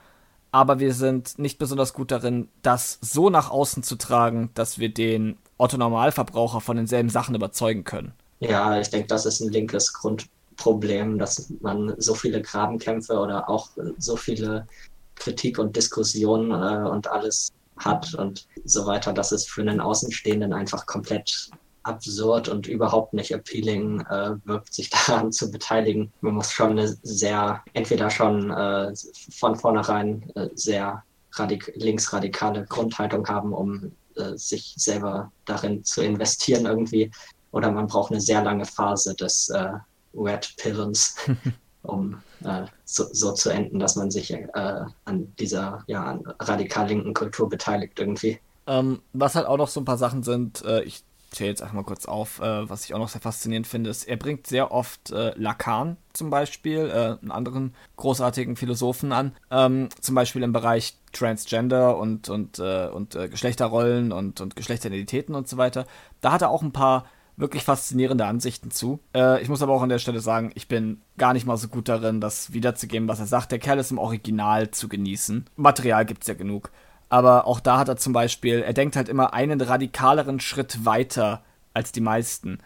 [0.55, 4.89] aber wir sind nicht besonders gut darin, das so nach außen zu tragen, dass wir
[4.89, 8.13] den Otto-Normalverbraucher von denselben Sachen überzeugen können.
[8.39, 13.71] Ja, ich denke, das ist ein linkes Grundproblem, dass man so viele Grabenkämpfe oder auch
[13.99, 14.69] so viele
[15.17, 20.53] Kritik und Diskussionen äh, und alles hat und so weiter, dass es für einen Außenstehenden
[20.53, 21.51] einfach komplett
[21.85, 26.13] absurd und überhaupt nicht appealing äh, wirkt, sich daran zu beteiligen.
[26.21, 28.93] Man muss schon eine sehr, entweder schon äh,
[29.31, 36.67] von vornherein äh, sehr radik linksradikale Grundhaltung haben, um äh, sich selber darin zu investieren
[36.67, 37.11] irgendwie,
[37.51, 39.73] oder man braucht eine sehr lange Phase des äh,
[40.15, 41.17] Red Pillens,
[41.83, 47.49] um äh, so, so, zu enden, dass man sich an dieser ja, radikal linken Kultur
[47.49, 48.39] beteiligt irgendwie.
[48.67, 51.05] Ähm, was halt auch noch so ein paar Sachen sind, ich
[51.35, 54.05] zähle jetzt einfach mal kurz auf, äh, was ich auch noch sehr faszinierend finde, ist,
[54.05, 59.89] er bringt sehr oft äh, Lacan zum Beispiel, äh, einen anderen großartigen Philosophen an, ähm,
[60.01, 65.49] zum Beispiel im Bereich Transgender und, und, äh, und äh, Geschlechterrollen und, und Geschlechteridentitäten und
[65.49, 65.87] so weiter.
[66.21, 67.05] Da hat er auch ein paar
[67.37, 69.01] wirklich faszinierende Ansichten zu.
[69.15, 71.69] Äh, ich muss aber auch an der Stelle sagen, ich bin gar nicht mal so
[71.69, 73.53] gut darin, das wiederzugeben, was er sagt.
[73.53, 75.47] Der Kerl ist im Original zu genießen.
[75.57, 76.71] Material gibt es ja genug.
[77.15, 81.45] Aber auch da hat er zum Beispiel, er denkt halt immer einen radikaleren Schritt weiter
[81.73, 82.59] als die meisten.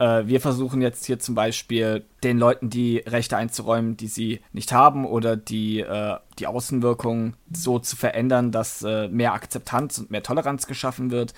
[0.00, 4.72] Äh, wir versuchen jetzt hier zum Beispiel den Leuten die Rechte einzuräumen, die sie nicht
[4.72, 10.24] haben oder die, äh, die Außenwirkung so zu verändern, dass äh, mehr Akzeptanz und mehr
[10.24, 11.32] Toleranz geschaffen wird,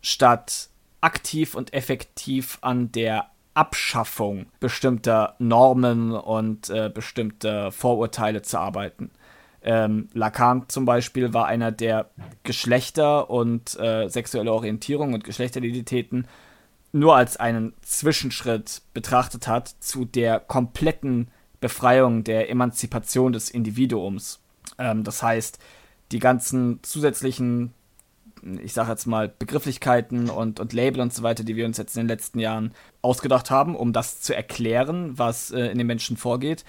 [0.00, 9.12] statt aktiv und effektiv an der Abschaffung bestimmter Normen und äh, bestimmter Vorurteile zu arbeiten.
[9.68, 12.08] Ähm, Lacan zum Beispiel war einer, der
[12.42, 16.26] Geschlechter und äh, sexuelle Orientierung und Geschlechteridentitäten
[16.92, 21.28] nur als einen Zwischenschritt betrachtet hat zu der kompletten
[21.60, 24.40] Befreiung der Emanzipation des Individuums.
[24.78, 25.58] Ähm, das heißt,
[26.12, 27.74] die ganzen zusätzlichen,
[28.62, 31.94] ich sage jetzt mal, Begrifflichkeiten und, und Label und so weiter, die wir uns jetzt
[31.94, 36.16] in den letzten Jahren ausgedacht haben, um das zu erklären, was äh, in den Menschen
[36.16, 36.64] vorgeht,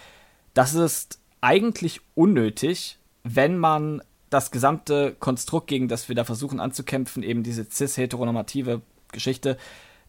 [0.54, 7.23] das ist eigentlich unnötig, wenn man das gesamte Konstrukt, gegen das wir da versuchen anzukämpfen,
[7.23, 8.81] eben diese cis-heteronormative
[9.11, 9.57] Geschichte,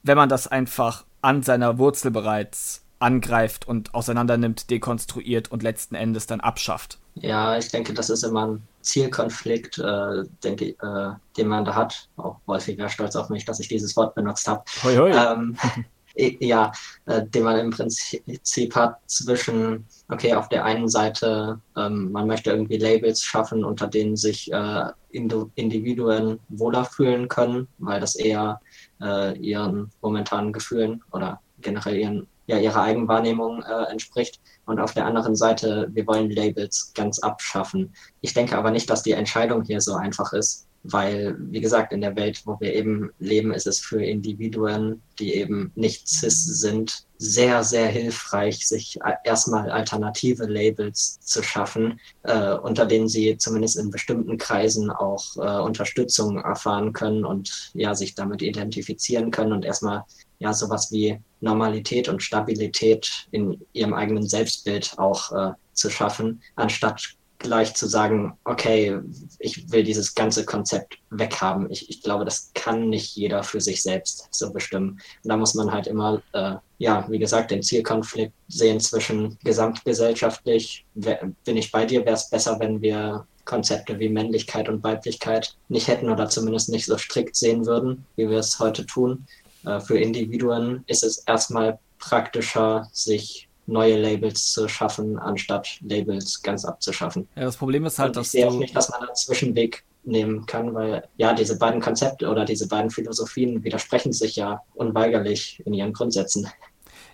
[0.02, 6.26] wenn man das einfach an seiner Wurzel bereits angreift und auseinandernimmt, dekonstruiert und letzten Endes
[6.26, 6.98] dann abschafft.
[7.14, 12.08] Ja, ich denke, das ist immer ein Zielkonflikt, äh, denke, äh, den man da hat.
[12.16, 14.62] Auch Wolfi wäre stolz auf mich, dass ich dieses Wort benutzt habe.
[14.82, 15.10] Hoi.
[15.10, 15.56] Ähm,
[16.16, 16.72] ja,
[17.06, 22.50] äh, den man im Prinzip hat zwischen, okay, auf der einen Seite, ähm, man möchte
[22.50, 28.60] irgendwie Labels schaffen, unter denen sich äh, Individuen wohler fühlen können, weil das eher
[29.00, 34.40] äh, ihren momentanen Gefühlen oder generell ihren, ja, ihrer Eigenwahrnehmung äh, entspricht.
[34.66, 37.92] Und auf der anderen Seite, wir wollen Labels ganz abschaffen.
[38.20, 42.00] Ich denke aber nicht, dass die Entscheidung hier so einfach ist weil, wie gesagt, in
[42.00, 47.04] der Welt, wo wir eben leben, ist es für Individuen, die eben nicht cis sind,
[47.18, 53.90] sehr, sehr hilfreich, sich erstmal alternative Labels zu schaffen, äh, unter denen sie zumindest in
[53.90, 60.04] bestimmten Kreisen auch äh, Unterstützung erfahren können und ja, sich damit identifizieren können und erstmal
[60.38, 67.16] ja sowas wie Normalität und Stabilität in ihrem eigenen Selbstbild auch äh, zu schaffen, anstatt
[67.40, 68.98] gleich zu sagen, okay,
[69.38, 71.70] ich will dieses ganze Konzept weghaben.
[71.70, 75.00] Ich, ich glaube, das kann nicht jeder für sich selbst so bestimmen.
[75.24, 80.84] Und da muss man halt immer, äh, ja, wie gesagt, den Zielkonflikt sehen zwischen gesamtgesellschaftlich,
[80.94, 85.88] bin ich bei dir, wäre es besser, wenn wir Konzepte wie Männlichkeit und Weiblichkeit nicht
[85.88, 89.26] hätten oder zumindest nicht so strikt sehen würden, wie wir es heute tun.
[89.64, 96.64] Äh, für Individuen ist es erstmal praktischer, sich neue Labels zu schaffen, anstatt Labels ganz
[96.64, 97.28] abzuschaffen.
[97.36, 100.46] Ja, das Problem ist halt, Und ich sehe auch nicht, dass man einen Zwischenweg nehmen
[100.46, 105.74] kann, weil ja, diese beiden Konzepte oder diese beiden Philosophien widersprechen sich ja unweigerlich in
[105.74, 106.48] ihren Grundsätzen.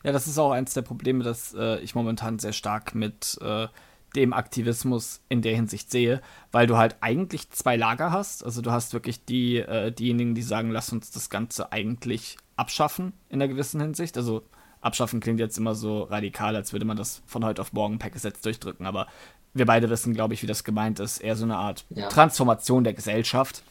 [0.02, 3.66] Ja, das ist auch eins der Probleme, dass äh, ich momentan sehr stark mit äh,
[4.14, 8.44] dem Aktivismus in der Hinsicht sehe, weil du halt eigentlich zwei Lager hast.
[8.44, 13.12] Also du hast wirklich die, äh, diejenigen, die sagen, lass uns das Ganze eigentlich abschaffen
[13.28, 14.16] in einer gewissen Hinsicht.
[14.16, 14.42] Also
[14.86, 18.10] abschaffen klingt jetzt immer so radikal, als würde man das von heute auf morgen per
[18.10, 19.06] Gesetz durchdrücken, aber
[19.52, 21.18] wir beide wissen, glaube ich, wie das gemeint ist.
[21.18, 22.08] Eher so eine Art ja.
[22.08, 23.62] Transformation der Gesellschaft.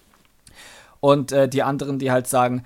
[0.99, 2.65] Und äh, die anderen, die halt sagen,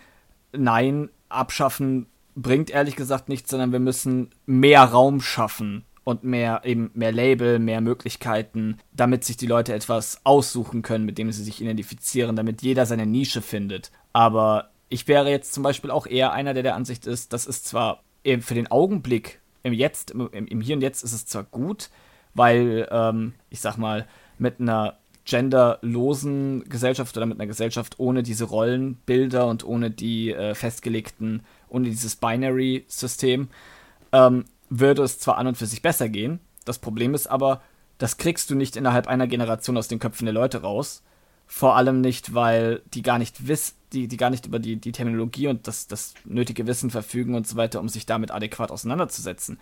[0.53, 6.91] nein, abschaffen bringt ehrlich gesagt nichts, sondern wir müssen mehr Raum schaffen und mehr eben
[6.93, 11.61] mehr Label, mehr Möglichkeiten, damit sich die Leute etwas aussuchen können, mit dem sie sich
[11.61, 13.91] identifizieren, damit jeder seine Nische findet.
[14.13, 17.67] Aber ich wäre jetzt zum Beispiel auch eher einer, der der Ansicht ist, das ist
[17.67, 18.01] zwar
[18.41, 21.89] für den Augenblick im Jetzt, im, im Hier und Jetzt ist es zwar gut,
[22.33, 24.07] weil ähm, ich sag mal
[24.37, 30.55] mit einer genderlosen Gesellschaft oder mit einer Gesellschaft ohne diese Rollenbilder und ohne die äh,
[30.55, 33.49] festgelegten, ohne dieses Binary-System,
[34.11, 36.39] ähm, würde es zwar an und für sich besser gehen.
[36.65, 37.61] Das Problem ist aber,
[37.97, 41.03] das kriegst du nicht innerhalb einer Generation aus den Köpfen der Leute raus.
[41.51, 44.91] Vor allem nicht, weil die gar nicht wissen, die, die gar nicht über die, die
[44.91, 49.59] Terminologie und das, das nötige Wissen verfügen und so weiter, um sich damit adäquat auseinanderzusetzen.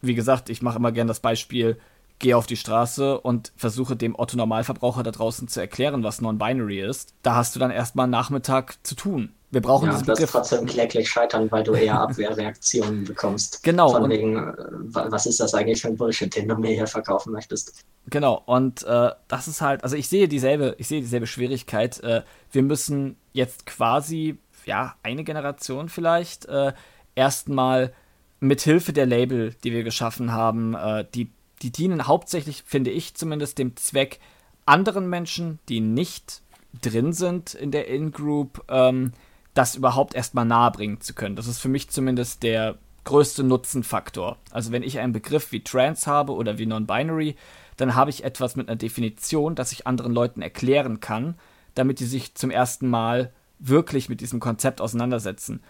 [0.00, 1.76] Wie gesagt, ich mache immer gern das Beispiel,
[2.20, 6.82] gehe auf die Straße und versuche dem Otto Normalverbraucher da draußen zu erklären, was Non-Binary
[6.82, 7.14] ist.
[7.22, 9.32] Da hast du dann erstmal einen Nachmittag zu tun.
[9.50, 10.32] Wir brauchen ja, diesen Begriff.
[10.32, 13.62] Das trotzdem kläglich scheitern, weil du eher Abwehrreaktionen bekommst.
[13.62, 13.90] Genau.
[13.90, 14.52] Von wegen, äh,
[14.92, 17.84] was ist das eigentlich für ein Bullshit, den du mir hier verkaufen möchtest?
[18.10, 18.42] Genau.
[18.44, 22.02] Und äh, das ist halt, also ich sehe dieselbe, ich sehe dieselbe Schwierigkeit.
[22.02, 22.22] Äh,
[22.52, 26.72] wir müssen jetzt quasi, ja, eine Generation vielleicht, äh,
[27.14, 27.94] erstmal
[28.40, 31.30] mit Hilfe der Label, die wir geschaffen haben, äh, die,
[31.62, 34.20] die dienen hauptsächlich, finde ich zumindest, dem Zweck,
[34.66, 36.42] anderen Menschen, die nicht
[36.82, 39.12] drin sind in der In-Group, ähm,
[39.58, 41.34] das überhaupt erstmal nahebringen zu können.
[41.34, 44.36] Das ist für mich zumindest der größte Nutzenfaktor.
[44.52, 47.34] Also wenn ich einen Begriff wie Trans habe oder wie Non-Binary,
[47.76, 51.34] dann habe ich etwas mit einer Definition, das ich anderen Leuten erklären kann,
[51.74, 55.60] damit die sich zum ersten Mal wirklich mit diesem Konzept auseinandersetzen.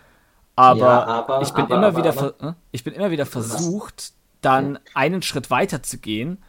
[0.55, 4.13] Aber, ja, aber ich, bin aber, immer aber, wieder äh, ich bin immer wieder versucht,
[4.43, 6.43] dann einen Schritt weiter zu gehen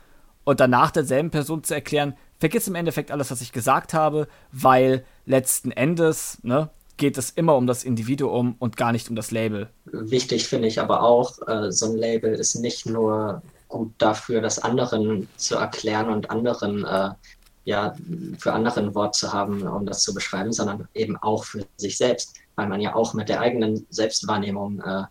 [0.44, 5.06] und danach derselben Person zu erklären, vergiss im Endeffekt alles, was ich gesagt habe, weil
[5.26, 6.70] letzten Endes, ne,
[7.00, 9.70] geht es immer um das Individuum und gar nicht um das Label.
[9.86, 14.60] Wichtig finde ich aber auch, äh, so ein Label ist nicht nur gut dafür, das
[14.60, 17.10] anderen zu erklären und anderen äh,
[17.66, 17.96] ja
[18.38, 22.36] für anderen Wort zu haben, um das zu beschreiben, sondern eben auch für sich selbst,
[22.56, 25.04] weil man ja auch mit der eigenen Selbstwahrnehmung äh,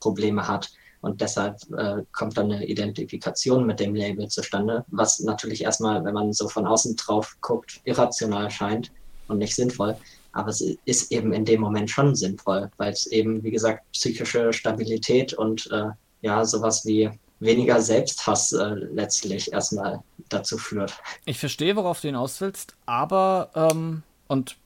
[0.00, 0.70] Probleme hat.
[1.00, 6.14] Und deshalb äh, kommt dann eine Identifikation mit dem Label zustande, was natürlich erstmal, wenn
[6.14, 8.90] man so von außen drauf guckt, irrational scheint
[9.28, 9.96] und nicht sinnvoll.
[10.34, 14.52] Aber es ist eben in dem Moment schon sinnvoll, weil es eben, wie gesagt, psychische
[14.52, 15.90] Stabilität und äh,
[16.22, 17.10] ja, sowas wie
[17.40, 20.94] weniger Selbsthass äh, letztlich erstmal dazu führt.
[21.24, 24.56] Ich verstehe, worauf du hinaus willst, aber, ähm, und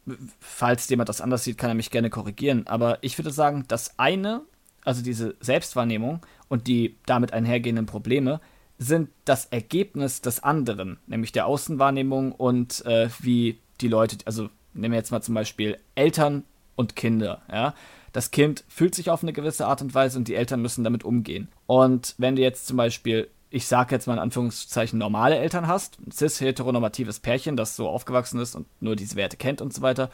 [0.40, 3.98] falls jemand das anders sieht, kann er mich gerne korrigieren, aber ich würde sagen, das
[3.98, 4.42] eine,
[4.84, 8.40] also diese Selbstwahrnehmung und die damit einhergehenden Probleme,
[8.78, 14.92] sind das Ergebnis des anderen, nämlich der Außenwahrnehmung und äh, wie die Leute, also nehmen
[14.92, 16.44] wir jetzt mal zum Beispiel Eltern
[16.76, 17.74] und Kinder, ja.
[18.12, 21.04] Das Kind fühlt sich auf eine gewisse Art und Weise und die Eltern müssen damit
[21.04, 21.48] umgehen.
[21.66, 25.98] Und wenn du jetzt zum Beispiel, ich sage jetzt mal in Anführungszeichen, normale Eltern hast,
[26.00, 30.10] ein cis-heteronormatives Pärchen, das so aufgewachsen ist und nur diese Werte kennt und so weiter,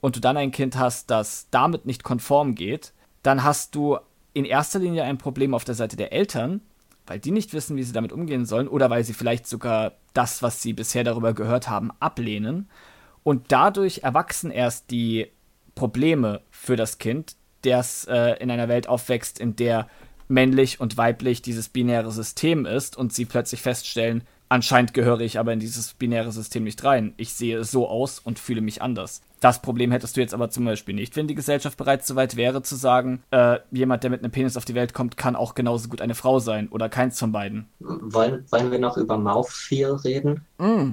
[0.00, 2.92] und du dann ein Kind hast, das damit nicht konform geht,
[3.22, 3.98] dann hast du
[4.34, 6.60] in erster Linie ein Problem auf der Seite der Eltern,
[7.06, 10.42] weil die nicht wissen, wie sie damit umgehen sollen oder weil sie vielleicht sogar das,
[10.42, 12.68] was sie bisher darüber gehört haben, ablehnen.
[13.24, 15.28] Und dadurch erwachsen erst die
[15.74, 19.88] Probleme für das Kind, das äh, in einer Welt aufwächst, in der
[20.28, 25.52] männlich und weiblich dieses binäre System ist und sie plötzlich feststellen, anscheinend gehöre ich aber
[25.52, 27.14] in dieses binäre System nicht rein.
[27.16, 29.22] Ich sehe so aus und fühle mich anders.
[29.40, 32.36] Das Problem hättest du jetzt aber zum Beispiel nicht, wenn die Gesellschaft bereits so weit
[32.36, 35.56] wäre zu sagen, äh, jemand, der mit einem Penis auf die Welt kommt, kann auch
[35.56, 37.66] genauso gut eine Frau sein oder keins von beiden.
[37.80, 40.44] Wollen, wollen wir noch über Mouthfeel reden?
[40.58, 40.92] Mm,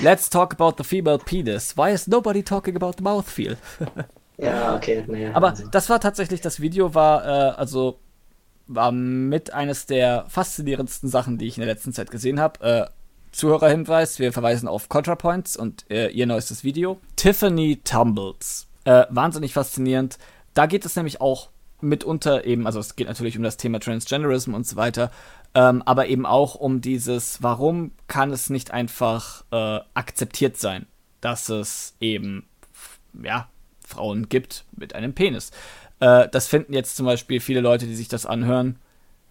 [0.00, 1.76] Let's talk about the female penis.
[1.76, 3.56] Why is nobody talking about the mouthfeel?
[4.38, 5.04] ja, okay.
[5.06, 5.66] Naja, Aber also.
[5.68, 7.98] das war tatsächlich, das Video war, äh, also,
[8.66, 12.60] war mit eines der faszinierendsten Sachen, die ich in der letzten Zeit gesehen habe.
[12.60, 12.86] Äh,
[13.32, 16.98] Zuhörerhinweis, wir verweisen auf ContraPoints und äh, ihr neuestes Video.
[17.16, 18.66] Tiffany Tumbles.
[18.84, 20.18] Äh, wahnsinnig faszinierend.
[20.54, 21.50] Da geht es nämlich auch
[21.80, 25.10] mitunter eben, also es geht natürlich um das Thema Transgenderism und so weiter,
[25.54, 30.86] ähm, aber eben auch um dieses, warum kann es nicht einfach äh, akzeptiert sein,
[31.20, 32.46] dass es eben,
[33.22, 33.48] ja,
[33.86, 35.50] Frauen gibt mit einem Penis.
[36.00, 38.78] Äh, das finden jetzt zum Beispiel viele Leute, die sich das anhören,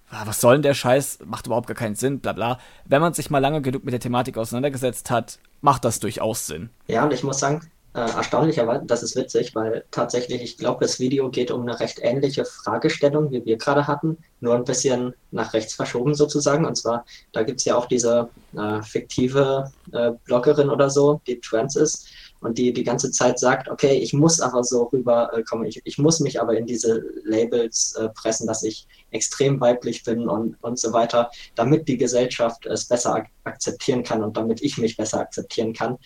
[0.10, 2.60] ah, was soll denn der Scheiß, macht überhaupt gar keinen Sinn, bla bla.
[2.86, 6.70] Wenn man sich mal lange genug mit der Thematik auseinandergesetzt hat, macht das durchaus Sinn.
[6.88, 11.00] Ja, und ich muss sagen, äh, erstaunlicherweise, das ist witzig, weil tatsächlich, ich glaube, das
[11.00, 15.54] Video geht um eine recht ähnliche Fragestellung, wie wir gerade hatten, nur ein bisschen nach
[15.54, 16.66] rechts verschoben sozusagen.
[16.66, 21.40] Und zwar, da gibt es ja auch diese äh, fiktive äh, Bloggerin oder so, die
[21.40, 22.08] trans ist
[22.40, 26.20] und die die ganze Zeit sagt, okay, ich muss aber so rüberkommen, ich, ich muss
[26.20, 30.94] mich aber in diese Labels äh, pressen, dass ich extrem weiblich bin und, und so
[30.94, 35.72] weiter, damit die Gesellschaft es besser ak akzeptieren kann und damit ich mich besser akzeptieren
[35.72, 35.98] kann.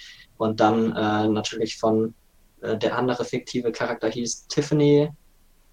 [0.41, 2.15] Und dann äh, natürlich von
[2.61, 5.11] äh, der andere fiktive Charakter hieß Tiffany,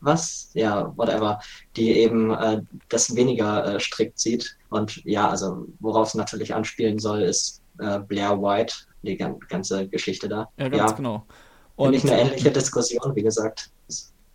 [0.02, 0.50] was?
[0.52, 1.40] Ja, whatever,
[1.74, 4.58] die eben äh, das weniger äh, strikt sieht.
[4.68, 10.28] Und ja, also worauf es natürlich anspielen soll, ist äh, Blair White, die ganze Geschichte
[10.28, 10.50] da.
[10.58, 10.96] Ja, ganz ja.
[10.98, 11.26] genau.
[11.76, 13.70] Und nicht eine ähnliche Diskussion, wie gesagt.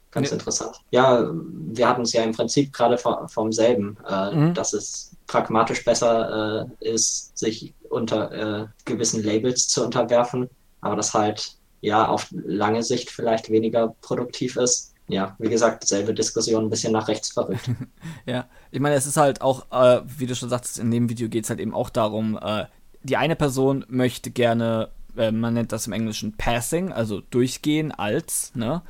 [0.10, 0.34] Ganz nee.
[0.34, 0.78] interessant.
[0.90, 4.54] Ja, wir hatten es ja im Prinzip gerade vom selben, äh, mhm.
[4.56, 10.50] dass es pragmatisch besser äh, ist, sich unter äh, gewissen Labels zu unterwerfen,
[10.82, 14.94] aber das halt ja auf lange Sicht vielleicht weniger produktiv ist.
[15.10, 17.70] Ja, wie gesagt, selbe Diskussion, ein bisschen nach rechts verrückt.
[18.26, 21.28] ja, ich meine, es ist halt auch, äh, wie du schon sagst, in dem Video
[21.28, 22.66] geht es halt eben auch darum, äh,
[23.04, 28.56] die eine Person möchte gerne, äh, man nennt das im Englischen Passing, also durchgehen als,
[28.56, 28.82] ne?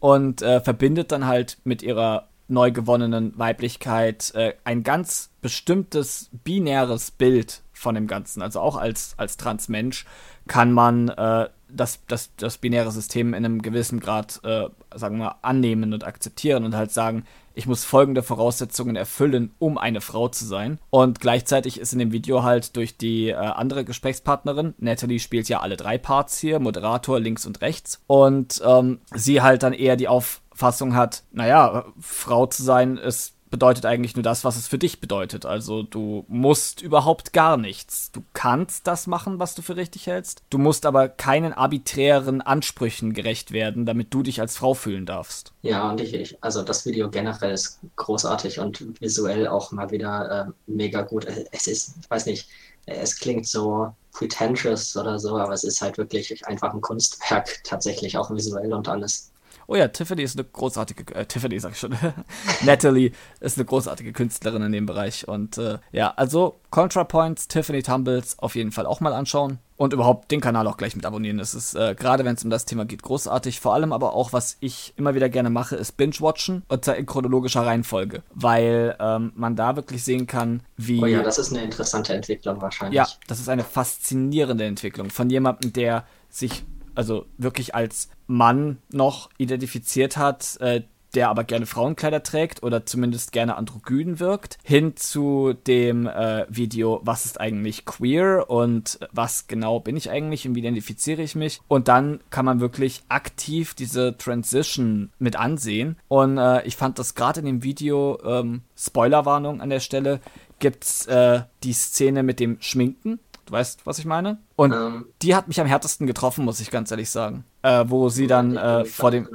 [0.00, 7.10] Und äh, verbindet dann halt mit ihrer neu gewonnenen Weiblichkeit äh, ein ganz bestimmtes binäres
[7.10, 8.42] Bild von dem Ganzen.
[8.42, 10.04] Also auch als, als Transmensch
[10.46, 15.44] kann man äh, das, das, das binäre System in einem gewissen Grad, äh, sagen wir
[15.44, 20.44] annehmen und akzeptieren und halt sagen, ich muss folgende Voraussetzungen erfüllen, um eine Frau zu
[20.44, 20.78] sein.
[20.90, 25.60] Und gleichzeitig ist in dem Video halt durch die äh, andere Gesprächspartnerin, Natalie spielt ja
[25.60, 30.08] alle drei Parts hier, Moderator links und rechts, und ähm, sie halt dann eher die
[30.08, 35.00] Auffassung hat, naja, Frau zu sein ist bedeutet eigentlich nur das, was es für dich
[35.00, 35.44] bedeutet.
[35.44, 38.10] Also du musst überhaupt gar nichts.
[38.12, 40.42] Du kannst das machen, was du für richtig hältst.
[40.50, 45.52] Du musst aber keinen arbiträren Ansprüchen gerecht werden, damit du dich als Frau fühlen darfst.
[45.62, 50.48] Ja, und ich, ich also das Video generell ist großartig und visuell auch mal wieder
[50.48, 51.26] äh, mega gut.
[51.50, 52.48] Es ist, ich weiß nicht,
[52.86, 58.16] es klingt so pretentious oder so, aber es ist halt wirklich einfach ein Kunstwerk, tatsächlich
[58.16, 59.29] auch visuell und alles.
[59.70, 61.94] Oh ja, Tiffany ist eine großartige, äh, Tiffany sag ich schon,
[62.64, 65.28] Natalie ist eine großartige Künstlerin in dem Bereich.
[65.28, 69.60] Und äh, ja, also ContraPoints, Tiffany Tumbles auf jeden Fall auch mal anschauen.
[69.76, 71.38] Und überhaupt den Kanal auch gleich mit abonnieren.
[71.38, 73.60] Das ist, äh, gerade wenn es um das Thema geht, großartig.
[73.60, 76.64] Vor allem aber auch, was ich immer wieder gerne mache, ist Binge-Watchen.
[76.66, 78.24] Und zwar in chronologischer Reihenfolge.
[78.34, 81.00] Weil ähm, man da wirklich sehen kann, wie.
[81.00, 82.96] Oh ja, das ist eine interessante Entwicklung wahrscheinlich.
[82.96, 86.64] Ja, das ist eine faszinierende Entwicklung von jemandem, der sich
[87.00, 90.82] also wirklich als Mann noch identifiziert hat, äh,
[91.14, 97.00] der aber gerne Frauenkleider trägt oder zumindest gerne androgyn wirkt, hin zu dem äh, Video,
[97.02, 101.62] was ist eigentlich queer und was genau bin ich eigentlich und wie identifiziere ich mich.
[101.68, 105.96] Und dann kann man wirklich aktiv diese Transition mit ansehen.
[106.08, 110.20] Und äh, ich fand das gerade in dem Video, ähm, Spoilerwarnung an der Stelle,
[110.58, 113.20] gibt's äh, die Szene mit dem Schminken
[113.50, 114.38] Du weißt, was ich meine?
[114.54, 117.44] Und ähm, die hat mich am härtesten getroffen, muss ich ganz ehrlich sagen.
[117.62, 119.28] Äh, wo sie dann äh, vor dem.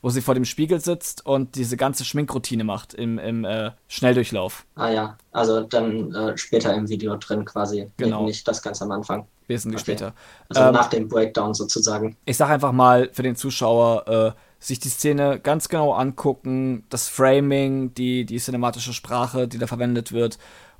[0.00, 4.64] Wo sie vor dem Spiegel sitzt und diese ganze Schminkroutine macht im, im äh, Schnelldurchlauf.
[4.76, 7.90] Ah ja, also dann äh, später im Video drin quasi.
[7.96, 8.24] Genau.
[8.24, 9.26] Nicht das ganz am Anfang.
[9.48, 9.90] Wesentlich okay.
[9.90, 10.14] später.
[10.48, 12.16] Also ähm, nach dem Breakdown sozusagen.
[12.24, 17.08] Ich sag einfach mal für den Zuschauer, äh, sich die Szene ganz genau angucken, das
[17.08, 20.38] Framing, die, die cinematische Sprache, die da verwendet wird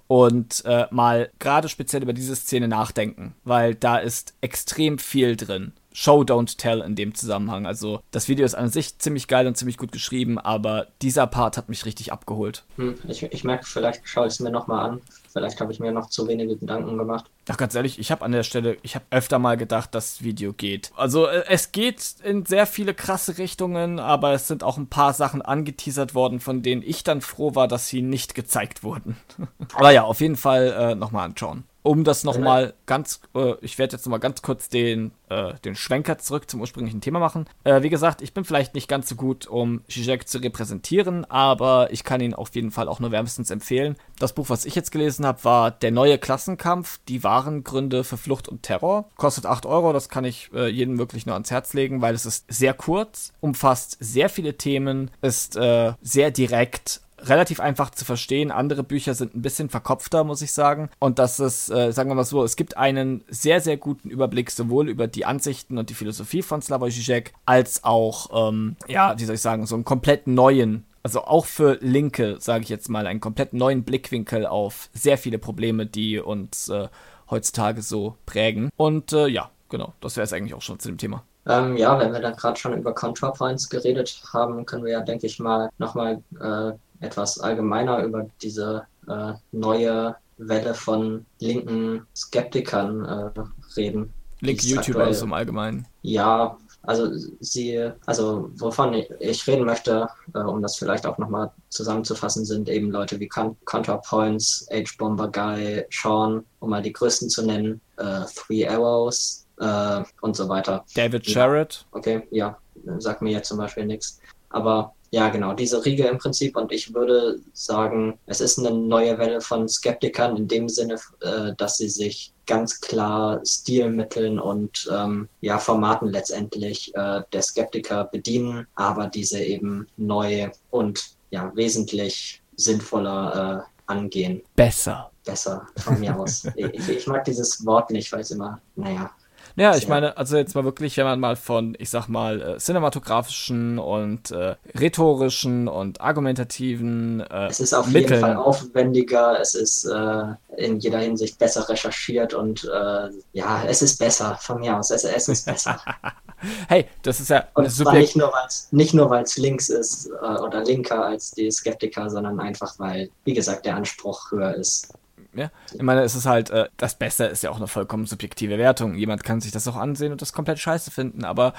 [0.08, 5.72] und äh, mal gerade speziell über diese Szene nachdenken, weil da ist extrem viel drin.
[6.00, 7.66] Show, don't tell in dem Zusammenhang.
[7.66, 11.56] Also das Video ist an sich ziemlich geil und ziemlich gut geschrieben, aber dieser Part
[11.56, 12.62] hat mich richtig abgeholt.
[12.76, 15.00] Hm, ich, ich merke, vielleicht schaue ich es mir nochmal an.
[15.32, 17.24] Vielleicht habe ich mir noch zu wenige Gedanken gemacht.
[17.48, 20.52] Ach, ganz ehrlich, ich habe an der Stelle, ich habe öfter mal gedacht, das Video
[20.52, 20.92] geht.
[20.94, 25.14] Also äh, es geht in sehr viele krasse Richtungen, aber es sind auch ein paar
[25.14, 29.16] Sachen angeteasert worden, von denen ich dann froh war, dass sie nicht gezeigt wurden.
[29.74, 33.96] aber ja, auf jeden Fall äh, nochmal anschauen um das nochmal ganz, äh, ich werde
[33.96, 37.46] jetzt nochmal ganz kurz den, äh, den Schwenker zurück zum ursprünglichen Thema machen.
[37.64, 41.92] Äh, wie gesagt, ich bin vielleicht nicht ganz so gut, um Zizek zu repräsentieren, aber
[41.92, 43.96] ich kann ihn auf jeden Fall auch nur wärmstens empfehlen.
[44.18, 48.16] Das Buch, was ich jetzt gelesen habe, war Der neue Klassenkampf, die wahren Gründe für
[48.16, 49.08] Flucht und Terror.
[49.16, 52.26] Kostet 8 Euro, das kann ich äh, jedem wirklich nur ans Herz legen, weil es
[52.26, 58.50] ist sehr kurz, umfasst sehr viele Themen, ist äh, sehr direkt, relativ einfach zu verstehen.
[58.50, 60.90] Andere Bücher sind ein bisschen verkopfter, muss ich sagen.
[60.98, 64.50] Und das ist, äh, sagen wir mal so, es gibt einen sehr, sehr guten Überblick
[64.50, 69.24] sowohl über die Ansichten und die Philosophie von Slavoj Žižek, als auch, ähm, ja, wie
[69.24, 73.06] soll ich sagen, so einen komplett neuen also auch für Linke, sage ich jetzt mal,
[73.06, 76.88] einen komplett neuen Blickwinkel auf sehr viele Probleme, die uns äh,
[77.30, 78.68] heutzutage so prägen.
[78.76, 81.22] Und äh, ja, genau, das wäre es eigentlich auch schon zu dem Thema.
[81.46, 85.26] Ähm, ja, wenn wir dann gerade schon über ContraPoints geredet haben, können wir ja, denke
[85.26, 93.40] ich mal, nochmal äh, etwas allgemeiner über diese äh, neue Welle von linken Skeptikern äh,
[93.76, 94.12] reden.
[94.40, 95.86] Linke YouTuber aktuell, im Allgemeinen.
[96.02, 97.10] Ja, also
[97.40, 102.90] sie, also wovon ich reden möchte, äh, um das vielleicht auch nochmal zusammenzufassen, sind eben
[102.90, 108.66] Leute wie Con ContraPoints, H-Bomber Guy, Sean, um mal die größten zu nennen, äh, Three
[108.66, 110.84] Arrows äh, und so weiter.
[110.94, 111.84] David Jarrett.
[111.92, 112.58] Ja, okay, ja,
[112.98, 114.20] sagt mir jetzt zum Beispiel nichts.
[114.50, 116.56] Aber ja, genau, diese Riege im Prinzip.
[116.56, 121.52] Und ich würde sagen, es ist eine neue Welle von Skeptikern in dem Sinne, äh,
[121.56, 128.66] dass sie sich ganz klar Stilmitteln und ähm, ja, Formaten letztendlich äh, der Skeptiker bedienen,
[128.74, 134.42] aber diese eben neu und ja, wesentlich sinnvoller äh, angehen.
[134.56, 135.10] Besser.
[135.24, 136.46] Besser, von mir aus.
[136.56, 139.10] ich, ich mag dieses Wort nicht, weil es immer, naja,
[139.58, 142.58] ja, ich meine, also jetzt mal wirklich, wenn man mal von, ich sag mal, äh,
[142.58, 148.02] cinematografischen und äh, rhetorischen und argumentativen äh, Es ist auf Mitteln.
[148.02, 150.24] jeden Fall aufwendiger, es ist äh,
[150.56, 155.04] in jeder Hinsicht besser recherchiert und äh, ja, es ist besser, von mir aus, es,
[155.04, 155.80] es ist besser.
[156.68, 160.08] hey, das ist ja und zwar nicht nur, weil's, nicht nur, weil es links ist
[160.22, 164.88] äh, oder linker als die Skeptiker, sondern einfach, weil, wie gesagt, der Anspruch höher ist.
[165.34, 168.58] Ja, ich meine, es ist halt, äh, das Beste ist ja auch eine vollkommen subjektive
[168.58, 168.94] Wertung.
[168.94, 171.52] Jemand kann sich das auch ansehen und das komplett scheiße finden, aber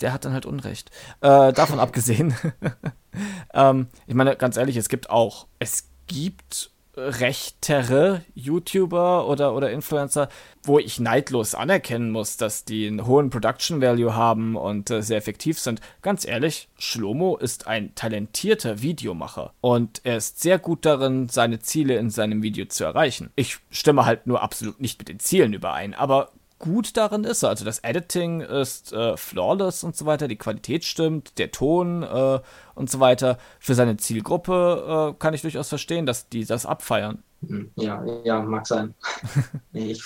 [0.00, 0.90] der hat dann halt Unrecht.
[1.20, 2.34] Äh, davon abgesehen,
[3.54, 10.28] ähm, ich meine, ganz ehrlich, es gibt auch, es gibt rechtere YouTuber oder, oder Influencer,
[10.62, 15.16] wo ich neidlos anerkennen muss, dass die einen hohen Production Value haben und äh, sehr
[15.16, 15.80] effektiv sind.
[16.02, 21.96] Ganz ehrlich, Schlomo ist ein talentierter Videomacher und er ist sehr gut darin, seine Ziele
[21.96, 23.30] in seinem Video zu erreichen.
[23.36, 26.30] Ich stimme halt nur absolut nicht mit den Zielen überein, aber
[26.62, 27.44] gut darin ist.
[27.44, 32.40] Also das Editing ist äh, flawless und so weiter, die Qualität stimmt, der Ton äh,
[32.74, 33.36] und so weiter.
[33.58, 37.22] Für seine Zielgruppe äh, kann ich durchaus verstehen, dass die das abfeiern.
[37.46, 38.94] Hm, ja, ja, mag sein.
[39.72, 40.02] ich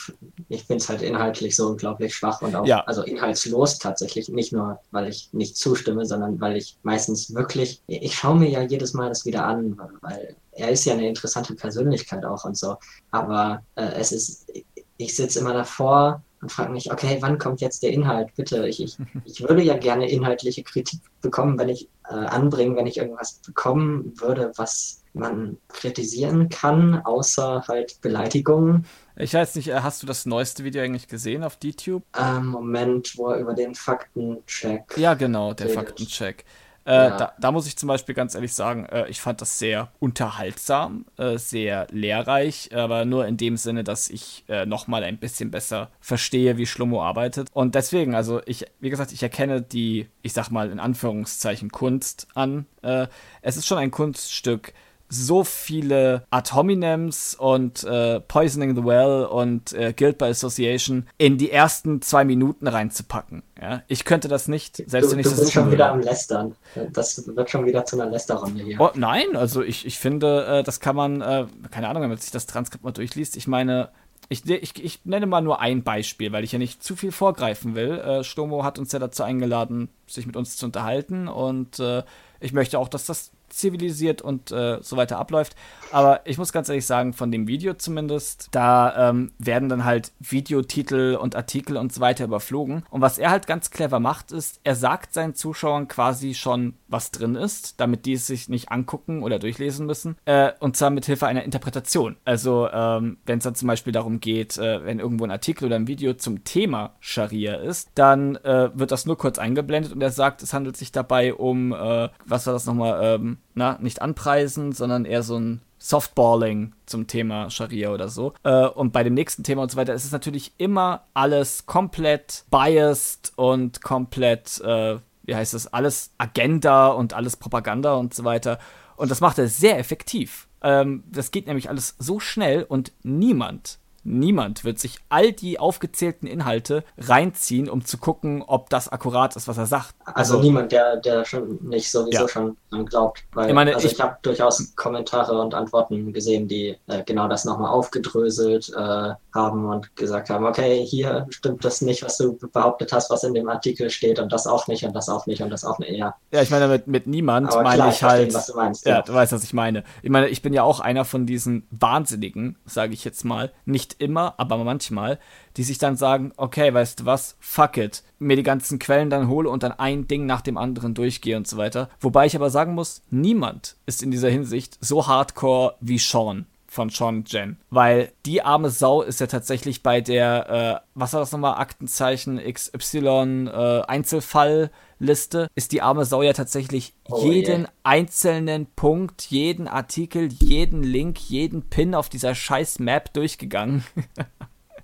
[0.49, 2.83] ich finde es halt inhaltlich so unglaublich schwach und auch, ja.
[2.85, 4.31] also inhaltslos tatsächlich.
[4.31, 8.63] Nicht nur, weil ich nicht zustimme, sondern weil ich meistens wirklich, ich schaue mir ja
[8.63, 12.77] jedes Mal das wieder an, weil er ist ja eine interessante Persönlichkeit auch und so.
[13.11, 14.51] Aber äh, es ist,
[14.97, 18.29] ich sitze immer davor und frage mich, okay, wann kommt jetzt der Inhalt?
[18.37, 22.87] Bitte, ich, ich, ich würde ja gerne inhaltliche Kritik bekommen, wenn ich äh, anbringen, wenn
[22.87, 28.87] ich irgendwas bekommen würde, was man kritisieren kann, außer halt Beleidigungen.
[29.17, 32.03] Ich weiß nicht, äh, hast du das neueste Video eigentlich gesehen auf YouTube?
[32.19, 34.97] Ähm, Moment, wo er über den Faktencheck.
[34.97, 35.79] Ja, genau, der redet.
[35.79, 36.45] Faktencheck.
[36.87, 37.17] Äh, ja.
[37.17, 41.05] da, da, muss ich zum Beispiel ganz ehrlich sagen, äh, ich fand das sehr unterhaltsam,
[41.17, 45.91] äh, sehr lehrreich, aber nur in dem Sinne, dass ich äh, nochmal ein bisschen besser
[46.01, 47.49] verstehe, wie Schlummo arbeitet.
[47.53, 52.29] Und deswegen, also ich, wie gesagt, ich erkenne die, ich sag mal in Anführungszeichen Kunst
[52.35, 52.67] an.
[52.83, 53.09] Äh,
[53.43, 54.73] es ist schon ein Kunststück,
[55.09, 61.39] so viele Ad hominems und äh, Poisoning the Well und äh, Guild by Association in
[61.39, 63.43] die ersten zwei Minuten reinzupacken.
[63.61, 63.83] Ja?
[63.89, 66.57] Ich könnte das nicht, selbst du, wenn ich das Du bist schon wieder am Lästern.
[66.93, 68.81] Das wird schon wieder zu einer Lästerrunde hier.
[68.81, 72.19] Oh, nein, also ich, ich finde, äh, das kann man, äh, keine Ahnung, wenn man
[72.19, 73.91] sich das Transkript mal durchliest, ich meine,
[74.29, 77.77] ich, ich, ich, nenne mal nur ein Beispiel, weil ich ja nicht zu viel vorgreifen
[77.77, 77.99] will.
[77.99, 82.03] Äh, Stomo hat uns ja dazu eingeladen, sich mit uns zu unterhalten und äh,
[82.41, 85.57] ich möchte auch, dass das zivilisiert und äh, so weiter abläuft.
[85.93, 90.13] Aber ich muss ganz ehrlich sagen, von dem Video zumindest, da ähm, werden dann halt
[90.19, 92.85] Videotitel und Artikel und so weiter überflogen.
[92.91, 97.11] Und was er halt ganz clever macht, ist, er sagt seinen Zuschauern quasi schon, was
[97.11, 100.17] drin ist, damit die es sich nicht angucken oder durchlesen müssen.
[100.25, 102.17] Äh, und zwar mit Hilfe einer Interpretation.
[102.25, 105.77] Also, ähm, wenn es dann zum Beispiel darum geht, äh, wenn irgendwo ein Artikel oder
[105.77, 110.11] ein Video zum Thema Scharia ist, dann äh, wird das nur kurz eingeblendet und er
[110.11, 114.73] sagt, es handelt sich dabei um, äh, was war das nochmal, ähm, na, nicht anpreisen,
[114.73, 118.33] sondern eher so ein Softballing zum Thema Scharia oder so.
[118.43, 122.45] Äh, und bei dem nächsten Thema und so weiter ist es natürlich immer alles komplett
[122.51, 128.59] biased und komplett, äh, wie heißt es, alles Agenda und alles Propaganda und so weiter.
[128.97, 130.49] Und das macht er sehr effektiv.
[130.63, 136.29] Ähm, das geht nämlich alles so schnell und niemand Niemand wird sich all die aufgezählten
[136.29, 139.95] Inhalte reinziehen, um zu gucken, ob das akkurat ist, was er sagt.
[140.05, 142.29] Also, also niemand, der, der schon nicht sowieso ja.
[142.29, 142.57] schon
[142.87, 143.25] glaubt.
[143.33, 147.29] Weil, ich meine, also ich, ich habe durchaus Kommentare und Antworten gesehen, die äh, genau
[147.29, 152.37] das nochmal aufgedröselt äh, haben und gesagt haben, okay, hier stimmt das nicht, was du
[152.53, 155.43] behauptet hast, was in dem Artikel steht und das auch nicht und das auch nicht
[155.43, 155.93] und das auch nicht.
[155.93, 158.33] Ja, ja ich meine, mit, mit niemand Aber meine klar, ich halt.
[158.33, 158.87] verstehe, was du meinst.
[158.87, 159.85] Ja, du weißt, was ich meine.
[160.03, 163.53] Ich meine, ich bin ja auch einer von diesen Wahnsinnigen, sage ich jetzt mal.
[163.65, 165.19] Nicht immer, aber manchmal,
[165.57, 168.03] die sich dann sagen, okay, weißt du was, fuck it.
[168.19, 171.47] Mir die ganzen Quellen dann hole und dann ein Ding nach dem anderen durchgehe und
[171.47, 171.91] so weiter.
[172.01, 176.47] Wobei ich aber sagen muss, niemand ist in dieser Hinsicht so hardcore wie Sean
[176.77, 177.59] von Sean Jen.
[177.71, 182.39] Weil die arme Sau ist ja tatsächlich bei der, äh, was war das nochmal, Aktenzeichen
[182.39, 187.73] XY äh, Einzelfallliste, ist die arme Sau ja tatsächlich Oh, jeden yeah.
[187.83, 193.85] einzelnen Punkt, jeden Artikel, jeden Link, jeden Pin auf dieser scheiß Map durchgegangen.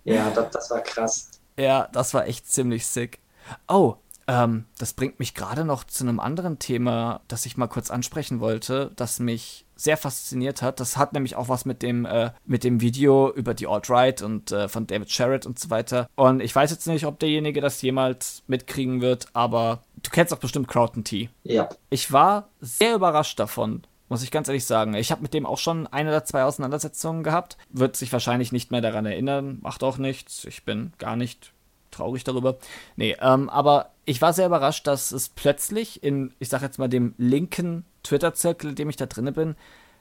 [0.05, 1.31] Ja, das, das war krass.
[1.57, 3.21] Ja, das war echt ziemlich sick.
[3.69, 3.95] Oh,
[4.27, 8.41] ähm, das bringt mich gerade noch zu einem anderen Thema, das ich mal kurz ansprechen
[8.41, 10.81] wollte, das mich sehr fasziniert hat.
[10.81, 14.53] Das hat nämlich auch was mit dem, äh, mit dem Video über die Alt-Right und
[14.53, 16.09] äh, von David Sherritt und so weiter.
[16.15, 20.39] Und ich weiß jetzt nicht, ob derjenige das jemals mitkriegen wird, aber du kennst doch
[20.39, 21.31] bestimmt Crowton T.
[21.43, 24.95] Ja, Ich war sehr überrascht davon, muss ich ganz ehrlich sagen.
[24.95, 27.57] Ich habe mit dem auch schon eine oder zwei Auseinandersetzungen gehabt.
[27.71, 29.59] Wird sich wahrscheinlich nicht mehr daran erinnern.
[29.63, 30.45] Macht auch nichts.
[30.45, 31.53] Ich bin gar nicht
[31.93, 32.59] traurig darüber.
[32.97, 36.89] Nee, ähm, aber ich war sehr überrascht, dass es plötzlich in, ich sag jetzt mal,
[36.89, 39.55] dem linken Twitter-Zirkel, in dem ich da drinne bin,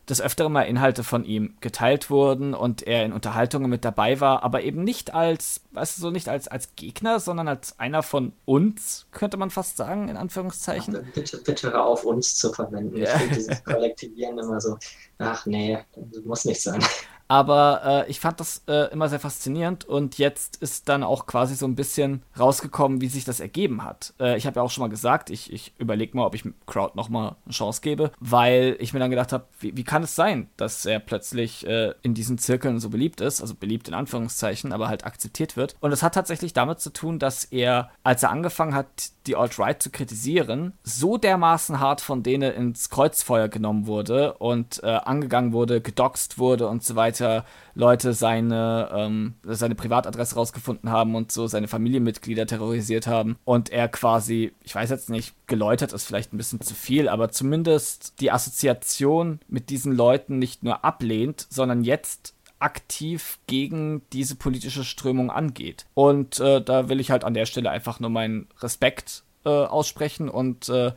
[0.10, 4.44] des Öfteren mal Inhalte von ihm geteilt wurden und er in Unterhaltungen mit dabei war,
[4.44, 8.34] aber eben nicht als, weißt du, so nicht als, als Gegner, sondern als einer von
[8.46, 11.12] uns, könnte man fast sagen, in Anführungszeichen.
[11.14, 12.98] bitte, bitte hör auf, uns zu verwenden.
[12.98, 13.04] Ja.
[13.06, 14.78] Ich finde dieses Kollektivieren immer so,
[15.22, 15.78] ach nee,
[16.26, 16.84] muss nicht sein.
[17.32, 21.56] Aber äh, ich fand das äh, immer sehr faszinierend und jetzt ist dann auch quasi
[21.56, 24.14] so ein bisschen rausgekommen, wie sich das ergeben hat.
[24.20, 26.98] Äh, ich habe ja auch schon mal gesagt, ich, ich überlege mal, ob ich Crowd
[26.98, 30.50] nochmal eine Chance gebe, weil ich mir dann gedacht habe, wie, wie kann es sein,
[30.58, 34.90] dass er plötzlich äh, in diesen Zirkeln so beliebt ist, also beliebt in Anführungszeichen, aber
[34.90, 35.78] halt akzeptiert wird.
[35.80, 38.88] Und das hat tatsächlich damit zu tun, dass er, als er angefangen hat,
[39.26, 44.88] die Alt-Right zu kritisieren, so dermaßen hart von denen ins Kreuzfeuer genommen wurde und äh,
[45.12, 51.32] angegangen wurde, gedoxt wurde und so weiter, Leute seine, ähm, seine Privatadresse rausgefunden haben und
[51.32, 56.34] so seine Familienmitglieder terrorisiert haben und er quasi, ich weiß jetzt nicht, geläutert ist vielleicht
[56.34, 61.84] ein bisschen zu viel, aber zumindest die Assoziation mit diesen Leuten nicht nur ablehnt, sondern
[61.84, 65.86] jetzt aktiv gegen diese politische Strömung angeht.
[65.94, 70.30] Und äh, da will ich halt an der Stelle einfach nur meinen Respekt äh, aussprechen
[70.30, 70.94] und äh,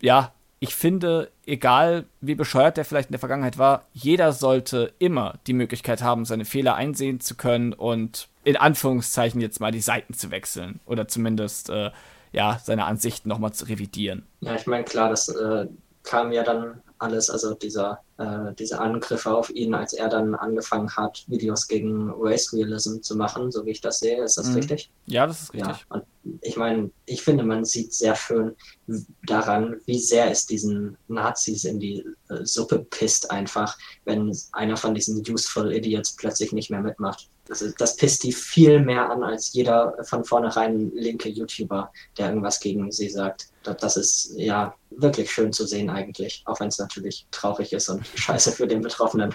[0.00, 0.32] ja,
[0.62, 5.54] ich finde, egal wie bescheuert der vielleicht in der Vergangenheit war, jeder sollte immer die
[5.54, 10.30] Möglichkeit haben, seine Fehler einsehen zu können und in Anführungszeichen jetzt mal die Seiten zu
[10.30, 11.90] wechseln oder zumindest äh,
[12.30, 14.24] ja seine Ansichten nochmal zu revidieren.
[14.40, 15.66] Ja, ich meine, klar, das äh,
[16.04, 20.90] kam ja dann alles, also dieser, äh, diese Angriffe auf ihn, als er dann angefangen
[20.96, 24.54] hat, Videos gegen Race Realism zu machen, so wie ich das sehe, ist das Mhm.
[24.54, 24.92] richtig?
[25.06, 25.86] Ja, das ist Ja, richtig.
[25.90, 26.04] und
[26.40, 28.54] ich meine, ich finde, man sieht sehr schön
[29.26, 34.94] daran, wie sehr es diesen Nazis in die äh, Suppe pisst einfach, wenn einer von
[34.94, 37.28] diesen Useful Idiots plötzlich nicht mehr mitmacht.
[37.46, 42.28] Das, ist, das pisst die viel mehr an als jeder von vornherein linke YouTuber, der
[42.28, 43.48] irgendwas gegen sie sagt.
[43.64, 47.88] Das, das ist ja wirklich schön zu sehen eigentlich, auch wenn es natürlich traurig ist
[47.88, 49.34] und scheiße für den Betroffenen.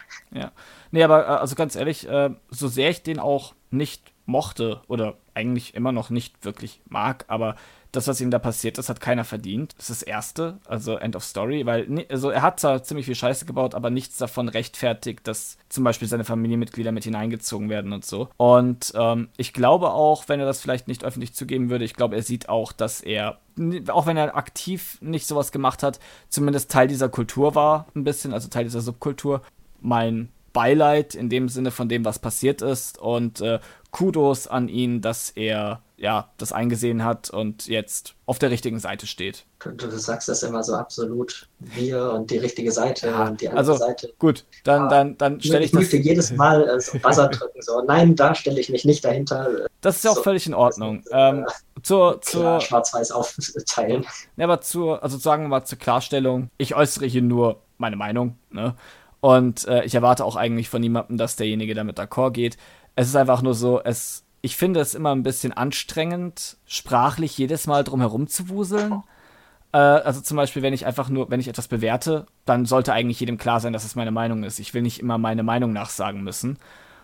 [0.91, 5.15] Nee, aber äh, also ganz ehrlich, äh, so sehr ich den auch nicht mochte oder
[5.33, 7.55] eigentlich immer noch nicht wirklich mag, aber
[7.91, 9.73] das, was ihm da passiert ist, hat keiner verdient.
[9.77, 13.15] Das ist das Erste, also End of Story, weil also er hat zwar ziemlich viel
[13.15, 18.05] Scheiße gebaut, aber nichts davon rechtfertigt, dass zum Beispiel seine Familienmitglieder mit hineingezogen werden und
[18.05, 18.29] so.
[18.37, 22.17] Und ähm, ich glaube auch, wenn er das vielleicht nicht öffentlich zugeben würde, ich glaube,
[22.17, 23.39] er sieht auch, dass er,
[23.87, 25.99] auch wenn er aktiv nicht sowas gemacht hat,
[26.29, 29.41] zumindest Teil dieser Kultur war, ein bisschen, also Teil dieser Subkultur.
[29.79, 33.59] Mein Beileid in dem Sinne von dem, was passiert ist und äh,
[33.91, 39.07] Kudos an ihn, dass er ja das eingesehen hat und jetzt auf der richtigen Seite
[39.07, 39.45] steht.
[39.59, 43.49] Du, du sagst das immer so absolut, wir und die richtige Seite Ja, und die
[43.49, 44.13] andere also, Seite.
[44.19, 46.05] Gut, dann, Ah, dann, dann stelle ich ich möchte das.
[46.05, 49.67] jedes Mal äh, so Buzzer drücken, so, nein, da stelle ich mich nicht dahinter.
[49.81, 50.99] Das ist ja auch so, völlig in Ordnung.
[50.99, 51.45] ist, äh, Ähm,
[51.81, 54.05] zur, zur, schwarz-weiß aufteilen.
[54.35, 58.37] Ja, aber zur, also sagen wir mal zur Klarstellung, ich äußere hier nur meine Meinung,
[58.51, 58.75] ne?
[59.19, 62.55] Und äh, ich erwarte auch eigentlich von niemandem, dass derjenige damit d'accord geht.
[62.97, 67.67] Es ist einfach nur so, es, ich finde es immer ein bisschen anstrengend, sprachlich jedes
[67.67, 69.03] Mal drum herum zu wuseln.
[69.71, 73.19] Äh, also zum Beispiel, wenn ich einfach nur, wenn ich etwas bewerte, dann sollte eigentlich
[73.19, 74.57] jedem klar sein, dass es meine Meinung ist.
[74.57, 76.57] Ich will nicht immer meine Meinung nachsagen müssen.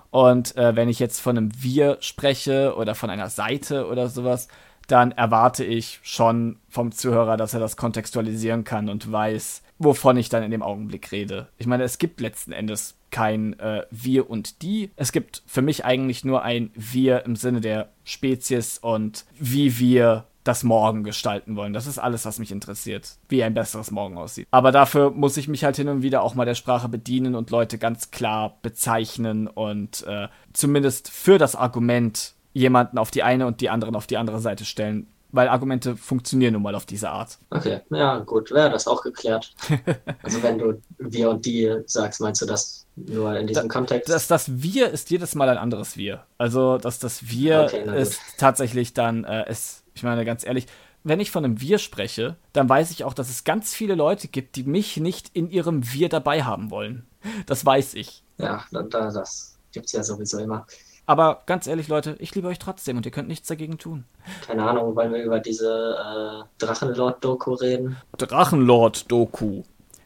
[0.10, 4.48] Und äh, wenn ich jetzt von einem Wir spreche oder von einer Seite oder sowas,
[4.88, 10.30] dann erwarte ich schon vom Zuhörer, dass er das kontextualisieren kann und weiß, wovon ich
[10.30, 11.50] dann in dem Augenblick rede.
[11.60, 14.92] Ich meine, es gibt letzten Endes kein äh, Wir und Die.
[14.98, 20.26] Es gibt für mich eigentlich nur ein Wir im Sinne der Spezies und wie wir
[20.44, 21.72] das Morgen gestalten wollen.
[21.72, 24.48] Das ist alles, was mich interessiert, wie ein besseres Morgen aussieht.
[24.52, 27.50] Aber dafür muss ich mich halt hin und wieder auch mal der Sprache bedienen und
[27.50, 33.62] Leute ganz klar bezeichnen und äh, zumindest für das Argument jemanden auf die eine und
[33.62, 37.40] die anderen auf die andere Seite stellen, weil Argumente funktionieren nun mal auf diese Art.
[37.50, 39.54] Okay, ja, gut, wäre das auch geklärt.
[40.24, 44.10] also wenn du wir und die sagst, meinst du das nur in diesem da, Kontext?
[44.10, 46.24] Das, das Wir ist jedes Mal ein anderes Wir.
[46.38, 50.68] Also dass das Wir okay, ist tatsächlich dann, äh, ist, ich meine ganz ehrlich,
[51.04, 54.28] wenn ich von einem Wir spreche, dann weiß ich auch, dass es ganz viele Leute
[54.28, 57.08] gibt, die mich nicht in ihrem Wir dabei haben wollen.
[57.48, 58.24] Das weiß ich.
[58.38, 60.68] Ja, da, das gibt es ja sowieso immer.
[61.06, 64.06] Aber ganz ehrlich, Leute, ich liebe euch trotzdem und ihr könnt nichts dagegen tun.
[64.48, 67.98] Keine Ahnung, wollen wir über diese äh, Drachenlord-Doku reden?
[68.18, 69.64] Drachenlord-Doku.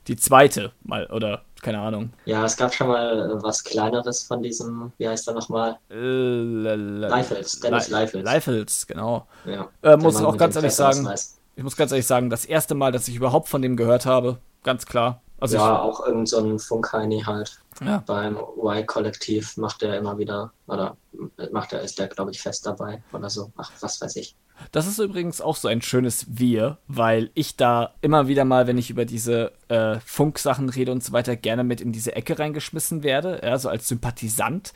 [0.08, 2.14] Die zweite, mal, oder keine Ahnung.
[2.26, 5.78] Ja, es gab schon mal äh, was Kleineres von diesem, wie heißt er nochmal?
[5.92, 8.24] Äh, Leifels, Dennis Leifels.
[8.24, 9.28] Leifels, genau.
[9.46, 11.08] Ja, äh, muss auch ganz ehrlich sagen,
[11.56, 14.38] ich muss ganz ehrlich sagen, das erste Mal, dass ich überhaupt von dem gehört habe,
[14.64, 15.22] ganz klar.
[15.40, 17.60] Also ja, auch irgend so ein Funkheini halt.
[17.84, 18.04] Ja.
[18.06, 20.98] Beim Y-Kollektiv macht er immer wieder, oder
[21.52, 23.52] macht er, ist der, glaube ich, fest dabei oder so.
[23.56, 24.36] Ach, was weiß ich.
[24.72, 28.80] Das ist übrigens auch so ein schönes Wir, weil ich da immer wieder mal, wenn
[28.80, 33.04] ich über diese äh, Funksachen rede und so weiter, gerne mit in diese Ecke reingeschmissen
[33.04, 34.74] werde, ja, so als Sympathisant,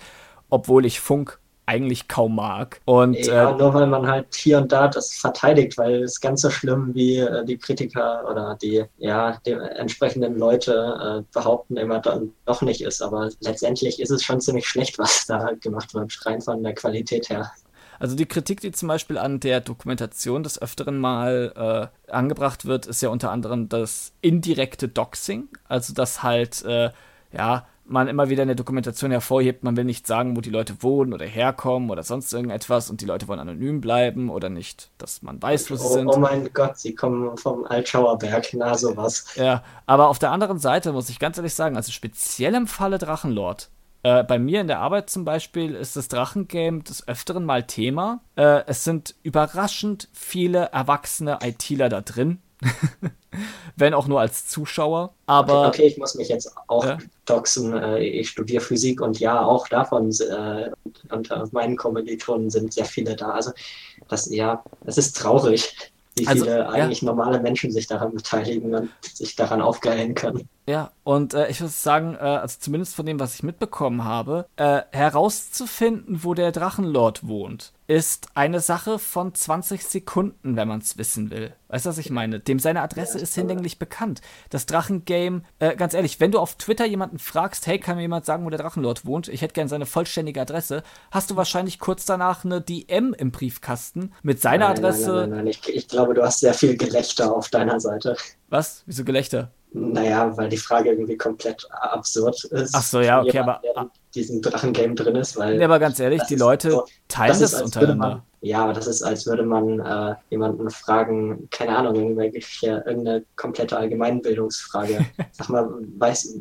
[0.49, 1.39] obwohl ich Funk
[1.71, 2.81] eigentlich kaum mag.
[2.83, 6.41] Und, ja, äh, nur weil man halt hier und da das verteidigt, weil es ganz
[6.41, 11.99] so schlimm, wie äh, die Kritiker oder die, ja, die entsprechenden Leute äh, behaupten, immer
[11.99, 13.01] dann doch nicht ist.
[13.01, 17.29] Aber letztendlich ist es schon ziemlich schlecht, was da gemacht wird, rein von der Qualität
[17.29, 17.49] her.
[17.99, 22.85] Also die Kritik, die zum Beispiel an der Dokumentation des Öfteren mal äh, angebracht wird,
[22.87, 25.47] ist ja unter anderem das indirekte Doxing.
[25.69, 26.89] Also dass halt, äh,
[27.31, 30.81] ja, man immer wieder in der Dokumentation hervorhebt, man will nicht sagen, wo die Leute
[30.81, 35.21] wohnen oder herkommen oder sonst irgendetwas und die Leute wollen anonym bleiben oder nicht, dass
[35.21, 36.07] man weiß, wo sie oh, sind.
[36.07, 39.25] Oh mein Gott, sie kommen vom Altschauerberg, na sowas.
[39.35, 42.97] Ja, aber auf der anderen Seite muss ich ganz ehrlich sagen, also speziell im Falle
[42.97, 43.69] Drachenlord,
[44.03, 48.21] äh, bei mir in der Arbeit zum Beispiel ist das Drachengame des Öfteren mal Thema.
[48.35, 52.39] Äh, es sind überraschend viele erwachsene ITler da drin.
[53.75, 55.13] Wenn auch nur als Zuschauer.
[55.25, 55.67] Aber.
[55.67, 56.97] Okay, okay ich muss mich jetzt auch ja?
[57.25, 57.73] doxen.
[57.73, 60.69] Äh, ich studiere Physik und ja, auch davon äh,
[61.09, 63.31] unter meinen Kommilitonen sind sehr viele da.
[63.31, 63.51] Also,
[64.07, 68.89] das, ja, es ist traurig, wie also, viele eigentlich normale Menschen sich daran beteiligen und
[69.01, 70.47] sich daran aufgeilen können.
[70.67, 74.45] Ja, und äh, ich muss sagen, äh, also zumindest von dem, was ich mitbekommen habe,
[74.57, 80.97] äh, herauszufinden, wo der Drachenlord wohnt, ist eine Sache von 20 Sekunden, wenn man es
[80.97, 81.53] wissen will.
[81.67, 82.39] Weißt du, was ich meine?
[82.39, 84.21] Dem seine Adresse ist hinlänglich bekannt.
[84.49, 88.25] Das Drachengame, äh, ganz ehrlich, wenn du auf Twitter jemanden fragst, hey, kann mir jemand
[88.25, 89.27] sagen, wo der Drachenlord wohnt?
[89.27, 94.13] Ich hätte gerne seine vollständige Adresse, hast du wahrscheinlich kurz danach eine DM im Briefkasten
[94.23, 95.11] mit seiner nein, Adresse.
[95.11, 95.47] Nein, nein, nein, nein.
[95.47, 98.15] Ich, ich glaube, du hast sehr viel Gelächter auf deiner Seite.
[98.47, 98.83] Was?
[98.85, 99.51] Wieso Gelächter?
[99.73, 102.75] Naja, weil die Frage irgendwie komplett absurd ist.
[102.75, 103.61] Ach so, ja, okay, aber.
[103.63, 105.59] Der in Drachengame drin ist, weil.
[105.59, 108.07] Ja, aber ganz ehrlich, die Leute so, teilen das, das untereinander.
[108.09, 113.23] Man, ja, aber das ist, als würde man äh, jemanden fragen, keine Ahnung, irgendwelche, irgendeine
[113.37, 115.05] komplette Allgemeinbildungsfrage.
[115.31, 116.39] Sag mal, weiß,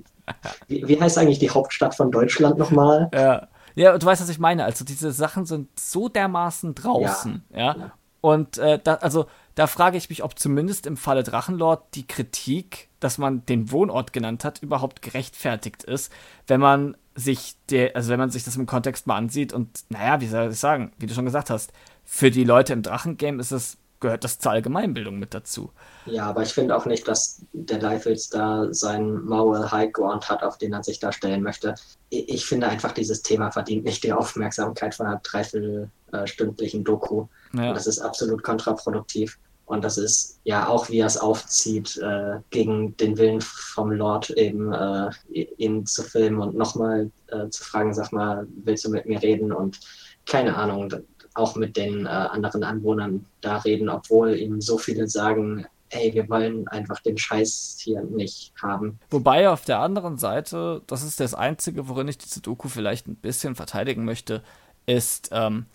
[0.66, 3.10] wie, wie heißt eigentlich die Hauptstadt von Deutschland nochmal?
[3.14, 3.48] Ja.
[3.76, 4.64] Ja, du weißt, was ich meine.
[4.64, 7.76] Also diese Sachen sind so dermaßen draußen, ja.
[7.76, 7.92] ja?
[8.20, 12.88] Und äh, da, also da frage ich mich, ob zumindest im Falle Drachenlord die Kritik,
[13.00, 16.12] dass man den Wohnort genannt hat, überhaupt gerechtfertigt ist,
[16.46, 20.20] wenn man sich der, also wenn man sich das im Kontext mal ansieht und naja,
[20.20, 21.72] wie soll ich sagen, wie du schon gesagt hast,
[22.04, 25.70] für die Leute im Drachengame ist es, gehört das zur Allgemeinbildung mit dazu.
[26.06, 30.42] Ja, aber ich finde auch nicht, dass der Leifels da seinen Moral High Ground hat,
[30.42, 31.74] auf den er sich da stellen möchte.
[32.08, 37.26] Ich finde einfach, dieses Thema verdient nicht die Aufmerksamkeit von einer dreiviertelstündlichen Doku.
[37.52, 37.72] Ja.
[37.72, 39.38] Das ist absolut kontraproduktiv.
[39.70, 44.30] Und das ist ja auch, wie er es aufzieht, äh, gegen den Willen vom Lord
[44.30, 49.06] eben äh, ihn zu filmen und nochmal äh, zu fragen, sag mal, willst du mit
[49.06, 49.52] mir reden?
[49.52, 49.78] Und
[50.26, 50.92] keine Ahnung,
[51.34, 56.28] auch mit den äh, anderen Anwohnern da reden, obwohl ihm so viele sagen, hey, wir
[56.28, 58.98] wollen einfach den Scheiß hier nicht haben.
[59.10, 63.16] Wobei auf der anderen Seite, das ist das Einzige, worin ich diese Doku vielleicht ein
[63.16, 64.42] bisschen verteidigen möchte,
[64.86, 65.66] ist ähm,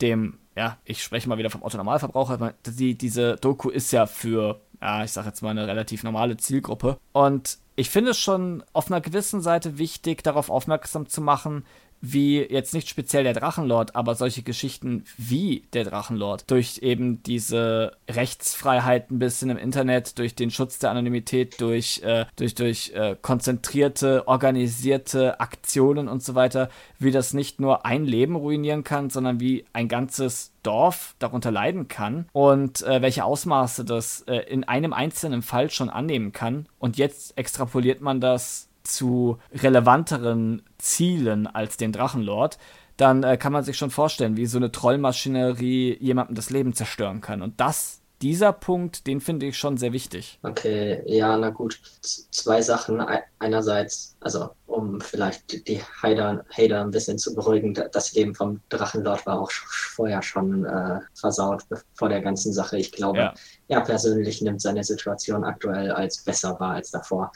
[0.00, 5.04] dem ja, ich spreche mal wieder vom Otto-Normalverbraucher, die, diese Doku ist ja für, ja,
[5.04, 6.98] ich sage jetzt mal eine relativ normale Zielgruppe.
[7.12, 11.64] Und ich finde es schon auf einer gewissen Seite wichtig, darauf aufmerksam zu machen,
[12.00, 17.92] wie jetzt nicht speziell der Drachenlord, aber solche Geschichten wie der Drachenlord durch eben diese
[18.08, 23.16] Rechtsfreiheit ein bisschen im Internet, durch den Schutz der Anonymität, durch, äh, durch, durch äh,
[23.20, 26.68] konzentrierte, organisierte Aktionen und so weiter,
[26.98, 31.86] wie das nicht nur ein Leben ruinieren kann, sondern wie ein ganzes Dorf darunter leiden
[31.88, 36.66] kann und äh, welche Ausmaße das äh, in einem einzelnen Fall schon annehmen kann.
[36.78, 42.58] Und jetzt extrapoliert man das zu relevanteren Zielen als den Drachenlord,
[42.96, 47.20] dann äh, kann man sich schon vorstellen, wie so eine Trollmaschinerie jemandem das Leben zerstören
[47.20, 47.42] kann.
[47.42, 50.38] Und das dieser Punkt, den finde ich schon sehr wichtig.
[50.42, 51.80] Okay, ja, na gut.
[52.00, 53.04] Z zwei Sachen.
[53.38, 59.26] Einerseits, also um vielleicht die Hater, Hater ein bisschen zu beruhigen, das Leben vom Drachenlord
[59.26, 61.64] war auch vorher schon äh, versaut
[61.94, 62.78] vor der ganzen Sache.
[62.78, 63.34] Ich glaube, ja.
[63.68, 67.32] er persönlich nimmt seine Situation aktuell als besser wahr als davor.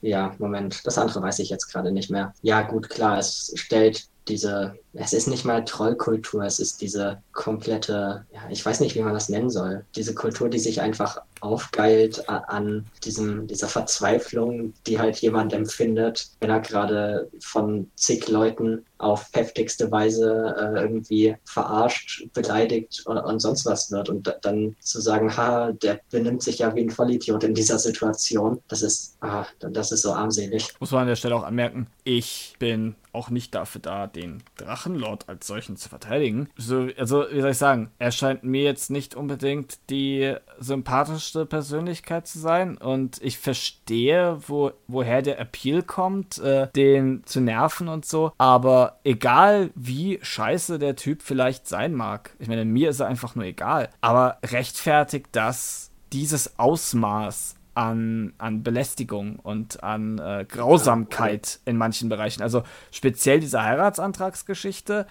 [0.00, 2.34] Ja, Moment, das andere weiß ich jetzt gerade nicht mehr.
[2.42, 8.24] Ja, gut, klar, es stellt diese, es ist nicht mal Trollkultur, es ist diese komplette,
[8.32, 12.28] ja, ich weiß nicht, wie man das nennen soll, diese Kultur, die sich einfach aufgeilt
[12.28, 19.28] an diesem, dieser Verzweiflung, die halt jemand empfindet, wenn er gerade von zig Leuten auf
[19.32, 24.08] heftigste Weise äh, irgendwie verarscht, beleidigt und, und, sonst was wird.
[24.08, 28.62] Und dann zu sagen, ha, der benimmt sich ja wie ein Vollidiot in dieser Situation,
[28.68, 30.68] das ist, ah, das ist so armselig.
[30.80, 35.28] Muss man an der Stelle auch anmerken, ich bin auch nicht dafür da, den Drachenlord
[35.28, 36.48] als solchen zu verteidigen.
[36.56, 42.26] So, also, wie soll ich sagen, er scheint mir jetzt nicht unbedingt die sympathischste Persönlichkeit
[42.26, 48.04] zu sein und ich verstehe, wo, woher der Appeal kommt, äh, den zu nerven und
[48.04, 53.08] so, aber egal wie scheiße der Typ vielleicht sein mag, ich meine, mir ist er
[53.08, 61.60] einfach nur egal, aber rechtfertigt das dieses Ausmaß an, an Belästigung und an äh, Grausamkeit
[61.64, 62.42] in manchen Bereichen.
[62.42, 65.06] Also speziell diese Heiratsantragsgeschichte.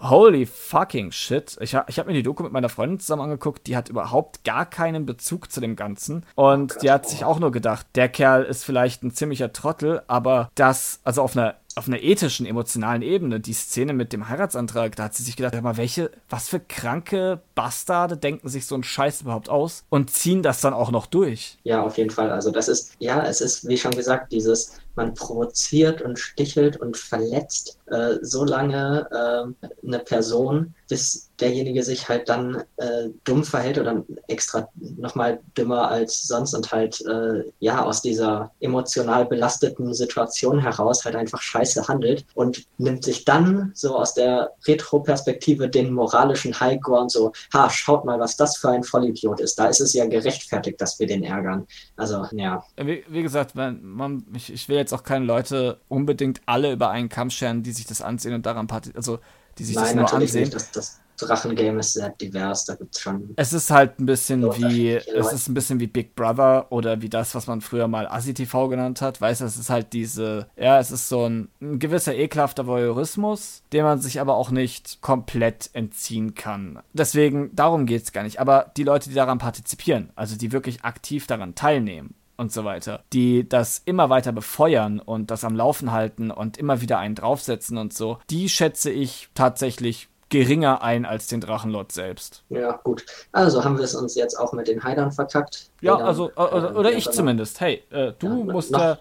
[0.00, 1.56] Holy fucking shit.
[1.60, 4.66] Ich, ich habe mir die Doku mit meiner Freundin zusammen angeguckt, die hat überhaupt gar
[4.66, 6.24] keinen Bezug zu dem Ganzen.
[6.34, 10.50] Und die hat sich auch nur gedacht, der Kerl ist vielleicht ein ziemlicher Trottel, aber
[10.54, 15.04] das, also auf einer auf einer ethischen, emotionalen Ebene, die Szene mit dem Heiratsantrag, da
[15.04, 19.22] hat sie sich gedacht, mal, welche, was für kranke Bastarde denken sich so einen Scheiß
[19.22, 21.58] überhaupt aus und ziehen das dann auch noch durch.
[21.62, 22.30] Ja, auf jeden Fall.
[22.32, 26.96] Also das ist, ja, es ist, wie schon gesagt, dieses, man provoziert und stichelt und
[26.96, 33.78] verletzt äh, so lange äh, eine Person, bis derjenige sich halt dann äh, dumm verhält
[33.78, 34.68] oder extra
[34.98, 41.16] nochmal dümmer als sonst und halt äh, ja aus dieser emotional belasteten Situation heraus halt
[41.16, 47.32] einfach scheiße handelt und nimmt sich dann so aus der Retro-Perspektive den moralischen Highground so,
[47.52, 49.58] ha, schaut mal, was das für ein Vollidiot ist.
[49.58, 51.66] Da ist es ja gerechtfertigt, dass wir den ärgern.
[51.96, 52.64] Also, ja.
[52.76, 56.90] Wie, wie gesagt, man, man, ich, ich will jetzt auch keine Leute unbedingt alle über
[56.90, 59.20] einen Kamm scheren, die sich das ansehen und daran also
[59.58, 60.42] die sich Nein, das nur ansehen.
[60.42, 60.54] Nicht.
[60.54, 63.34] Das, das Drachengame ist sehr divers, da gibt es schon.
[63.36, 67.02] Es ist halt ein bisschen so wie, es ist ein bisschen wie Big Brother oder
[67.02, 69.20] wie das, was man früher mal ASI-TV genannt hat.
[69.20, 73.62] Weißt du, es ist halt diese, ja, es ist so ein, ein gewisser ekelhafter Voyeurismus,
[73.72, 76.80] dem man sich aber auch nicht komplett entziehen kann.
[76.92, 78.40] Deswegen, darum geht es gar nicht.
[78.40, 83.04] Aber die Leute, die daran partizipieren, also die wirklich aktiv daran teilnehmen, und so weiter,
[83.12, 87.76] die das immer weiter befeuern und das am Laufen halten und immer wieder einen draufsetzen
[87.76, 92.44] und so, die schätze ich tatsächlich geringer ein als den Drachenlord selbst.
[92.48, 93.04] Ja, gut.
[93.32, 95.70] Also haben wir es uns jetzt auch mit den Heidern verkackt.
[95.82, 97.60] Ja, also, äh, oder, oder ich zumindest.
[97.60, 98.98] Hey, äh, du ja, musst ja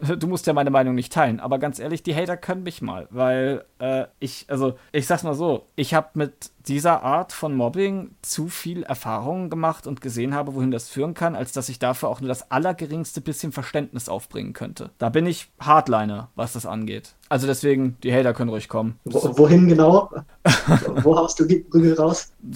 [0.00, 3.06] du musst ja meine Meinung nicht teilen, aber ganz ehrlich, die Hater können mich mal,
[3.10, 8.10] weil äh, ich, also ich sag's mal so, ich habe mit dieser Art von Mobbing
[8.22, 12.08] zu viel Erfahrungen gemacht und gesehen habe, wohin das führen kann, als dass ich dafür
[12.08, 14.90] auch nur das allergeringste bisschen Verständnis aufbringen könnte.
[14.98, 17.14] Da bin ich Hardliner, was das angeht.
[17.28, 18.98] Also deswegen, die Hater können ruhig kommen.
[19.04, 20.10] Wo, wohin genau?
[21.02, 22.32] Wo haust du die Prügel raus?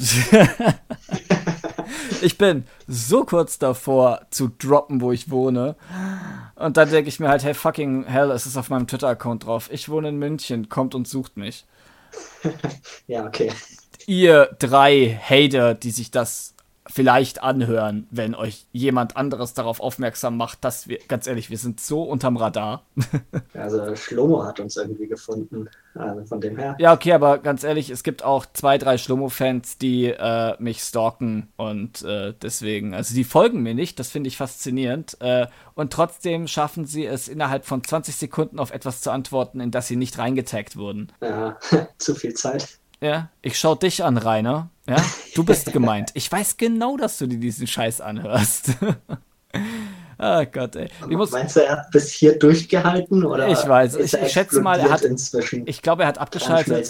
[2.22, 5.76] ich bin so kurz davor zu droppen, wo ich wohne.
[6.56, 9.68] Und dann denke ich mir halt, hey, fucking hell, es ist auf meinem Twitter-Account drauf.
[9.72, 11.64] Ich wohne in München, kommt und sucht mich.
[13.06, 13.52] ja, okay.
[14.06, 16.53] Ihr drei Hater, die sich das
[16.86, 21.80] vielleicht anhören, wenn euch jemand anderes darauf aufmerksam macht, dass wir, ganz ehrlich, wir sind
[21.80, 22.84] so unterm Radar.
[23.54, 26.76] also Schlomo hat uns irgendwie gefunden, also von dem her.
[26.78, 31.48] Ja, okay, aber ganz ehrlich, es gibt auch zwei, drei Schlomo-Fans, die äh, mich stalken
[31.56, 36.46] und äh, deswegen, also die folgen mir nicht, das finde ich faszinierend äh, und trotzdem
[36.48, 40.18] schaffen sie es innerhalb von 20 Sekunden auf etwas zu antworten, in das sie nicht
[40.18, 41.10] reingetaggt wurden.
[41.22, 41.56] Ja,
[41.98, 42.78] zu viel Zeit.
[43.04, 44.70] Ja, ich schau dich an, Rainer.
[44.88, 44.96] Ja,
[45.34, 46.10] du bist gemeint.
[46.14, 48.70] Ich weiß genau, dass du dir diesen Scheiß anhörst.
[50.16, 50.88] Ah Gott, ey.
[51.10, 53.24] Ich muss, Meinst du, er hat bis hier durchgehalten?
[53.24, 55.02] Oder ich weiß, ich, ich schätze mal, er hat.
[55.02, 56.88] Inzwischen ich glaube, er hat abgeschaltet.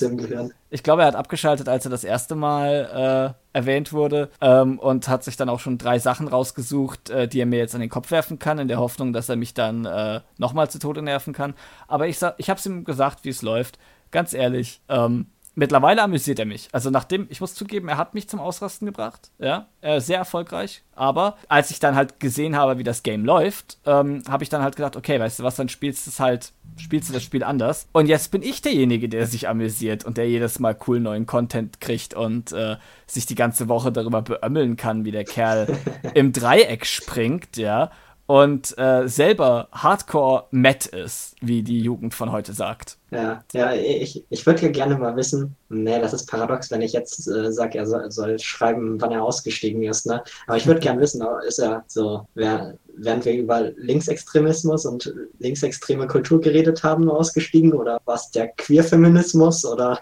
[0.69, 5.09] Ich glaube, er hat abgeschaltet, als er das erste Mal äh, erwähnt wurde ähm, und
[5.09, 7.91] hat sich dann auch schon drei Sachen rausgesucht, äh, die er mir jetzt an den
[7.91, 11.33] Kopf werfen kann, in der Hoffnung, dass er mich dann äh, nochmal zu Tode nerven
[11.33, 11.55] kann.
[11.89, 13.79] Aber ich, ich habe es ihm gesagt, wie es läuft.
[14.11, 16.69] Ganz ehrlich, ähm, mittlerweile amüsiert er mich.
[16.73, 19.31] Also nachdem, ich muss zugeben, er hat mich zum Ausrasten gebracht.
[19.39, 20.83] Ja, äh, sehr erfolgreich.
[20.95, 24.63] Aber als ich dann halt gesehen habe, wie das Game läuft, ähm, habe ich dann
[24.63, 27.43] halt gedacht, okay, weißt du was, dann spielst du es halt, spielst du das Spiel
[27.43, 27.89] anders.
[27.93, 31.81] Und jetzt bin ich derjenige, der sich amüsiert und der jedes Mal cool neuen Content
[31.81, 32.77] kriegt und äh,
[33.07, 35.77] sich die ganze Woche darüber beömmeln kann, wie der Kerl
[36.15, 37.91] im Dreieck springt, ja
[38.27, 42.97] und äh, selber hardcore Matt ist, wie die Jugend von heute sagt.
[43.11, 46.95] Ja, ja, ich, ich würde ja gerne mal wissen, nee, das ist paradox, wenn ich
[46.95, 50.23] jetzt äh, sage, er soll, soll, schreiben, wann er ausgestiegen ist, ne?
[50.47, 56.07] Aber ich würde gerne wissen, ist er so, wer, während wir über Linksextremismus und linksextreme
[56.07, 60.01] Kultur geredet haben, ausgestiegen oder war es der Queerfeminismus oder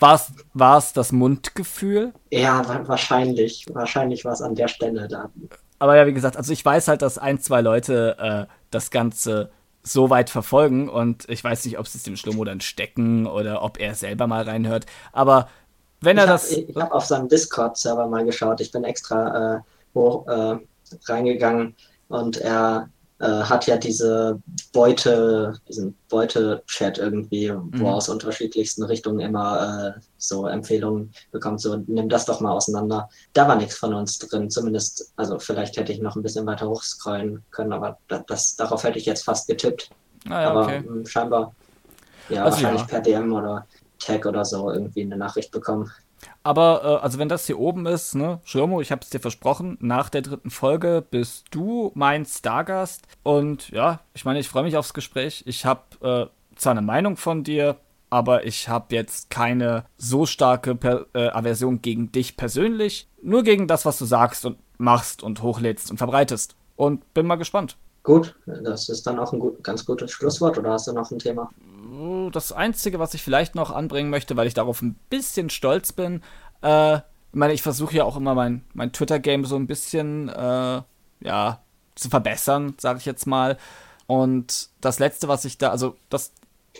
[0.00, 2.12] war es das Mundgefühl?
[2.30, 3.66] Ja, wahrscheinlich.
[3.72, 5.30] Wahrscheinlich war es an der Stelle da
[5.78, 9.50] aber ja, wie gesagt, also ich weiß halt, dass ein, zwei Leute äh, das Ganze
[9.82, 13.62] so weit verfolgen und ich weiß nicht, ob sie es dem Schlomo dann stecken oder
[13.62, 14.86] ob er selber mal reinhört.
[15.12, 15.48] Aber
[16.00, 16.52] wenn er ich das.
[16.52, 18.60] ich habe auf seinem Discord-Server mal geschaut.
[18.60, 19.60] Ich bin extra äh,
[19.94, 20.58] hoch äh,
[21.06, 21.74] reingegangen
[22.08, 22.88] und er
[23.20, 24.40] äh, hat ja diese
[24.72, 27.70] Beute, diesen Beute-Chat irgendwie, mhm.
[27.74, 33.08] wo aus unterschiedlichsten Richtungen immer äh, so Empfehlungen bekommt, so nimm das doch mal auseinander.
[33.32, 36.68] Da war nichts von uns drin, zumindest, also vielleicht hätte ich noch ein bisschen weiter
[36.68, 39.90] hochscrollen können, aber das, das darauf hätte ich jetzt fast getippt.
[40.28, 40.80] Ah, ja, aber okay.
[40.80, 41.54] mh, hm, scheinbar,
[42.28, 42.88] ja, also, wahrscheinlich ja.
[42.88, 43.66] per DM oder
[43.98, 45.90] Tag oder so irgendwie eine Nachricht bekommen.
[46.42, 50.08] Aber, äh, also wenn das hier oben ist, ne, Schirmo, ich hab's dir versprochen, nach
[50.08, 53.06] der dritten Folge bist du mein Stargast.
[53.22, 55.42] Und ja, ich meine, ich freue mich aufs Gespräch.
[55.46, 57.76] Ich habe äh, zwar eine Meinung von dir,
[58.10, 63.08] aber ich habe jetzt keine so starke per äh, Aversion gegen dich persönlich.
[63.22, 66.54] Nur gegen das, was du sagst und machst und hochlädst und verbreitest.
[66.76, 67.76] Und bin mal gespannt.
[68.04, 71.18] Gut, das ist dann auch ein gut, ganz gutes Schlusswort oder hast du noch ein
[71.18, 71.50] Thema?
[72.32, 76.22] Das Einzige, was ich vielleicht noch anbringen möchte, weil ich darauf ein bisschen stolz bin,
[76.62, 80.82] äh, ich meine, ich versuche ja auch immer mein, mein Twitter-Game so ein bisschen, äh,
[81.20, 81.60] ja,
[81.94, 83.58] zu verbessern, sage ich jetzt mal.
[84.06, 86.32] Und das Letzte, was ich da, also das,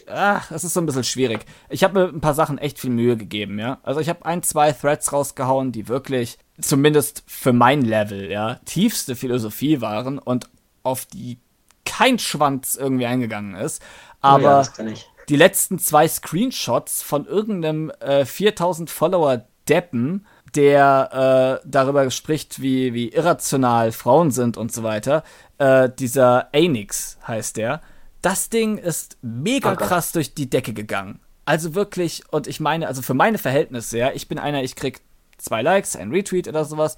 [0.06, 1.44] ach, das ist so ein bisschen schwierig.
[1.68, 3.78] Ich habe mir ein paar Sachen echt viel Mühe gegeben, ja.
[3.82, 9.16] Also ich habe ein, zwei Threads rausgehauen, die wirklich, zumindest für mein Level, ja, tiefste
[9.16, 10.48] Philosophie waren und
[10.82, 11.38] auf die
[11.84, 13.82] kein Schwanz irgendwie eingegangen ist.
[14.20, 14.94] Aber oh ja,
[15.28, 22.94] die letzten zwei Screenshots von irgendeinem äh, 4000 Follower Deppen, der äh, darüber spricht, wie,
[22.94, 25.22] wie irrational Frauen sind und so weiter.
[25.58, 27.82] Äh, dieser Anix heißt der.
[28.22, 29.84] Das Ding ist mega okay.
[29.84, 31.20] krass durch die Decke gegangen.
[31.44, 35.00] Also wirklich, und ich meine, also für meine Verhältnisse, ja, ich bin einer, ich krieg
[35.36, 36.96] zwei Likes, ein Retweet oder sowas.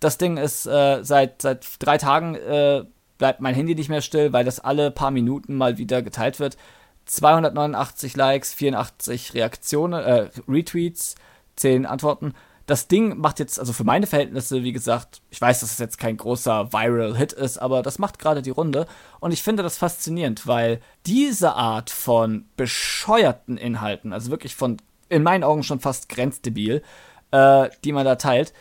[0.00, 2.84] Das Ding ist äh, seit, seit drei Tagen äh,
[3.22, 6.56] bleibt mein Handy nicht mehr still, weil das alle paar Minuten mal wieder geteilt wird.
[7.04, 11.14] 289 Likes, 84 Reaktionen, äh, Retweets,
[11.54, 12.34] 10 Antworten.
[12.66, 15.98] Das Ding macht jetzt, also für meine Verhältnisse, wie gesagt, ich weiß, dass es jetzt
[15.98, 18.88] kein großer Viral-Hit ist, aber das macht gerade die Runde.
[19.20, 24.78] Und ich finde das faszinierend, weil diese Art von bescheuerten Inhalten, also wirklich von,
[25.08, 26.82] in meinen Augen schon fast grenzdebil,
[27.30, 28.52] äh, die man da teilt,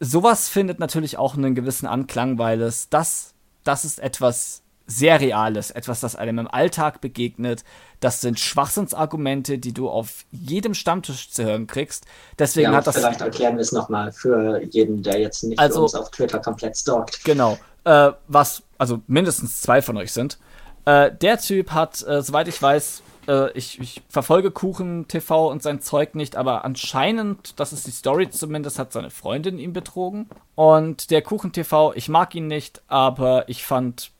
[0.00, 3.31] sowas findet natürlich auch einen gewissen Anklang, weil es das
[3.64, 7.64] das ist etwas sehr Reales, etwas, das einem im Alltag begegnet.
[8.00, 12.04] Das sind Schwachsinnsargumente, die du auf jedem Stammtisch zu hören kriegst.
[12.38, 12.96] Deswegen ja, hat das.
[12.96, 16.76] Vielleicht erklären wir es nochmal für jeden, der jetzt nicht also, uns auf Twitter komplett
[16.76, 17.24] stalkt.
[17.24, 17.58] Genau.
[17.84, 20.38] Äh, was, also mindestens zwei von euch sind.
[20.84, 25.62] Äh, der Typ hat, äh, soweit ich weiß, äh, ich, ich, verfolge Kuchen TV und
[25.62, 30.28] sein Zeug nicht, aber anscheinend, das ist die Story zumindest, hat seine Freundin ihn betrogen.
[30.54, 34.10] Und der Kuchen TV, ich mag ihn nicht, aber ich fand,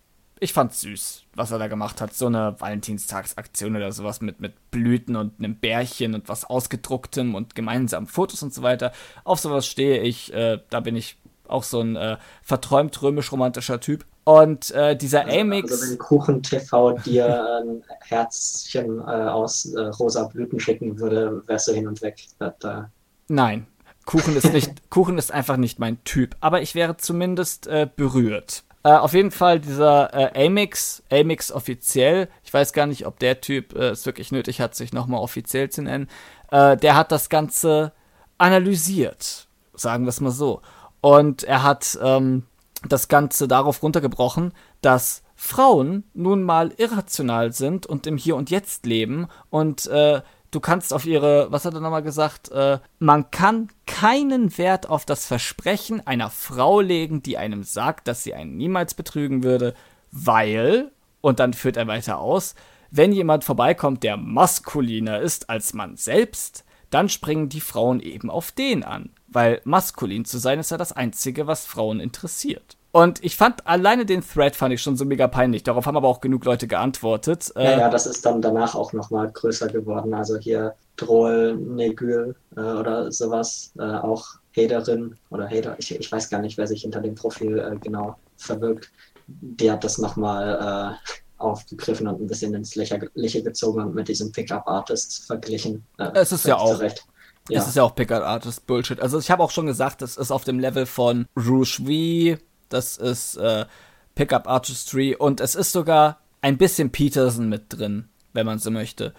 [0.41, 2.15] ich fand süß, was er da gemacht hat.
[2.15, 7.55] So eine Valentinstagsaktion oder sowas mit, mit Blüten und einem Bärchen und was ausgedrucktem und
[7.55, 8.93] gemeinsamen Fotos und so weiter.
[9.25, 11.17] Auf sowas stehe ich, äh, da bin ich
[11.47, 14.05] auch so ein äh, verträumt römisch-romantischer Typ.
[14.25, 15.73] Und äh, dieser also, Amix.
[15.73, 21.69] Also wenn Kuchen TV dir ein Herzchen äh, aus äh, rosa Blüten schicken würde, wärst
[21.69, 22.27] du hin und weg.
[22.39, 22.91] Da, da.
[23.29, 23.67] Nein.
[24.05, 26.37] Kuchen ist nicht, Kuchen ist einfach nicht mein Typ.
[26.41, 28.63] Aber ich wäre zumindest äh, berührt.
[28.85, 33.41] Äh, auf jeden Fall dieser äh, Amix, Amix offiziell, ich weiß gar nicht, ob der
[33.41, 36.09] Typ es wirklich nötig hat, sich nochmal offiziell zu nennen,
[36.51, 37.93] der hat das Ganze
[38.37, 40.61] analysiert, sagen wir es mal so.
[41.01, 42.43] Und er hat ähm,
[42.89, 48.87] das Ganze darauf runtergebrochen, dass Frauen nun mal irrational sind und im Hier und Jetzt
[48.87, 50.23] leben und äh,
[50.53, 55.05] du kannst auf ihre, was hat er nochmal gesagt, äh, man kann keinen Wert auf
[55.05, 59.75] das Versprechen einer Frau legen, die einem sagt, dass sie einen niemals betrügen würde,
[60.13, 62.55] weil, und dann führt er weiter aus,
[62.91, 68.53] wenn jemand vorbeikommt, der maskuliner ist als man selbst, dann springen die Frauen eben auf
[68.53, 69.11] den an.
[69.33, 72.77] Weil maskulin zu sein ist ja das Einzige, was Frauen interessiert.
[72.93, 75.63] Und ich fand alleine den Thread fand ich schon so mega peinlich.
[75.63, 77.51] Darauf haben aber auch genug Leute geantwortet.
[77.57, 80.13] Ja, äh, ja, das ist dann danach auch nochmal größer geworden.
[80.13, 86.29] Also hier Droll, Negül äh, oder sowas, äh, auch Haterin oder Hater, ich, ich weiß
[86.29, 88.91] gar nicht, wer sich hinter dem Profil äh, genau verbirgt.
[89.27, 94.31] Die hat das nochmal äh, aufgegriffen und ein bisschen ins Lächerliche gezogen und mit diesem
[94.33, 95.85] Pickup-Artist verglichen.
[95.99, 96.75] Äh, es ist ja auch.
[96.75, 97.07] Zurecht.
[97.49, 97.61] Ja.
[97.61, 99.01] Es ist ja auch Pickup-Artist Bullshit.
[99.01, 102.97] Also ich habe auch schon gesagt, es ist auf dem Level von Rouge V, das
[102.97, 103.67] ist äh,
[104.15, 109.15] Pickup Artistry und es ist sogar ein bisschen Peterson mit drin, wenn man so möchte.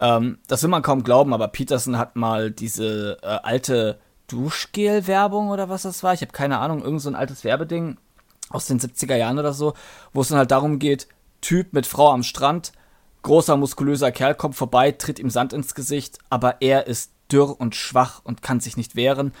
[0.00, 3.98] Ähm, das will man kaum glauben, aber Peterson hat mal diese äh, alte
[4.28, 6.14] Duschgel-Werbung oder was das war.
[6.14, 7.96] Ich habe keine Ahnung, irgend so ein altes Werbeding
[8.50, 9.74] aus den 70er Jahren oder so,
[10.12, 11.08] wo es dann halt darum geht,
[11.40, 12.72] Typ mit Frau am Strand,
[13.22, 17.74] großer muskulöser Kerl kommt vorbei, tritt ihm Sand ins Gesicht, aber er ist dürr und
[17.74, 19.32] schwach und kann sich nicht wehren.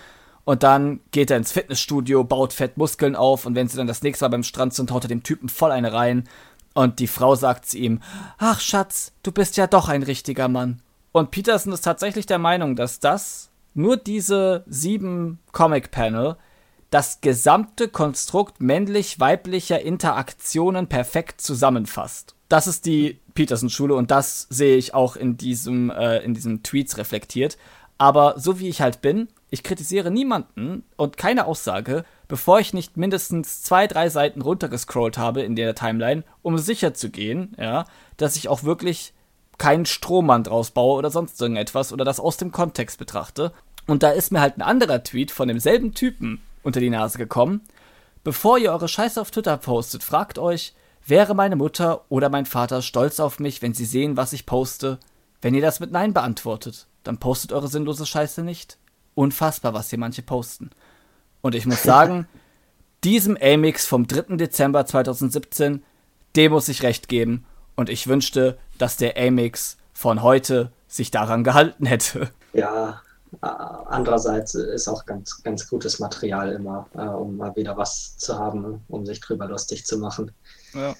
[0.44, 4.02] Und dann geht er ins Fitnessstudio, baut fett Muskeln auf und wenn sie dann das
[4.02, 6.28] nächste Mal beim Strand sind, haut er dem Typen voll eine rein.
[6.74, 8.00] Und die Frau sagt zu ihm,
[8.36, 10.82] ach Schatz, du bist ja doch ein richtiger Mann.
[11.12, 16.36] Und Peterson ist tatsächlich der Meinung, dass das, nur diese sieben Comic-Panel,
[16.90, 22.34] das gesamte Konstrukt männlich-weiblicher Interaktionen perfekt zusammenfasst.
[22.48, 26.98] Das ist die Peterson-Schule und das sehe ich auch in diesem, äh, in diesen Tweets
[26.98, 27.58] reflektiert.
[27.98, 32.96] Aber so wie ich halt bin, ich kritisiere niemanden und keine Aussage, bevor ich nicht
[32.96, 37.84] mindestens zwei, drei Seiten runtergescrollt habe in der Timeline, um sicher zu gehen, ja,
[38.16, 39.12] dass ich auch wirklich
[39.58, 43.52] keinen Strohmann draus baue oder sonst irgendetwas oder das aus dem Kontext betrachte.
[43.86, 47.60] Und da ist mir halt ein anderer Tweet von demselben Typen unter die Nase gekommen.
[48.24, 50.74] Bevor ihr eure Scheiße auf Twitter postet, fragt euch,
[51.06, 54.98] wäre meine Mutter oder mein Vater stolz auf mich, wenn sie sehen, was ich poste?
[55.42, 58.78] Wenn ihr das mit Nein beantwortet, dann postet eure sinnlose Scheiße nicht
[59.14, 60.70] unfassbar, was hier manche posten.
[61.40, 62.26] Und ich muss sagen,
[63.04, 64.36] diesem Amix vom 3.
[64.36, 65.82] Dezember 2017,
[66.36, 67.44] dem muss ich recht geben.
[67.76, 72.30] Und ich wünschte, dass der Amix von heute sich daran gehalten hätte.
[72.52, 73.02] Ja,
[73.40, 78.82] andererseits ist auch ganz, ganz gutes Material immer, äh, um mal wieder was zu haben,
[78.88, 80.30] um sich drüber lustig zu machen.
[80.74, 80.94] Ja.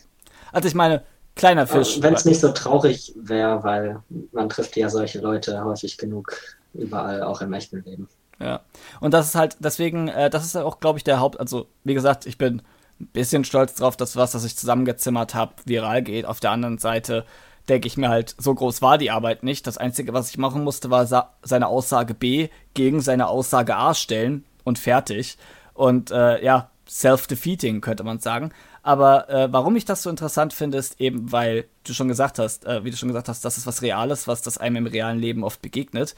[0.52, 1.02] Also ich meine,
[1.34, 2.00] kleiner Fisch.
[2.00, 4.00] Wenn es nicht so traurig wäre, weil
[4.32, 6.36] man trifft ja solche Leute häufig genug
[6.74, 8.08] überall, auch im echten Leben.
[8.40, 8.60] Ja.
[9.00, 11.94] Und das ist halt, deswegen, äh, das ist auch, glaube ich, der Haupt, also wie
[11.94, 12.62] gesagt, ich bin
[13.00, 16.26] ein bisschen stolz drauf, dass was, das ich zusammengezimmert habe, viral geht.
[16.26, 17.24] Auf der anderen Seite
[17.68, 19.66] denke ich mir halt, so groß war die Arbeit nicht.
[19.66, 24.44] Das Einzige, was ich machen musste, war seine Aussage B gegen seine Aussage A stellen
[24.64, 25.38] und fertig.
[25.72, 28.52] Und äh, ja, self-defeating, könnte man sagen.
[28.84, 32.66] Aber äh, warum ich das so interessant finde, ist eben, weil du schon gesagt hast,
[32.66, 35.18] äh, wie du schon gesagt hast, das ist was Reales, was das einem im realen
[35.18, 36.14] Leben oft begegnet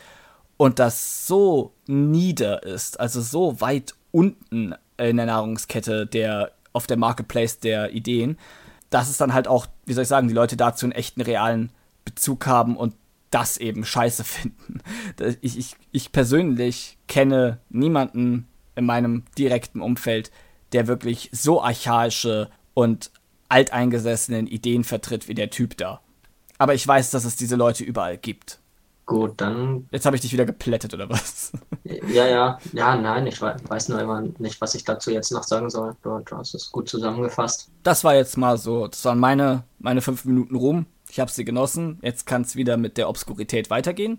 [0.57, 6.97] und das so nieder ist, also so weit unten in der Nahrungskette der auf der
[6.97, 8.37] Marketplace der Ideen,
[8.91, 11.71] dass es dann halt auch, wie soll ich sagen, die Leute dazu einen echten realen
[12.05, 12.95] Bezug haben und
[13.31, 14.81] das eben scheiße finden.
[15.41, 20.33] Ich, ich, ich persönlich kenne niemanden in meinem direkten Umfeld,
[20.73, 23.11] der wirklich so archaische und
[23.49, 26.01] alteingesessenen Ideen vertritt wie der Typ da.
[26.59, 28.61] Aber ich weiß, dass es diese Leute überall gibt.
[29.07, 29.89] Gut, dann.
[29.93, 31.53] Jetzt habe ich dich wieder geplättet, oder was?
[31.85, 35.71] Ja, ja, ja, nein, ich weiß nur immer nicht, was ich dazu jetzt noch sagen
[35.71, 35.95] soll.
[36.03, 37.71] Du, du hast es gut zusammengefasst.
[37.85, 40.87] Das war jetzt mal so, das waren meine, meine fünf Minuten rum.
[41.09, 42.01] Ich habe sie genossen.
[42.03, 44.19] Jetzt kann es wieder mit der Obskurität weitergehen.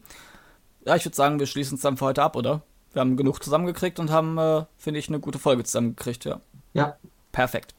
[0.86, 2.62] Ja, ich würde sagen, wir schließen es dann für heute ab, oder?
[2.94, 6.42] Wir haben genug zusammengekriegt und haben, äh, finde ich, eine gute Folge zusammengekriegt, ja.
[6.74, 6.96] Ja.
[7.32, 7.76] Perfekt.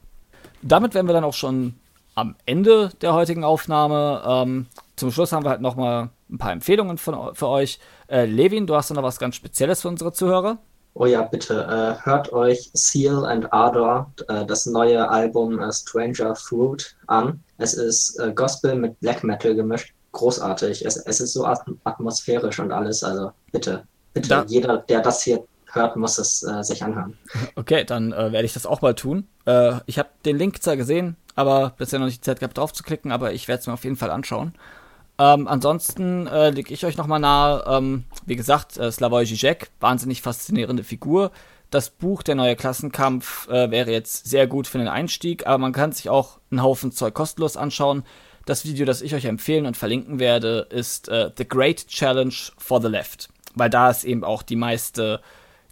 [0.61, 1.75] Damit wären wir dann auch schon
[2.15, 4.23] am Ende der heutigen Aufnahme.
[4.25, 7.79] Ähm, zum Schluss haben wir halt nochmal ein paar Empfehlungen von, für euch.
[8.07, 10.57] Äh, Levin, du hast noch was ganz Spezielles für unsere Zuhörer?
[10.93, 11.63] Oh ja, bitte.
[11.63, 17.41] Äh, hört euch Seal and Ardor, äh, das neue Album äh, Stranger Fruit, an.
[17.57, 19.93] Es ist äh, Gospel mit Black Metal gemischt.
[20.11, 20.85] Großartig.
[20.85, 23.03] Es, es ist so atmosphärisch und alles.
[23.03, 27.17] Also bitte, bitte, da jeder, der das hier hört, muss es äh, sich anhören.
[27.55, 29.27] Okay, dann werde ich das auch mal tun.
[29.85, 32.83] ich habe den Link zwar gesehen, aber bisher noch nicht die Zeit gehabt, drauf zu
[32.83, 34.53] klicken, aber ich werde es mir auf jeden Fall anschauen.
[35.19, 40.21] Ähm, ansonsten äh, lege ich euch nochmal nahe, ähm, wie gesagt, äh, Slavoj Žižek, wahnsinnig
[40.21, 41.31] faszinierende Figur.
[41.71, 45.73] Das Buch Der neue Klassenkampf äh, wäre jetzt sehr gut für den Einstieg, aber man
[45.73, 48.03] kann sich auch einen Haufen Zeug kostenlos anschauen.
[48.45, 52.81] Das Video, das ich euch empfehlen und verlinken werde, ist äh, The Great Challenge for
[52.81, 55.21] the Left, weil da ist eben auch die meiste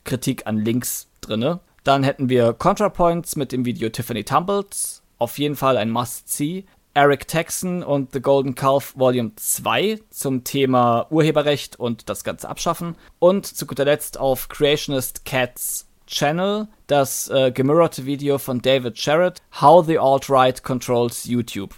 [0.03, 1.59] Kritik an Links drinne.
[1.83, 6.65] Dann hätten wir ContraPoints mit dem Video Tiffany Tumbles, auf jeden Fall ein Must-See.
[6.93, 12.95] Eric Texan und The Golden Calf Volume 2 zum Thema Urheberrecht und das Ganze abschaffen.
[13.19, 19.43] Und zu guter Letzt auf Creationist Cats Channel das äh, gemirrorte Video von David Sherritt,
[19.61, 21.75] How the Alt-Right Controls YouTube.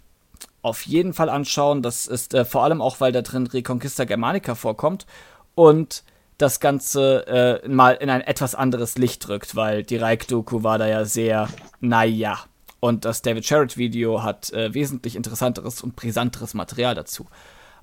[0.62, 4.56] Auf jeden Fall anschauen, das ist äh, vor allem auch, weil da drin Reconquista Germanica
[4.56, 5.06] vorkommt
[5.56, 6.04] und
[6.38, 10.88] das Ganze äh, mal in ein etwas anderes Licht drückt, weil die Reich-Doku war da
[10.88, 11.50] ja sehr,
[11.82, 12.40] naja,
[12.80, 17.28] und das David Sherritt-Video hat äh, wesentlich interessanteres und brisanteres Material dazu.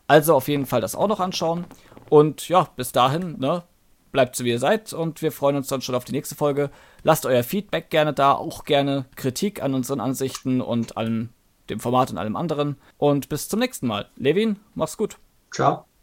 [0.06, 1.66] Also auf jeden Fall das auch noch anschauen.
[2.08, 3.64] Und ja, bis dahin, ne,
[4.12, 6.70] bleibt so wie ihr seid und wir freuen uns dann schon auf die nächste Folge.
[7.02, 11.30] Lasst euer Feedback gerne da, auch gerne Kritik an unseren Ansichten und an
[11.68, 12.76] dem Format und allem anderen.
[12.96, 14.08] Und bis zum nächsten Mal.
[14.16, 15.18] Levin, mach's gut.
[15.52, 15.86] Ciao.